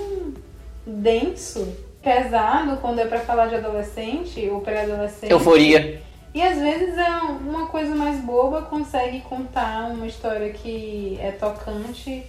denso, 0.86 1.76
pesado 2.00 2.76
quando 2.76 3.00
é 3.00 3.06
pra 3.06 3.18
falar 3.18 3.46
de 3.46 3.56
adolescente 3.56 4.48
ou 4.48 4.60
pré-adolescente. 4.60 5.32
Euforia. 5.32 6.00
E 6.32 6.40
às 6.40 6.58
vezes 6.58 6.96
é 6.96 7.10
uma 7.18 7.66
coisa 7.66 7.94
mais 7.96 8.20
boba 8.20 8.62
consegue 8.62 9.20
contar 9.22 9.90
uma 9.90 10.06
história 10.06 10.52
que 10.52 11.18
é 11.20 11.32
tocante 11.32 12.22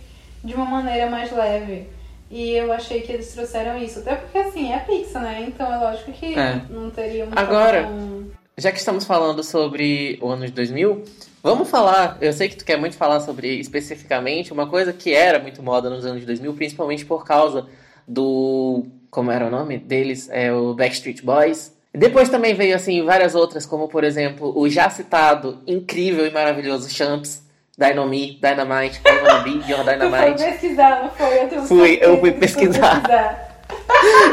de 0.44 0.54
uma 0.56 0.66
maneira 0.66 1.10
mais 1.10 1.32
leve. 1.32 1.88
E 2.30 2.52
eu 2.52 2.72
achei 2.74 3.02
que 3.02 3.12
eles 3.12 3.32
trouxeram 3.34 3.78
isso. 3.78 4.00
Até 4.00 4.16
porque 4.16 4.38
assim, 4.38 4.72
é 4.74 4.80
Pixar, 4.80 5.22
né? 5.24 5.46
Então 5.48 5.72
é 5.72 5.78
lógico 5.78 6.12
que 6.12 6.38
É. 6.38 6.62
não 6.70 6.90
teria 6.90 7.26
um 7.26 7.30
Agora- 7.36 7.84
tão- 7.84 8.28
Já 8.60 8.72
que 8.72 8.80
estamos 8.80 9.06
falando 9.06 9.44
sobre 9.44 10.18
o 10.20 10.30
ano 10.30 10.44
de 10.48 10.52
2000, 10.52 11.04
vamos 11.44 11.70
falar. 11.70 12.18
Eu 12.20 12.34
sei 12.34 12.50
que 12.50 12.56
tu 12.58 12.66
quer 12.66 12.76
muito 12.76 12.98
falar 12.98 13.20
sobre 13.20 13.60
especificamente 13.60 14.52
uma 14.52 14.68
coisa 14.68 14.92
que 14.92 15.14
era 15.14 15.38
muito 15.38 15.62
moda 15.62 15.92
nos 15.92 16.04
anos 16.06 16.26
2000, 16.26 16.54
principalmente 16.56 17.06
por 17.06 17.24
causa 17.24 17.68
do. 18.08 18.84
Como 19.12 19.32
era 19.32 19.46
o 19.46 19.50
nome 19.52 19.78
deles? 19.78 20.28
É 20.32 20.52
o 20.52 20.74
Backstreet 20.74 21.22
Boys. 21.24 21.72
Depois 21.94 22.30
também 22.30 22.54
veio 22.56 22.76
assim 22.76 23.04
várias 23.04 23.36
outras, 23.36 23.66
como 23.66 23.88
por 23.88 24.04
exemplo 24.04 24.52
o 24.58 24.68
já 24.70 24.90
citado 24.90 25.60
incrível 25.66 26.26
e 26.28 26.32
maravilhoso 26.32 26.90
Champs, 26.90 27.44
Dynamite, 27.78 28.40
Dynamite, 28.42 29.00
I 29.06 29.22
Wanna 29.22 29.44
Be 29.44 29.52
Your 29.70 29.80
Tu 29.80 29.86
foi 29.86 29.94
Dynamite. 29.98 30.44
pesquisar, 30.44 31.04
não 31.04 31.12
foi? 31.12 31.44
Eu 31.44 31.64
Fui, 31.66 32.00
eu 32.02 32.20
fui 32.20 32.32
pesquisar. 32.32 33.04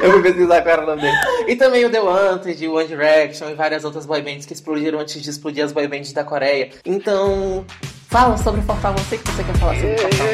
Eu 0.02 0.12
fui 0.12 0.22
pesquisar 0.22 0.62
qual 0.62 0.72
era 0.74 0.82
o 0.82 0.86
nome 0.86 1.02
dele. 1.02 1.16
E 1.48 1.56
também 1.56 1.84
o 1.84 1.90
The 1.90 2.00
Wanted, 2.00 2.66
o 2.68 2.74
One 2.76 2.86
Direction 2.86 3.48
e 3.50 3.54
várias 3.54 3.84
outras 3.84 4.04
boybands 4.06 4.46
que 4.46 4.52
explodiram 4.52 4.98
antes 4.98 5.20
de 5.22 5.30
explodir 5.30 5.64
as 5.64 5.72
boybands 5.72 6.12
da 6.12 6.22
Coreia. 6.24 6.70
Então, 6.84 7.64
fala 8.10 8.36
sobre 8.36 8.60
o 8.60 8.64
Portal. 8.64 8.92
Eu 8.96 9.04
sei 9.04 9.18
que 9.18 9.30
você 9.30 9.42
quer 9.44 9.54
falar 9.56 9.74
sobre 9.74 9.92
o 9.92 9.96
Portal. 9.96 10.26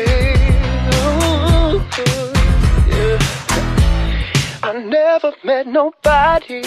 I 4.62 4.72
never 4.84 5.32
met 5.44 5.66
nobody 5.68 6.62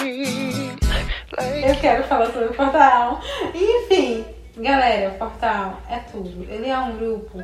like 1.38 1.68
Eu 1.68 1.76
quero 1.82 2.04
falar 2.06 2.28
sobre 2.32 2.46
o 2.50 2.54
Portal. 2.54 3.22
Enfim, 3.54 4.26
galera, 4.58 5.12
o 5.12 5.18
Portal 5.18 5.82
é 5.90 5.98
tudo. 6.00 6.46
Ele 6.50 6.70
é 6.70 6.78
um 6.78 6.98
grupo 6.98 7.44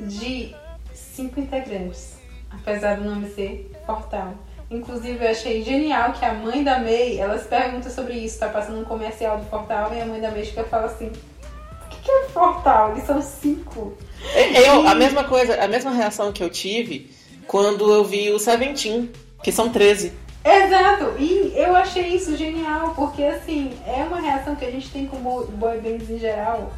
de 0.00 0.54
cinco 0.94 1.40
integrantes, 1.40 2.16
apesar 2.50 2.96
do 2.96 3.04
nome 3.04 3.28
ser 3.30 3.70
Portal. 3.86 4.34
Inclusive, 4.70 5.24
eu 5.24 5.30
achei 5.30 5.62
genial 5.62 6.12
que 6.12 6.24
a 6.24 6.34
mãe 6.34 6.62
da 6.62 6.78
May, 6.78 7.18
ela 7.18 7.38
se 7.38 7.48
pergunta 7.48 7.88
sobre 7.88 8.14
isso, 8.14 8.38
tá 8.38 8.48
passando 8.48 8.80
um 8.80 8.84
comercial 8.84 9.38
do 9.38 9.46
Portal 9.46 9.94
e 9.94 10.00
a 10.00 10.04
mãe 10.04 10.20
da 10.20 10.30
May 10.30 10.42
e 10.42 10.64
fala 10.64 10.86
assim: 10.86 11.06
O 11.06 11.88
que 11.88 12.02
que 12.02 12.10
é 12.10 12.24
Portal? 12.34 12.92
Eles 12.92 13.04
são 13.04 13.22
cinco. 13.22 13.96
Eu, 14.54 14.86
a 14.86 14.94
mesma 14.94 15.24
coisa, 15.24 15.62
a 15.62 15.66
mesma 15.66 15.90
reação 15.90 16.32
que 16.32 16.42
eu 16.42 16.50
tive 16.50 17.10
quando 17.46 17.90
eu 17.90 18.04
vi 18.04 18.30
o 18.30 18.38
Seventeen, 18.38 19.10
que 19.42 19.50
são 19.50 19.70
13. 19.70 20.12
Exato, 20.50 21.12
e 21.18 21.52
eu 21.56 21.76
achei 21.76 22.08
isso 22.14 22.36
genial, 22.36 22.94
porque 22.94 23.22
assim, 23.22 23.72
é 23.86 24.02
uma 24.04 24.20
reação 24.20 24.56
que 24.56 24.64
a 24.64 24.70
gente 24.70 24.90
tem 24.90 25.06
com 25.06 25.18
bo- 25.18 25.44
boy 25.46 25.78
bands 25.78 26.08
em 26.08 26.18
geral, 26.18 26.72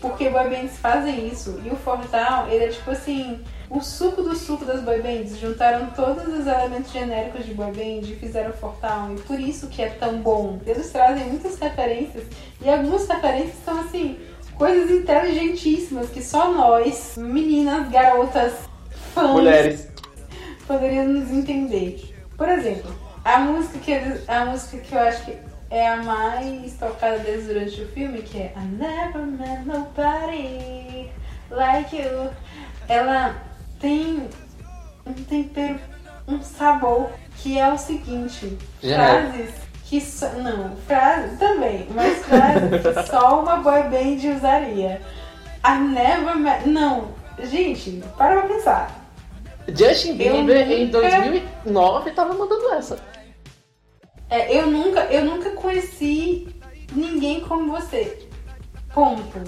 porque 0.00 0.28
boy 0.28 0.48
bands 0.50 0.76
fazem 0.76 1.26
isso, 1.26 1.58
e 1.64 1.70
o 1.70 1.76
Fortal, 1.76 2.48
ele 2.50 2.64
é 2.64 2.68
tipo 2.68 2.90
assim, 2.90 3.40
o 3.70 3.80
suco 3.80 4.22
do 4.22 4.36
suco 4.36 4.64
das 4.64 4.82
boy 4.82 5.00
bands, 5.00 5.38
juntaram 5.38 5.86
todos 5.96 6.26
os 6.28 6.46
elementos 6.46 6.92
genéricos 6.92 7.46
de 7.46 7.54
boy 7.54 7.72
band 7.72 8.06
e 8.06 8.16
fizeram 8.20 8.52
Fortal, 8.52 9.14
e 9.14 9.20
por 9.20 9.40
isso 9.40 9.68
que 9.68 9.80
é 9.80 9.88
tão 9.88 10.18
bom. 10.18 10.58
Eles 10.66 10.90
trazem 10.90 11.24
muitas 11.28 11.58
referências, 11.58 12.24
e 12.60 12.68
algumas 12.68 13.08
referências 13.08 13.56
são 13.64 13.80
assim, 13.80 14.18
coisas 14.56 14.90
inteligentíssimas 14.90 16.10
que 16.10 16.22
só 16.22 16.52
nós, 16.52 17.14
meninas, 17.16 17.88
garotas, 17.88 18.52
fãs, 19.14 19.30
Mulheres. 19.30 19.88
poderíamos 20.66 21.30
entender. 21.30 22.14
Por 22.36 22.48
exemplo, 22.48 22.92
a 23.34 23.38
música 23.40 23.78
que 23.78 23.90
eles- 23.92 24.28
a 24.28 24.44
música 24.46 24.78
que 24.78 24.94
eu 24.94 25.00
acho 25.00 25.24
que 25.24 25.36
é 25.70 25.88
a 25.88 25.96
mais 25.98 26.72
tocada 26.74 27.18
deles 27.18 27.46
durante 27.46 27.82
o 27.82 27.88
filme, 27.88 28.22
que 28.22 28.38
é 28.38 28.52
I 28.56 28.60
Never 28.64 29.22
Met 29.26 29.64
Nobody 29.66 31.10
Like 31.50 31.96
You. 31.96 32.30
Ela 32.88 33.34
tem 33.80 34.28
um 35.06 35.12
tempero, 35.12 35.78
um 36.26 36.42
sabor 36.42 37.10
que 37.36 37.58
é 37.58 37.70
o 37.72 37.78
seguinte: 37.78 38.56
Genérico. 38.82 39.32
frases 39.32 39.54
que 39.84 40.00
só, 40.00 40.28
não, 40.30 40.76
frases 40.86 41.38
também, 41.38 41.86
mas 41.94 42.18
frases 42.24 42.70
que 42.82 43.02
só 43.10 43.40
uma 43.42 43.56
boy 43.56 43.82
band 43.84 44.36
usaria. 44.36 45.00
I 45.66 45.78
never 45.78 46.36
met, 46.36 46.66
não, 46.68 47.08
gente, 47.42 48.02
para 48.16 48.40
pra 48.40 48.48
pensar. 48.54 48.90
Justin 49.68 50.16
Bieber 50.16 50.70
Eu 50.70 50.78
em 50.78 50.86
nunca- 50.86 51.00
2009 51.00 52.10
tava 52.12 52.32
mandando 52.32 52.72
essa. 52.74 52.98
É, 54.30 54.56
eu 54.56 54.66
nunca, 54.66 55.00
eu 55.04 55.24
nunca 55.24 55.50
conheci 55.50 56.48
ninguém 56.92 57.40
como 57.40 57.70
você. 57.70 58.26
Ponto. 58.92 59.42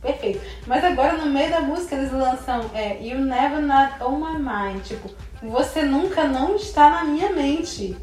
Perfeito. 0.00 0.40
Mas 0.66 0.82
agora 0.84 1.12
no 1.18 1.26
meio 1.26 1.50
da 1.50 1.60
música 1.60 1.94
eles 1.94 2.12
lançam 2.12 2.70
é, 2.74 2.98
You 3.02 3.18
Never 3.20 3.60
Not 3.60 4.02
On 4.02 4.16
My 4.18 4.38
Mind. 4.38 4.82
Tipo, 4.82 5.10
você 5.42 5.82
nunca 5.82 6.24
não 6.24 6.56
está 6.56 6.90
na 6.90 7.04
minha 7.04 7.30
mente. 7.32 7.96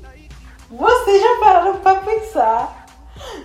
Vocês 0.70 1.22
já 1.22 1.40
pararam 1.40 1.78
pra 1.80 1.96
pensar 1.96 2.86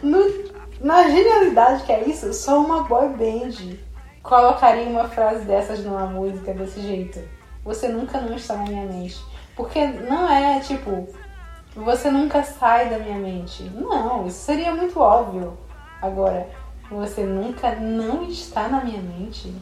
no- 0.03 0.53
na 0.81 1.09
genialidade 1.09 1.85
que 1.85 1.93
é 1.93 2.05
isso? 2.09 2.33
Sou 2.35 2.65
uma 2.65 2.83
boy 2.85 3.09
band. 3.11 3.77
Colocaria 4.23 4.85
uma 4.85 5.09
frase 5.09 5.45
dessas 5.45 5.85
numa 5.85 6.07
música 6.07 6.53
desse 6.53 6.81
jeito. 6.81 7.21
Você 7.65 7.89
nunca 7.89 8.21
não 8.21 8.35
está 8.37 8.55
na 8.57 8.65
minha 8.65 8.87
mente. 8.87 9.21
Porque 9.57 9.85
não 9.87 10.29
é 10.31 10.61
tipo, 10.61 11.09
você 11.75 12.11
nunca 12.11 12.43
sai 12.43 12.89
da 12.91 12.99
minha 12.99 13.19
mente. 13.19 13.63
Não, 13.75 14.27
isso 14.27 14.45
seria 14.45 14.75
muito 14.75 14.99
óbvio. 15.01 15.57
Agora, 16.01 16.49
você 16.91 17.25
nunca 17.25 17.75
não 17.77 18.25
está 18.25 18.69
na 18.69 18.85
minha 18.85 19.01
mente, 19.01 19.55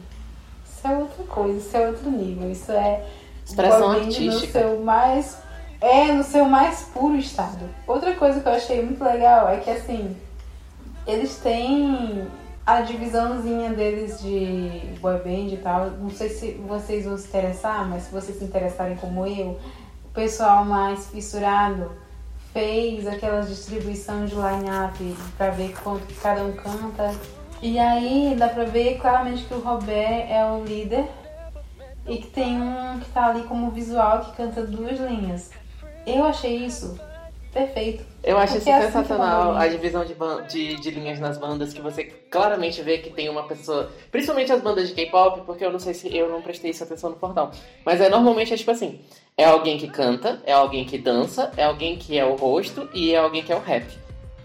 isso 0.65 0.87
é 0.87 0.97
outra 0.97 1.23
coisa, 1.25 1.59
isso 1.59 1.77
é 1.77 1.87
outro 1.87 2.09
nível. 2.09 2.51
Isso 2.51 2.71
é 2.71 3.05
Expressão 3.45 3.79
boy 3.79 3.87
band 3.87 3.99
no 3.99 4.05
artística. 4.07 4.59
seu 4.59 4.81
mais 4.81 5.37
é 5.79 6.11
no 6.11 6.23
seu 6.23 6.45
mais 6.45 6.83
puro 6.93 7.15
estado. 7.15 7.69
Outra 7.87 8.13
coisa 8.15 8.39
que 8.39 8.47
eu 8.47 8.53
achei 8.53 8.83
muito 8.83 9.03
legal 9.03 9.49
é 9.49 9.57
que 9.57 9.69
assim, 9.69 10.15
eles 11.07 11.37
têm 11.37 12.27
a 12.65 12.81
divisãozinha 12.81 13.71
deles 13.71 14.21
de 14.21 14.95
boy 14.99 15.17
band 15.19 15.53
e 15.53 15.59
tal. 15.61 15.91
Não 15.91 16.09
sei 16.09 16.29
se 16.29 16.51
vocês 16.67 17.05
vão 17.05 17.17
se 17.17 17.27
interessar, 17.27 17.87
mas 17.87 18.03
se 18.03 18.11
vocês 18.11 18.37
se 18.37 18.43
interessarem 18.43 18.95
como 18.97 19.25
eu, 19.25 19.59
o 20.05 20.09
pessoal 20.13 20.65
mais 20.65 21.07
fissurado 21.07 21.91
fez 22.53 23.07
aquela 23.07 23.41
distribuição 23.41 24.25
de 24.25 24.35
line-up 24.35 25.15
pra 25.37 25.49
ver 25.49 25.73
quanto 25.81 26.05
que 26.05 26.13
cada 26.15 26.43
um 26.43 26.53
canta. 26.53 27.13
E 27.61 27.77
aí 27.77 28.35
dá 28.37 28.49
pra 28.49 28.63
ver 28.63 28.97
claramente 28.99 29.43
que 29.45 29.53
o 29.53 29.59
Robert 29.59 30.25
é 30.29 30.45
o 30.45 30.63
líder 30.63 31.05
e 32.07 32.17
que 32.17 32.27
tem 32.27 32.61
um 32.61 32.99
que 32.99 33.09
tá 33.11 33.27
ali 33.27 33.43
como 33.43 33.71
visual 33.71 34.21
que 34.21 34.35
canta 34.35 34.63
duas 34.63 34.99
linhas. 34.99 35.51
Eu 36.05 36.25
achei 36.25 36.57
isso 36.65 36.99
perfeito. 37.53 38.05
Eu 38.23 38.37
acho 38.37 38.53
Porque 38.53 38.69
isso 38.69 38.69
é 38.69 38.73
assim 38.73 38.87
é 38.87 38.91
sensacional, 38.91 39.51
uma 39.51 39.61
a 39.61 39.67
divisão 39.67 40.05
de, 40.05 40.15
de, 40.47 40.75
de 40.79 40.91
linhas 40.91 41.19
nas 41.19 41.37
bandas, 41.37 41.73
que 41.73 41.81
você 41.81 42.05
claramente 42.05 42.81
vê 42.81 42.99
que 42.99 43.09
tem 43.09 43.29
uma 43.29 43.43
pessoa, 43.43 43.91
principalmente 44.11 44.51
as 44.51 44.61
bandas 44.61 44.87
de 44.87 44.95
K-pop, 44.95 45.41
porque 45.45 45.65
eu 45.65 45.71
não 45.71 45.79
sei 45.79 45.93
se 45.93 46.15
eu 46.15 46.29
não 46.29 46.41
prestei 46.41 46.71
isso 46.71 46.83
atenção 46.83 47.09
no 47.09 47.17
portal, 47.17 47.51
mas 47.85 47.99
é 47.99 48.09
normalmente 48.09 48.53
é 48.53 48.57
tipo 48.57 48.71
assim, 48.71 49.01
é 49.37 49.45
alguém 49.45 49.77
que 49.77 49.87
canta, 49.87 50.41
é 50.45 50.53
alguém 50.53 50.85
que 50.85 50.97
dança, 50.97 51.51
é 51.57 51.63
alguém 51.63 51.97
que 51.97 52.17
é 52.17 52.25
o 52.25 52.35
rosto 52.35 52.89
e 52.93 53.13
é 53.13 53.17
alguém 53.17 53.43
que 53.43 53.51
é 53.51 53.55
o 53.55 53.59
rap. 53.59 53.85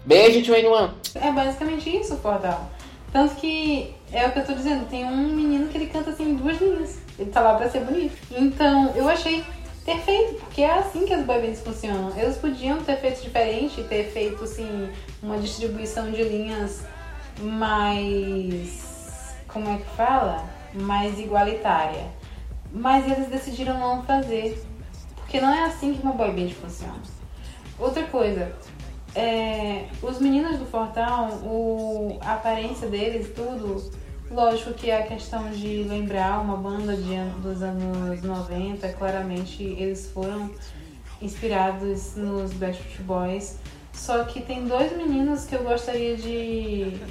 Beijo, 0.05 0.53
21! 0.53 0.89
É 1.15 1.31
basicamente 1.31 1.95
isso 1.95 2.15
o 2.15 2.17
portal. 2.17 2.69
Tanto 3.11 3.35
que 3.35 3.93
é 4.11 4.25
o 4.25 4.31
que 4.31 4.39
eu 4.39 4.45
tô 4.45 4.53
dizendo, 4.53 4.89
tem 4.89 5.05
um 5.05 5.27
menino 5.27 5.67
que 5.67 5.77
ele 5.77 5.87
canta 5.87 6.11
assim 6.11 6.35
duas 6.35 6.59
linhas. 6.59 6.99
Ele 7.17 7.29
tá 7.29 7.41
lá 7.41 7.55
pra 7.55 7.69
ser 7.69 7.81
bonito. 7.81 8.15
Então 8.31 8.91
eu 8.95 9.07
achei 9.07 9.43
perfeito, 9.85 10.35
porque 10.35 10.61
é 10.61 10.71
assim 10.79 11.05
que 11.05 11.13
as 11.13 11.25
boy 11.25 11.55
funcionam. 11.55 12.11
Eles 12.17 12.37
podiam 12.37 12.77
ter 12.83 12.97
feito 12.97 13.21
diferente, 13.21 13.83
ter 13.83 14.11
feito 14.11 14.43
assim 14.43 14.89
uma 15.21 15.37
distribuição 15.37 16.11
de 16.11 16.23
linhas 16.23 16.85
mais 17.39 18.87
como 19.47 19.69
é 19.69 19.77
que 19.77 19.95
fala? 19.95 20.43
Mais 20.73 21.17
igualitária. 21.19 22.05
Mas 22.71 23.09
eles 23.09 23.27
decidiram 23.27 23.79
não 23.79 24.03
fazer. 24.03 24.63
Porque 25.27 25.41
não 25.41 25.53
é 25.53 25.65
assim 25.65 25.93
que 25.93 26.01
uma 26.01 26.13
boy 26.13 26.31
band 26.31 26.51
funciona. 26.51 27.01
Outra 27.77 28.03
coisa, 28.03 28.49
é, 29.13 29.87
os 30.01 30.21
meninos 30.21 30.57
do 30.57 30.65
Fortão, 30.65 31.27
o, 31.43 32.17
a 32.21 32.35
aparência 32.35 32.87
deles, 32.87 33.33
tudo, 33.35 33.91
lógico 34.31 34.73
que 34.73 34.89
a 34.89 35.03
questão 35.03 35.51
de 35.51 35.83
lembrar 35.83 36.39
uma 36.39 36.55
banda 36.55 36.95
de, 36.95 37.17
dos 37.41 37.61
anos 37.61 38.21
90, 38.23 38.87
claramente 38.93 39.63
eles 39.63 40.09
foram 40.11 40.49
inspirados 41.21 42.15
nos 42.15 42.53
Backstreet 42.53 43.01
Boys. 43.01 43.59
Só 43.91 44.23
que 44.23 44.39
tem 44.39 44.65
dois 44.65 44.95
meninos 44.95 45.43
que 45.45 45.55
eu 45.55 45.63
gostaria 45.63 46.15
de 46.15 47.01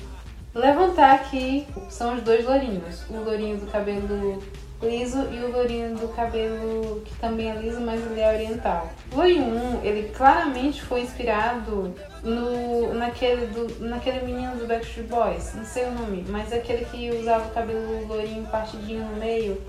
levantar 0.55 1.17
aqui, 1.17 1.67
são 1.91 2.15
os 2.15 2.23
dois 2.23 2.47
lourinhos. 2.47 3.03
O 3.11 3.23
lourinho 3.23 3.59
do 3.59 3.67
cabelo 3.67 4.43
liso 4.83 5.29
e 5.33 5.39
o 5.39 5.53
lourinho 5.53 5.97
do 5.97 6.09
cabelo 6.09 7.01
que 7.05 7.15
também 7.17 7.51
é 7.51 7.55
liso, 7.55 7.81
mas 7.81 8.05
ele 8.05 8.21
é 8.21 8.33
oriental. 8.33 8.91
Lourinho 9.13 9.45
1, 9.81 9.85
ele 9.85 10.11
claramente 10.11 10.83
foi 10.83 11.01
inspirado 11.01 11.95
no, 12.23 12.95
naquele, 12.95 13.47
do, 13.47 13.85
naquele 13.87 14.25
menino 14.27 14.57
do 14.57 14.67
Backstreet 14.67 15.09
Boys, 15.09 15.55
não 15.55 15.65
sei 15.65 15.87
o 15.87 15.93
nome, 15.93 16.25
mas 16.29 16.53
aquele 16.53 16.85
que 16.87 17.11
usava 17.11 17.49
o 17.49 17.51
cabelo 17.53 18.07
lourinho 18.07 18.47
partidinho 18.47 19.05
no 19.05 19.17
meio. 19.17 19.63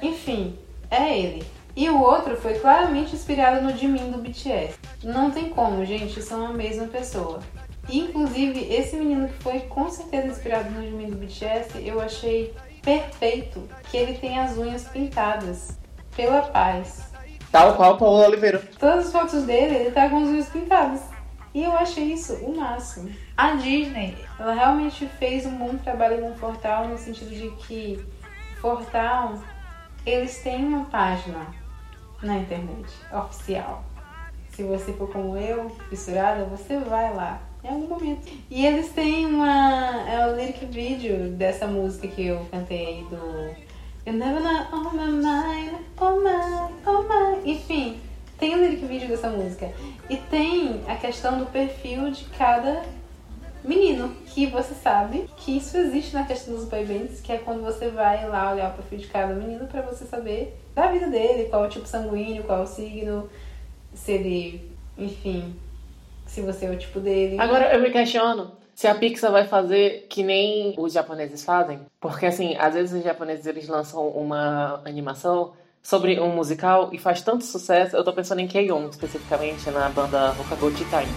Enfim, 0.00 0.58
é 0.90 1.18
ele. 1.18 1.44
E 1.76 1.88
o 1.90 2.00
outro 2.00 2.36
foi 2.36 2.54
claramente 2.54 3.14
inspirado 3.14 3.62
no 3.62 3.76
Jimin 3.76 4.10
do 4.10 4.18
BTS. 4.18 4.78
Não 5.04 5.30
tem 5.30 5.50
como, 5.50 5.84
gente, 5.84 6.20
são 6.20 6.46
a 6.46 6.52
mesma 6.52 6.88
pessoa. 6.88 7.40
Inclusive, 7.88 8.66
esse 8.74 8.96
menino 8.96 9.28
que 9.28 9.42
foi 9.42 9.60
com 9.60 9.88
certeza 9.88 10.26
inspirado 10.26 10.70
no 10.70 10.82
Jimin 10.82 11.10
do 11.10 11.16
BTS, 11.16 11.80
eu 11.84 12.00
achei 12.00 12.52
perfeito 12.88 13.68
que 13.90 13.98
ele 13.98 14.14
tem 14.14 14.38
as 14.38 14.56
unhas 14.56 14.84
pintadas 14.84 15.78
pela 16.16 16.40
paz. 16.40 17.12
Tal 17.52 17.76
qual 17.76 17.98
Paulo 17.98 18.24
Oliveira. 18.24 18.62
Todas 18.78 19.06
as 19.06 19.12
fotos 19.12 19.42
dele, 19.44 19.74
ele 19.74 19.90
tá 19.90 20.08
com 20.08 20.22
as 20.22 20.28
unhas 20.28 20.48
pintadas. 20.48 21.02
E 21.52 21.64
eu 21.64 21.72
achei 21.72 22.12
isso 22.14 22.34
o 22.36 22.56
máximo. 22.56 23.10
A 23.36 23.56
Disney, 23.56 24.16
ela 24.38 24.54
realmente 24.54 25.06
fez 25.18 25.44
um 25.44 25.58
bom 25.58 25.76
trabalho 25.76 26.22
com 26.22 26.34
Fortal 26.36 26.88
no 26.88 26.96
sentido 26.96 27.30
de 27.30 27.50
que 27.66 28.02
Fortal, 28.58 29.38
eles 30.06 30.38
têm 30.42 30.64
uma 30.64 30.86
página 30.86 31.46
na 32.22 32.36
internet 32.36 32.88
oficial. 33.12 33.84
Se 34.50 34.62
você 34.62 34.94
for 34.94 35.12
como 35.12 35.36
eu, 35.36 35.68
fissurada, 35.90 36.44
você 36.44 36.78
vai 36.78 37.14
lá 37.14 37.38
em 37.68 37.74
algum 37.74 37.86
momento. 37.86 38.26
E 38.50 38.64
eles 38.64 38.88
têm 38.90 39.26
uma. 39.26 40.08
É 40.08 40.26
o 40.26 40.36
lyric 40.36 40.64
video 40.66 41.30
dessa 41.30 41.66
música 41.66 42.08
que 42.08 42.26
eu 42.26 42.46
cantei 42.50 43.04
do. 43.10 43.68
You 44.06 44.14
never 44.14 44.40
know 44.40 44.66
on 44.72 44.96
my 44.96 45.10
mind, 45.10 45.74
oh 46.00 46.20
my, 46.20 46.72
oh 46.86 47.02
my. 47.02 47.50
Enfim, 47.50 48.00
tem 48.38 48.54
o 48.54 48.58
lyric 48.58 48.84
video 48.86 49.08
dessa 49.08 49.28
música. 49.28 49.70
E 50.08 50.16
tem 50.16 50.80
a 50.88 50.96
questão 50.96 51.38
do 51.38 51.46
perfil 51.46 52.10
de 52.10 52.24
cada 52.36 52.82
menino. 53.62 54.16
Que 54.26 54.46
você 54.46 54.74
sabe 54.74 55.28
que 55.36 55.58
isso 55.58 55.76
existe 55.76 56.14
na 56.14 56.24
questão 56.24 56.54
dos 56.54 56.64
boy 56.64 56.84
bands, 56.84 57.20
que 57.20 57.32
é 57.32 57.38
quando 57.38 57.62
você 57.62 57.90
vai 57.90 58.26
lá 58.26 58.52
olhar 58.52 58.70
o 58.70 58.76
perfil 58.76 58.98
de 58.98 59.06
cada 59.08 59.34
menino 59.34 59.66
pra 59.66 59.82
você 59.82 60.06
saber 60.06 60.58
da 60.74 60.86
vida 60.86 61.08
dele, 61.08 61.48
qual 61.50 61.64
é 61.64 61.66
o 61.66 61.70
tipo 61.70 61.86
sanguíneo, 61.86 62.44
qual 62.44 62.60
é 62.60 62.62
o 62.62 62.66
signo, 62.66 63.28
se 63.92 64.12
ele, 64.12 64.70
enfim, 64.96 65.56
se 66.28 66.42
você 66.42 66.66
é 66.66 66.70
o 66.70 66.76
tipo 66.76 67.00
dele. 67.00 67.40
Agora 67.40 67.74
eu 67.74 67.80
me 67.80 67.90
questiono 67.90 68.52
se 68.74 68.86
a 68.86 68.94
Pixar 68.94 69.32
vai 69.32 69.44
fazer 69.44 70.06
que 70.08 70.22
nem 70.22 70.74
os 70.78 70.92
japoneses 70.92 71.42
fazem, 71.42 71.80
porque 71.98 72.26
assim, 72.26 72.54
às 72.56 72.74
vezes 72.74 72.96
os 72.96 73.02
japoneses 73.02 73.44
eles 73.44 73.66
lançam 73.66 74.06
uma 74.06 74.80
animação 74.84 75.52
sobre 75.82 76.20
um 76.20 76.32
musical 76.32 76.90
e 76.92 76.98
faz 76.98 77.20
tanto 77.22 77.42
sucesso, 77.44 77.96
eu 77.96 78.04
tô 78.04 78.12
pensando 78.12 78.40
em 78.40 78.46
K-On! 78.46 78.88
especificamente 78.88 79.68
na 79.70 79.88
banda 79.88 80.30
Rokagochi 80.30 80.84
Time. 80.84 81.08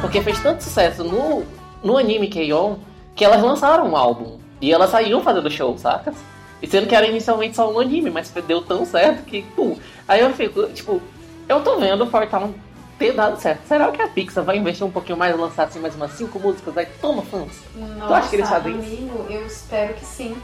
Porque 0.00 0.20
fez 0.22 0.42
tanto 0.42 0.64
sucesso 0.64 1.04
no, 1.04 1.44
no 1.84 1.96
anime 1.96 2.28
K-On! 2.28 2.89
Que 3.14 3.24
elas 3.24 3.42
lançaram 3.42 3.88
um 3.88 3.96
álbum. 3.96 4.38
E 4.60 4.72
elas 4.72 4.90
saíram 4.90 5.22
fazendo 5.22 5.50
show, 5.50 5.76
sacas? 5.78 6.14
E 6.62 6.66
sendo 6.66 6.86
que 6.86 6.94
era 6.94 7.06
inicialmente 7.06 7.56
só 7.56 7.70
um 7.72 7.80
anime, 7.80 8.10
mas 8.10 8.30
deu 8.46 8.60
tão 8.60 8.84
certo 8.84 9.24
que, 9.24 9.42
pum. 9.42 9.76
Aí 10.06 10.20
eu 10.20 10.32
fico, 10.34 10.68
tipo, 10.68 11.00
eu 11.48 11.62
tô 11.62 11.78
vendo 11.78 12.04
o 12.04 12.06
Fortown 12.06 12.52
ter 12.98 13.12
dado 13.12 13.40
certo. 13.40 13.66
Será 13.66 13.90
que 13.90 14.02
a 14.02 14.08
Pixar 14.08 14.44
vai 14.44 14.58
investir 14.58 14.86
um 14.86 14.90
pouquinho 14.90 15.16
mais 15.16 15.34
e 15.34 15.38
lançar 15.38 15.64
assim 15.64 15.80
mais 15.80 15.94
umas 15.94 16.12
cinco 16.12 16.38
músicas? 16.38 16.76
Aí 16.76 16.86
toma 17.00 17.22
fãs. 17.22 17.62
Nossa, 17.74 18.14
acha 18.14 18.28
que 18.28 18.36
eles 18.36 18.48
fazem 18.48 18.78
isso? 18.78 18.86
amigo, 18.86 19.26
eu 19.30 19.46
espero 19.46 19.94
que 19.94 20.04
sim. 20.04 20.36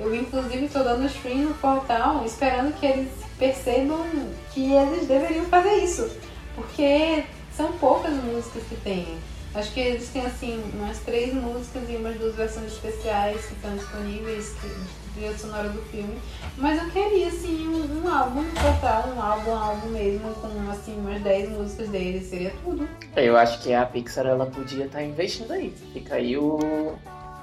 Eu, 0.00 0.14
inclusive, 0.14 0.68
tô 0.68 0.80
dando 0.80 1.06
stream 1.06 1.38
no 1.38 1.54
portal 1.54 2.22
esperando 2.24 2.72
que 2.78 2.86
eles 2.86 3.10
percebam 3.38 4.04
que 4.52 4.72
eles 4.72 5.06
deveriam 5.06 5.44
fazer 5.44 5.76
isso. 5.76 6.10
Porque 6.56 7.24
são 7.56 7.72
poucas 7.72 8.12
músicas 8.14 8.62
que 8.68 8.76
tem. 8.76 9.06
Acho 9.54 9.72
que 9.72 9.80
eles 9.80 10.08
têm, 10.10 10.26
assim, 10.26 10.62
umas 10.74 10.98
três 10.98 11.32
músicas 11.32 11.88
e 11.88 11.96
umas 11.96 12.16
duas 12.16 12.34
versões 12.34 12.72
especiais 12.72 13.46
que 13.46 13.54
estão 13.54 13.74
disponíveis, 13.76 14.54
que, 14.60 14.68
trilha 15.14 15.36
sonora 15.36 15.68
do 15.68 15.82
filme. 15.90 16.18
Mas 16.56 16.80
eu 16.82 16.90
queria, 16.90 17.28
assim, 17.28 17.66
um, 17.66 18.02
um 18.04 18.08
álbum 18.08 18.42
no 18.42 18.52
portal, 18.52 19.08
um 19.14 19.20
álbum, 19.20 19.50
um 19.50 19.56
álbum 19.56 19.88
mesmo, 19.88 20.34
com, 20.34 20.70
assim, 20.70 20.96
umas 20.98 21.20
10 21.22 21.50
músicas 21.50 21.88
deles. 21.88 22.26
Seria 22.26 22.52
tudo. 22.64 22.88
Eu 23.16 23.36
acho 23.36 23.60
que 23.60 23.72
a 23.72 23.84
Pixar 23.84 24.26
ela 24.26 24.46
podia 24.46 24.84
estar 24.84 25.02
investindo 25.02 25.52
aí. 25.52 25.74
Fica 25.92 26.16
aí 26.16 26.36
o. 26.36 26.94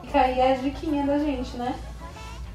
Fica 0.03 0.21
aí 0.21 0.41
a 0.41 0.55
diquinha 0.55 1.05
da 1.05 1.17
gente, 1.17 1.57
né? 1.57 1.75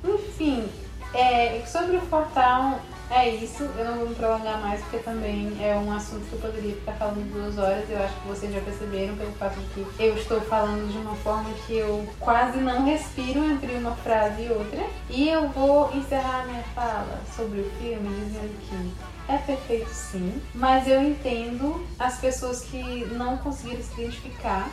Enfim, 0.05 0.65
é, 1.13 1.63
sobre 1.67 1.97
o 1.97 2.01
portal, 2.03 2.81
é 3.11 3.29
isso. 3.29 3.65
Eu 3.77 3.85
não 3.85 3.97
vou 3.99 4.09
me 4.09 4.15
prolongar 4.15 4.61
mais, 4.61 4.81
porque 4.83 4.99
também 4.99 5.57
é 5.61 5.75
um 5.77 5.93
assunto 5.93 6.25
que 6.27 6.33
eu 6.35 6.41
poderia 6.41 6.75
ficar 6.75 6.93
falando 6.93 7.33
duas 7.33 7.59
horas. 7.59 7.89
Eu 7.91 8.03
acho 8.03 8.15
que 8.21 8.29
vocês 8.29 8.55
já 8.55 8.61
perceberam 8.61 9.17
pelo 9.17 9.33
fato 9.33 9.59
de 9.59 9.67
que 9.67 9.87
eu 9.99 10.17
estou 10.17 10.41
falando 10.43 10.91
de 10.91 10.99
uma 10.99 11.17
forma 11.17 11.51
que 11.67 11.77
eu 11.77 12.09
quase 12.21 12.59
não 12.59 12.85
respiro 12.85 13.45
entre 13.45 13.73
uma 13.75 13.97
frase 13.97 14.43
e 14.43 14.51
outra. 14.51 14.87
E 15.11 15.29
eu 15.29 15.49
vou 15.49 15.93
encerrar 15.95 16.47
minha 16.47 16.63
fala 16.75 17.21
sobre 17.35 17.61
o 17.61 17.71
filme 17.81 18.09
dizendo 18.25 18.57
que 18.69 19.11
é 19.33 19.39
perfeito 19.39 19.91
sim, 19.91 20.43
mas 20.55 20.89
eu 20.89 21.01
entendo 21.03 21.87
as 21.99 22.19
pessoas 22.19 22.63
que 22.63 23.05
não 23.13 23.37
conseguiram 23.39 23.83
se 23.83 24.01
identificar 24.01 24.69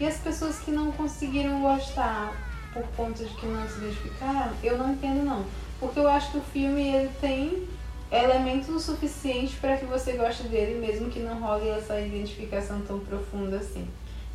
e 0.00 0.06
as 0.06 0.16
pessoas 0.16 0.58
que 0.60 0.70
não 0.70 0.92
conseguiram 0.92 1.60
gostar 1.60 2.32
por 2.72 2.84
conta 2.96 3.24
de 3.24 3.34
que 3.34 3.46
não 3.46 3.68
se 3.68 3.78
identificaram, 3.78 4.52
eu 4.62 4.78
não 4.78 4.92
entendo 4.92 5.24
não. 5.24 5.44
Porque 5.80 5.98
eu 5.98 6.08
acho 6.08 6.30
que 6.30 6.38
o 6.38 6.42
filme 6.42 6.88
ele 6.88 7.10
tem 7.20 7.68
elementos 8.10 8.68
o 8.68 8.80
suficiente 8.80 9.56
para 9.56 9.76
que 9.76 9.84
você 9.84 10.12
goste 10.12 10.44
dele, 10.44 10.78
mesmo 10.78 11.10
que 11.10 11.18
não 11.20 11.40
role 11.40 11.68
essa 11.68 12.00
identificação 12.00 12.80
tão 12.82 13.00
profunda 13.00 13.58
assim. 13.58 13.86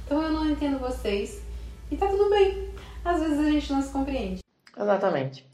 Então 0.05 0.21
eu 0.21 0.31
não 0.31 0.49
entendo 0.49 0.79
vocês 0.79 1.41
e 1.89 1.95
tá 1.95 2.07
tudo 2.07 2.29
bem. 2.29 2.69
Às 3.03 3.21
vezes 3.21 3.39
a 3.39 3.49
gente 3.49 3.73
não 3.73 3.81
se 3.81 3.89
compreende. 3.89 4.41
Exatamente. 4.77 5.45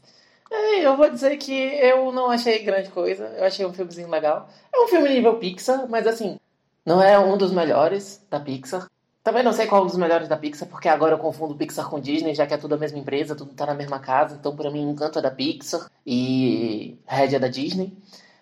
Eu 0.82 0.96
vou 0.96 1.08
dizer 1.08 1.36
que 1.36 1.52
eu 1.52 2.10
não 2.12 2.30
achei 2.30 2.58
grande 2.60 2.90
coisa. 2.90 3.24
Eu 3.36 3.44
achei 3.44 3.64
um 3.64 3.72
filmezinho 3.72 4.08
legal. 4.08 4.48
É 4.74 4.80
um 4.80 4.88
filme 4.88 5.08
nível 5.08 5.36
Pixar, 5.36 5.88
mas 5.88 6.06
assim, 6.06 6.38
não 6.84 7.00
é 7.02 7.18
um 7.18 7.38
dos 7.38 7.52
melhores 7.52 8.24
da 8.28 8.40
Pixar. 8.40 8.88
Também 9.30 9.44
não 9.44 9.52
sei 9.52 9.68
qual 9.68 9.84
é 9.84 9.86
dos 9.86 9.96
melhores 9.96 10.26
da 10.26 10.36
Pixar, 10.36 10.68
porque 10.68 10.88
agora 10.88 11.14
eu 11.14 11.18
confundo 11.18 11.54
Pixar 11.54 11.88
com 11.88 12.00
Disney, 12.00 12.34
já 12.34 12.48
que 12.48 12.54
é 12.54 12.56
tudo 12.56 12.74
a 12.74 12.76
mesma 12.76 12.98
empresa, 12.98 13.36
tudo 13.36 13.54
tá 13.54 13.64
na 13.64 13.74
mesma 13.74 14.00
casa. 14.00 14.34
Então, 14.34 14.56
pra 14.56 14.72
mim, 14.72 14.90
Encanto 14.90 15.20
é 15.20 15.22
da 15.22 15.30
Pixar 15.30 15.88
e 16.04 16.98
Red 17.06 17.36
é 17.36 17.38
da 17.38 17.46
Disney. 17.46 17.96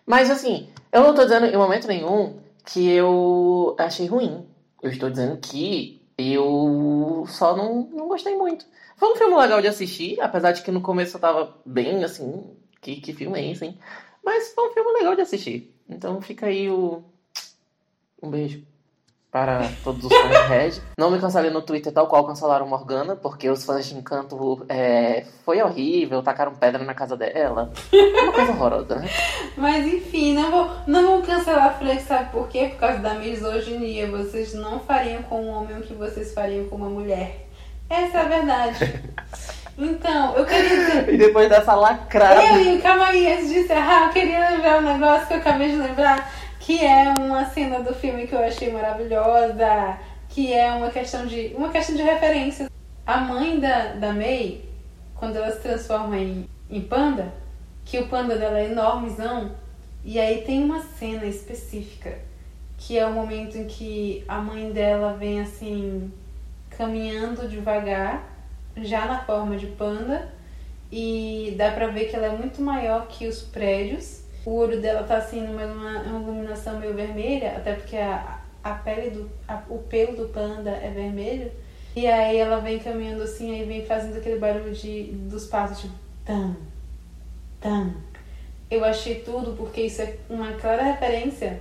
Mas 0.07 0.31
assim, 0.31 0.71
eu 0.91 1.03
não 1.03 1.15
tô 1.15 1.25
dizendo 1.25 1.45
em 1.45 1.59
momento 1.59 1.87
nenhum 1.87 2.39
que 2.65 2.89
eu 2.89 3.77
achei 3.79 4.07
ruim. 4.07 4.47
Eu 4.83 4.91
estou 4.91 5.11
dizendo 5.11 5.37
que 5.37 6.01
eu 6.17 7.27
só 7.29 7.55
não, 7.55 7.83
não 7.93 8.09
gostei 8.09 8.35
muito. 8.35 8.65
Foi 8.97 9.13
um 9.13 9.17
filme 9.17 9.37
legal 9.37 9.61
de 9.61 9.69
assistir, 9.69 10.19
apesar 10.23 10.53
de 10.53 10.63
que 10.63 10.71
no 10.71 10.81
começo 10.81 11.19
eu 11.19 11.21
tava 11.21 11.55
bem 11.67 12.03
assim, 12.03 12.57
que, 12.81 12.97
que 12.97 13.13
filme 13.13 13.39
é 13.39 13.51
esse, 13.51 13.67
hein? 13.67 13.79
Mas 14.25 14.55
foi 14.55 14.71
um 14.71 14.73
filme 14.73 14.91
legal 14.95 15.15
de 15.15 15.21
assistir. 15.21 15.71
Então 15.87 16.19
fica 16.23 16.47
aí 16.47 16.71
o. 16.71 17.05
Um 18.23 18.31
beijo 18.31 18.65
para 19.31 19.69
todos 19.85 20.05
os 20.05 20.13
fãs 20.13 20.31
de 20.31 20.49
Red. 20.49 20.73
Não 20.97 21.11
me 21.11 21.19
cancelem 21.19 21.51
no 21.51 21.61
Twitter 21.63 21.93
tal 21.93 22.07
qual 22.07 22.27
cancelaram 22.27 22.67
Morgana, 22.67 23.15
porque 23.15 23.49
os 23.49 23.65
fãs 23.65 23.87
de 23.87 23.95
Encanto 23.95 24.65
é, 24.69 25.25
foi 25.45 25.63
horrível, 25.63 26.23
tacaram 26.23 26.55
pedra 26.55 26.83
na 26.83 26.95
casa 26.95 27.17
dela. 27.17 27.71
Uma 27.93 28.33
coisa 28.33 28.53
horrorosa, 28.53 28.97
né? 28.97 29.09
Mas 29.57 29.87
enfim, 29.87 30.35
não 30.35 30.51
vou, 30.51 30.71
não 30.87 31.07
vou 31.07 31.23
cancelar 31.23 31.67
a 31.67 31.73
Frank, 31.75 32.03
sabe 32.03 32.31
por 32.31 32.49
quê? 32.49 32.69
Por 32.71 32.79
causa 32.79 32.99
da 32.99 33.15
misoginia. 33.15 34.11
Vocês 34.11 34.55
não 34.55 34.81
fariam 34.81 35.23
com 35.25 35.43
um 35.43 35.49
homem 35.49 35.79
o 35.79 35.83
que 35.83 35.95
vocês 35.95 36.33
fariam 36.33 36.67
com 36.69 36.77
uma 36.77 36.89
mulher. 36.89 37.49
Essa 37.91 38.19
é 38.19 38.21
a 38.21 38.25
verdade. 38.25 39.03
Então, 39.81 40.35
eu 40.35 40.45
queria 40.45 40.69
dizer. 40.69 41.15
E 41.15 41.17
depois 41.17 41.49
dessa 41.49 41.73
lacrada. 41.73 42.43
Eu, 42.43 42.75
e 42.75 42.83
calma 42.83 43.07
aí, 43.07 43.33
antes 43.33 43.49
de 43.49 43.61
encerrar, 43.61 44.07
eu 44.07 44.13
queria 44.13 44.51
lembrar 44.51 44.79
um 44.79 44.81
negócio 44.81 45.29
que 45.29 45.35
eu 45.35 45.39
acabei 45.39 45.69
de 45.69 45.77
lembrar, 45.77 46.29
que 46.69 46.85
é 46.85 47.15
uma 47.19 47.47
cena 47.47 47.81
do 47.81 47.95
filme 47.95 48.27
que 48.27 48.35
eu 48.35 48.41
achei 48.41 48.71
maravilhosa, 48.71 49.99
que 50.29 50.53
é 50.53 50.71
uma 50.71 50.91
questão 50.91 51.27
de. 51.27 51.55
uma 51.57 51.71
questão 51.71 51.97
de 51.97 52.03
referência. 52.03 52.71
A 53.07 53.17
mãe 53.23 53.59
da, 53.59 53.95
da 53.95 54.13
May, 54.13 54.61
quando 55.15 55.37
ela 55.37 55.51
se 55.51 55.63
transforma 55.63 56.19
em, 56.19 56.47
em 56.69 56.83
panda, 56.83 57.33
que 57.87 57.99
o 57.99 58.07
panda 58.09 58.37
dela 58.37 58.59
é 58.59 58.67
enormezão, 58.67 59.53
e 60.05 60.21
aí 60.21 60.43
tem 60.43 60.63
uma 60.63 60.83
cena 60.83 61.25
específica, 61.25 62.19
que 62.77 62.99
é 62.99 63.07
o 63.07 63.15
momento 63.15 63.57
em 63.57 63.67
que 63.67 64.23
a 64.29 64.39
mãe 64.39 64.71
dela 64.71 65.15
vem 65.15 65.41
assim, 65.41 66.13
caminhando 66.69 67.49
devagar, 67.49 68.29
já 68.77 69.07
na 69.07 69.25
forma 69.25 69.57
de 69.57 69.69
panda, 69.69 70.31
e 70.93 71.55
dá 71.57 71.71
pra 71.71 71.87
ver 71.87 72.11
que 72.11 72.17
ela 72.17 72.27
é 72.27 72.37
muito 72.37 72.61
maior 72.61 73.07
que 73.07 73.27
os 73.27 73.41
prédios. 73.41 74.28
O 74.49 74.55
olho 74.55 74.81
dela 74.81 75.03
tá 75.03 75.19
assim 75.19 75.43
numa 75.47 75.67
numa- 75.67 76.01
uma 76.05 76.23
iluminação 76.23 76.81
meio 76.81 76.95
vermelha, 76.95 77.53
até 77.59 77.75
porque 77.75 77.99
a, 77.99 78.41
a 78.65 78.73
pele 78.77 79.11
do. 79.11 79.31
a- 79.47 79.63
o 79.69 79.77
pelo 79.81 80.17
do 80.17 80.29
panda 80.31 80.71
é 80.71 80.89
vermelho. 80.91 81.51
E 81.95 82.07
aí 82.07 82.39
ela 82.39 82.59
vem 82.59 82.79
caminhando 82.79 83.23
assim, 83.25 83.53
aí 83.53 83.65
vem 83.67 83.85
fazendo 83.85 84.17
aquele 84.17 84.39
barulho 84.39 84.73
de, 84.73 85.03
dos 85.13 85.45
passos, 85.47 85.81
tipo, 85.83 85.95
tam, 86.25 86.57
tam. 87.61 87.93
Eu 88.71 88.83
achei 88.87 89.17
tudo 89.17 89.55
porque 89.55 89.83
isso 89.83 90.01
é 90.01 90.17
uma 90.31 90.53
clara 90.53 90.83
referência 90.83 91.61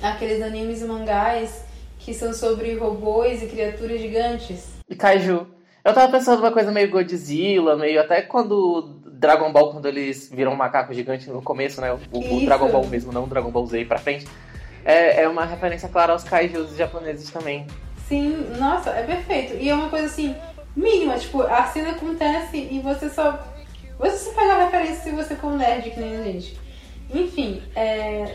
àqueles 0.00 0.40
animes 0.42 0.80
e 0.80 0.86
mangás 0.86 1.64
que 1.98 2.14
são 2.14 2.32
sobre 2.32 2.74
robôs 2.76 3.42
e 3.42 3.46
criaturas 3.46 4.00
gigantes. 4.00 4.68
E 4.88 4.94
Kaiju. 4.96 5.46
Eu 5.84 5.92
tava 5.92 6.10
pensando 6.10 6.38
uma 6.38 6.50
coisa 6.52 6.72
meio 6.72 6.90
Godzilla, 6.90 7.76
meio 7.76 8.00
até 8.00 8.22
quando 8.22 9.02
Dragon 9.24 9.50
Ball, 9.50 9.72
quando 9.72 9.86
eles 9.86 10.28
viram 10.30 10.52
um 10.52 10.56
macaco 10.56 10.92
gigante 10.92 11.30
no 11.30 11.40
começo, 11.40 11.80
né? 11.80 11.90
O, 12.12 12.18
o. 12.18 12.44
Dragon 12.44 12.68
Ball 12.68 12.86
mesmo, 12.86 13.10
não 13.10 13.24
o 13.24 13.26
Dragon 13.26 13.50
Ball 13.50 13.66
Z 13.66 13.82
pra 13.86 13.98
frente. 13.98 14.26
É, 14.84 15.22
é 15.22 15.28
uma 15.28 15.46
referência 15.46 15.88
clara 15.88 16.12
aos 16.12 16.24
kaijus 16.24 16.76
japoneses 16.76 17.30
também. 17.30 17.66
Sim, 18.06 18.46
nossa, 18.58 18.90
é 18.90 19.02
perfeito. 19.02 19.54
E 19.54 19.70
é 19.70 19.74
uma 19.74 19.88
coisa 19.88 20.06
assim, 20.06 20.36
mínima, 20.76 21.18
tipo, 21.18 21.40
a 21.40 21.64
cena 21.64 21.92
acontece 21.92 22.58
e 22.70 22.80
você 22.80 23.08
só. 23.08 23.38
Você 23.98 24.18
só 24.18 24.32
pega 24.32 24.52
a 24.52 24.64
referência 24.64 24.96
se 24.96 25.10
você 25.12 25.34
for 25.36 25.52
um 25.52 25.56
nerd, 25.56 25.90
que 25.90 25.98
nem 25.98 26.16
a 26.16 26.22
gente. 26.22 26.60
Enfim, 27.10 27.62
é, 27.74 28.34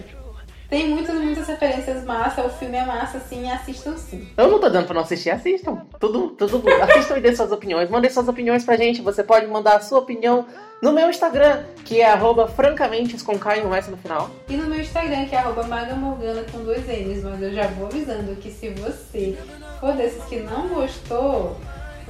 tem 0.69 0.87
muitas, 0.89 1.15
muitas 1.15 1.47
referências 1.47 2.03
massa, 2.03 2.43
o 2.43 2.49
filme 2.49 2.77
é 2.77 2.85
massa, 2.85 3.19
sim, 3.19 3.49
assistam 3.51 3.95
sim. 3.95 4.27
Eu 4.35 4.49
não 4.49 4.59
tô 4.59 4.69
dando 4.69 4.85
pra 4.85 4.95
não 4.95 5.01
assistir, 5.01 5.29
assistam. 5.29 5.85
Tudo, 5.99 6.29
tudo, 6.29 6.63
assistam 6.83 7.17
e 7.17 7.21
dê 7.21 7.35
suas 7.35 7.51
opiniões. 7.51 7.89
Mandem 7.89 8.09
suas 8.09 8.27
opiniões 8.27 8.63
pra 8.63 8.75
gente. 8.77 9.01
Você 9.01 9.23
pode 9.23 9.45
mandar 9.45 9.77
a 9.77 9.79
sua 9.81 9.99
opinião 9.99 10.47
no 10.81 10.91
meu 10.91 11.09
Instagram, 11.09 11.63
que 11.83 12.01
é 12.01 12.09
arroba 12.09 12.47
francamente 12.47 13.21
com 13.23 13.37
K 13.37 13.57
e 13.57 13.65
um 13.65 13.73
S 13.73 13.89
no 13.89 13.97
final. 13.97 14.29
E 14.47 14.55
no 14.55 14.67
meu 14.67 14.79
Instagram, 14.79 15.25
que 15.25 15.35
é 15.35 15.39
arroba 15.39 15.63
magamorgana 15.63 16.43
com 16.51 16.59
dois 16.59 16.85
N's, 16.87 17.23
mas 17.23 17.41
eu 17.41 17.53
já 17.53 17.67
vou 17.67 17.87
avisando 17.87 18.35
que 18.35 18.49
se 18.49 18.69
você 18.69 19.37
for 19.79 19.93
desses 19.93 20.23
que 20.25 20.37
não 20.37 20.67
gostou, 20.69 21.57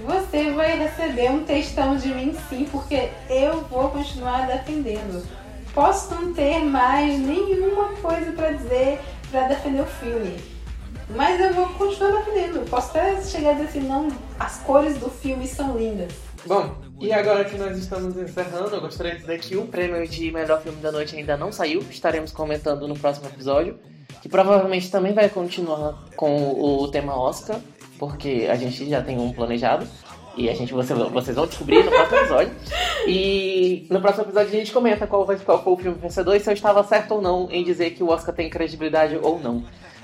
você 0.06 0.52
vai 0.52 0.78
receber 0.78 1.32
um 1.32 1.44
textão 1.44 1.96
de 1.96 2.10
mim 2.10 2.36
sim, 2.48 2.66
porque 2.72 3.10
eu 3.30 3.62
vou 3.62 3.90
continuar 3.90 4.48
defendendo. 4.48 5.26
Posso 5.74 6.14
não 6.14 6.34
ter 6.34 6.60
mais 6.60 7.20
nenhuma 7.20 7.90
coisa 8.02 8.32
pra 8.32 8.52
dizer 8.52 9.00
pra 9.32 9.48
defender 9.48 9.82
o 9.82 9.86
filme. 9.86 10.38
Mas 11.16 11.40
eu 11.40 11.54
vou 11.54 11.68
continuar 11.70 12.12
defendendo. 12.12 12.70
Posso 12.70 12.90
até 12.90 13.22
chegar 13.22 13.52
a 13.52 13.54
dizer 13.54 13.68
assim, 13.70 13.82
não, 13.82 14.10
as 14.40 14.58
cores 14.58 14.98
do 14.98 15.10
filme 15.10 15.48
são 15.48 15.78
lindas. 15.78 16.14
Bom, 16.46 16.76
e 17.00 17.12
agora 17.14 17.46
que 17.46 17.58
nós 17.58 17.78
estamos 17.78 18.16
encerrando, 18.18 18.76
eu 18.76 18.82
gostaria 18.82 19.14
de 19.14 19.20
dizer 19.20 19.40
que 19.40 19.56
o 19.56 19.66
prêmio 19.66 20.06
de 20.08 20.32
melhor 20.32 20.62
filme 20.62 20.82
da 20.82 20.92
noite 20.92 21.16
ainda 21.16 21.38
não 21.38 21.52
saiu. 21.52 21.82
Estaremos 21.90 22.32
comentando 22.32 22.88
no 22.88 22.98
próximo 22.98 23.28
episódio. 23.28 23.80
Que 24.22 24.28
provavelmente 24.28 24.92
também 24.92 25.14
vai 25.14 25.30
continuar 25.30 26.04
com 26.18 26.52
o 26.60 26.88
tema 26.90 27.18
Oscar, 27.18 27.58
porque 27.98 28.48
a 28.52 28.56
gente 28.56 28.90
já 28.90 29.02
tem 29.02 29.18
um 29.18 29.32
planejado. 29.32 29.88
E 30.36 30.50
a 30.50 30.54
gente, 30.54 30.74
você- 30.74 30.94
vocês 30.94 31.36
vão 31.36 31.46
descobrir 31.48 31.84
no 31.84 31.92
próximo 31.92 32.18
episódio. 32.18 32.52
E 33.08 33.88
no 33.90 34.02
próximo 34.02 34.26
episódio 34.26 34.50
a 34.50 34.60
gente 34.60 34.72
comenta 34.72 35.08
qual, 35.08 35.26
vai, 35.26 35.38
qual 35.38 35.64
foi 35.64 35.74
o 35.74 35.78
filme 35.78 35.98
vencedor 36.00 36.36
e 36.36 36.40
se 36.40 36.50
eu 36.50 36.54
estava 36.54 36.84
certo 36.84 37.16
ou 37.16 37.22
não 37.22 37.48
em 37.52 37.64
dizer 37.64 37.92
que 37.92 38.04
o 38.04 38.10
Oscar 38.10 38.36
tem 38.36 38.50
credibilidade 38.50 39.18
ou 39.22 39.40
não. 39.40 39.64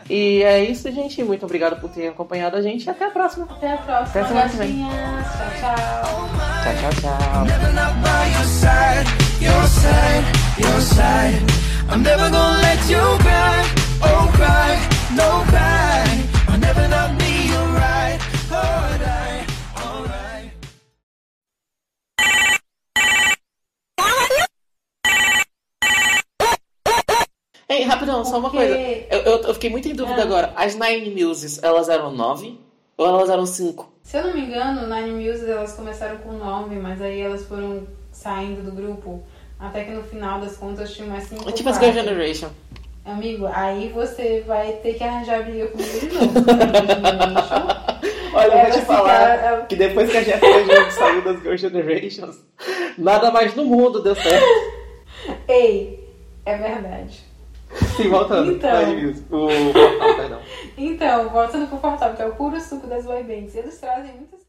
E 0.09 0.43
é 0.43 0.63
isso, 0.63 0.91
gente. 0.91 1.23
Muito 1.23 1.45
obrigado 1.45 1.79
por 1.79 1.89
terem 1.89 2.09
acompanhado 2.09 2.55
a 2.55 2.61
gente 2.61 2.89
até 2.89 3.05
a 3.05 3.09
próxima. 3.09 3.47
Até 3.49 3.73
a 3.73 3.77
próxima, 3.77 4.21
Até 4.21 4.27
semana 4.27 4.49
que 4.49 4.57
vem. 4.57 4.77
Tchau, 4.77 5.51
tchau. 5.59 6.29
Tchau, 6.63 6.73
tchau, 6.79 6.91
tchau. 7.01 7.45
I'm 11.87 12.01
never 12.01 12.29
gonna 12.31 12.61
let 12.61 12.89
you 12.89 12.97
cry, 13.19 13.63
oh 14.01 14.27
cry, 14.33 14.75
no 15.15 15.45
cry. 15.51 16.05
I'll 16.49 16.57
never 16.57 16.87
not 16.87 17.24
Ei, 27.75 27.83
rapidão, 27.83 28.23
só 28.25 28.37
uma 28.39 28.49
coisa. 28.49 28.77
Eu, 28.77 29.19
eu, 29.19 29.37
eu 29.43 29.53
fiquei 29.53 29.69
muito 29.69 29.87
em 29.87 29.93
dúvida 29.93 30.21
Ah. 30.21 30.25
agora. 30.25 30.53
As 30.55 30.75
Nine 30.75 31.09
Muses, 31.23 31.61
elas 31.63 31.89
eram 31.89 32.11
nove 32.11 32.59
ou 32.97 33.05
elas 33.05 33.29
eram 33.29 33.45
cinco? 33.45 33.91
Se 34.03 34.17
eu 34.17 34.23
não 34.25 34.33
me 34.33 34.41
engano, 34.41 34.87
Nine 34.93 35.11
Muses 35.25 35.47
elas 35.47 35.73
começaram 35.73 36.17
com 36.17 36.31
nove, 36.33 36.75
mas 36.75 37.01
aí 37.01 37.21
elas 37.21 37.45
foram 37.45 37.87
saindo 38.11 38.61
do 38.63 38.71
grupo. 38.71 39.23
Até 39.59 39.83
que 39.85 39.91
no 39.91 40.03
final 40.03 40.39
das 40.39 40.57
contas 40.57 40.93
tinha 40.93 41.07
mais 41.07 41.23
cinco. 41.25 41.47
É 41.47 41.51
tipo 41.51 41.69
as 41.69 41.77
Girl. 41.79 41.91
Generation. 41.93 42.49
Amigo, 43.05 43.45
aí 43.53 43.89
você 43.93 44.43
vai 44.47 44.73
ter 44.83 44.93
que 44.95 45.03
arranjar 45.03 45.43
briga 45.43 45.67
comigo 45.67 45.99
de 45.99 46.07
novo. 46.07 46.33
Generation. 46.33 47.75
Olha, 48.35 48.53
eu 48.53 48.61
vou 48.69 48.79
te 48.79 48.85
falar 48.85 49.35
ficaram- 49.37 49.65
que 49.67 49.75
depois 49.77 50.11
que 50.11 50.17
a 50.17 50.23
Jessica 50.23 50.63
Jones 50.63 50.93
saiu 50.93 51.21
das 51.23 51.41
Girl 51.41 51.55
Generations, 51.55 52.35
nada 52.97 53.31
mais 53.31 53.55
no 53.55 53.63
mundo 53.63 54.01
deu 54.03 54.13
certo. 54.15 54.45
Ei, 55.47 56.03
é 56.45 56.57
verdade. 56.57 57.23
Sim, 57.95 58.09
voltando. 58.09 58.51
Então. 58.51 58.95
Muses. 58.95 59.23
O 59.29 59.73
portal, 59.73 60.15
perdão. 60.15 60.39
Então, 60.77 61.29
voltando 61.29 61.67
pro 61.67 61.77
portal, 61.77 62.13
que 62.13 62.21
é 62.21 62.25
o 62.25 62.35
puro 62.35 62.59
suco 62.59 62.87
das 62.87 63.05
boy 63.05 63.23
bands. 63.23 63.55
Eles 63.55 63.79
trazem 63.79 64.13
muitas 64.13 64.45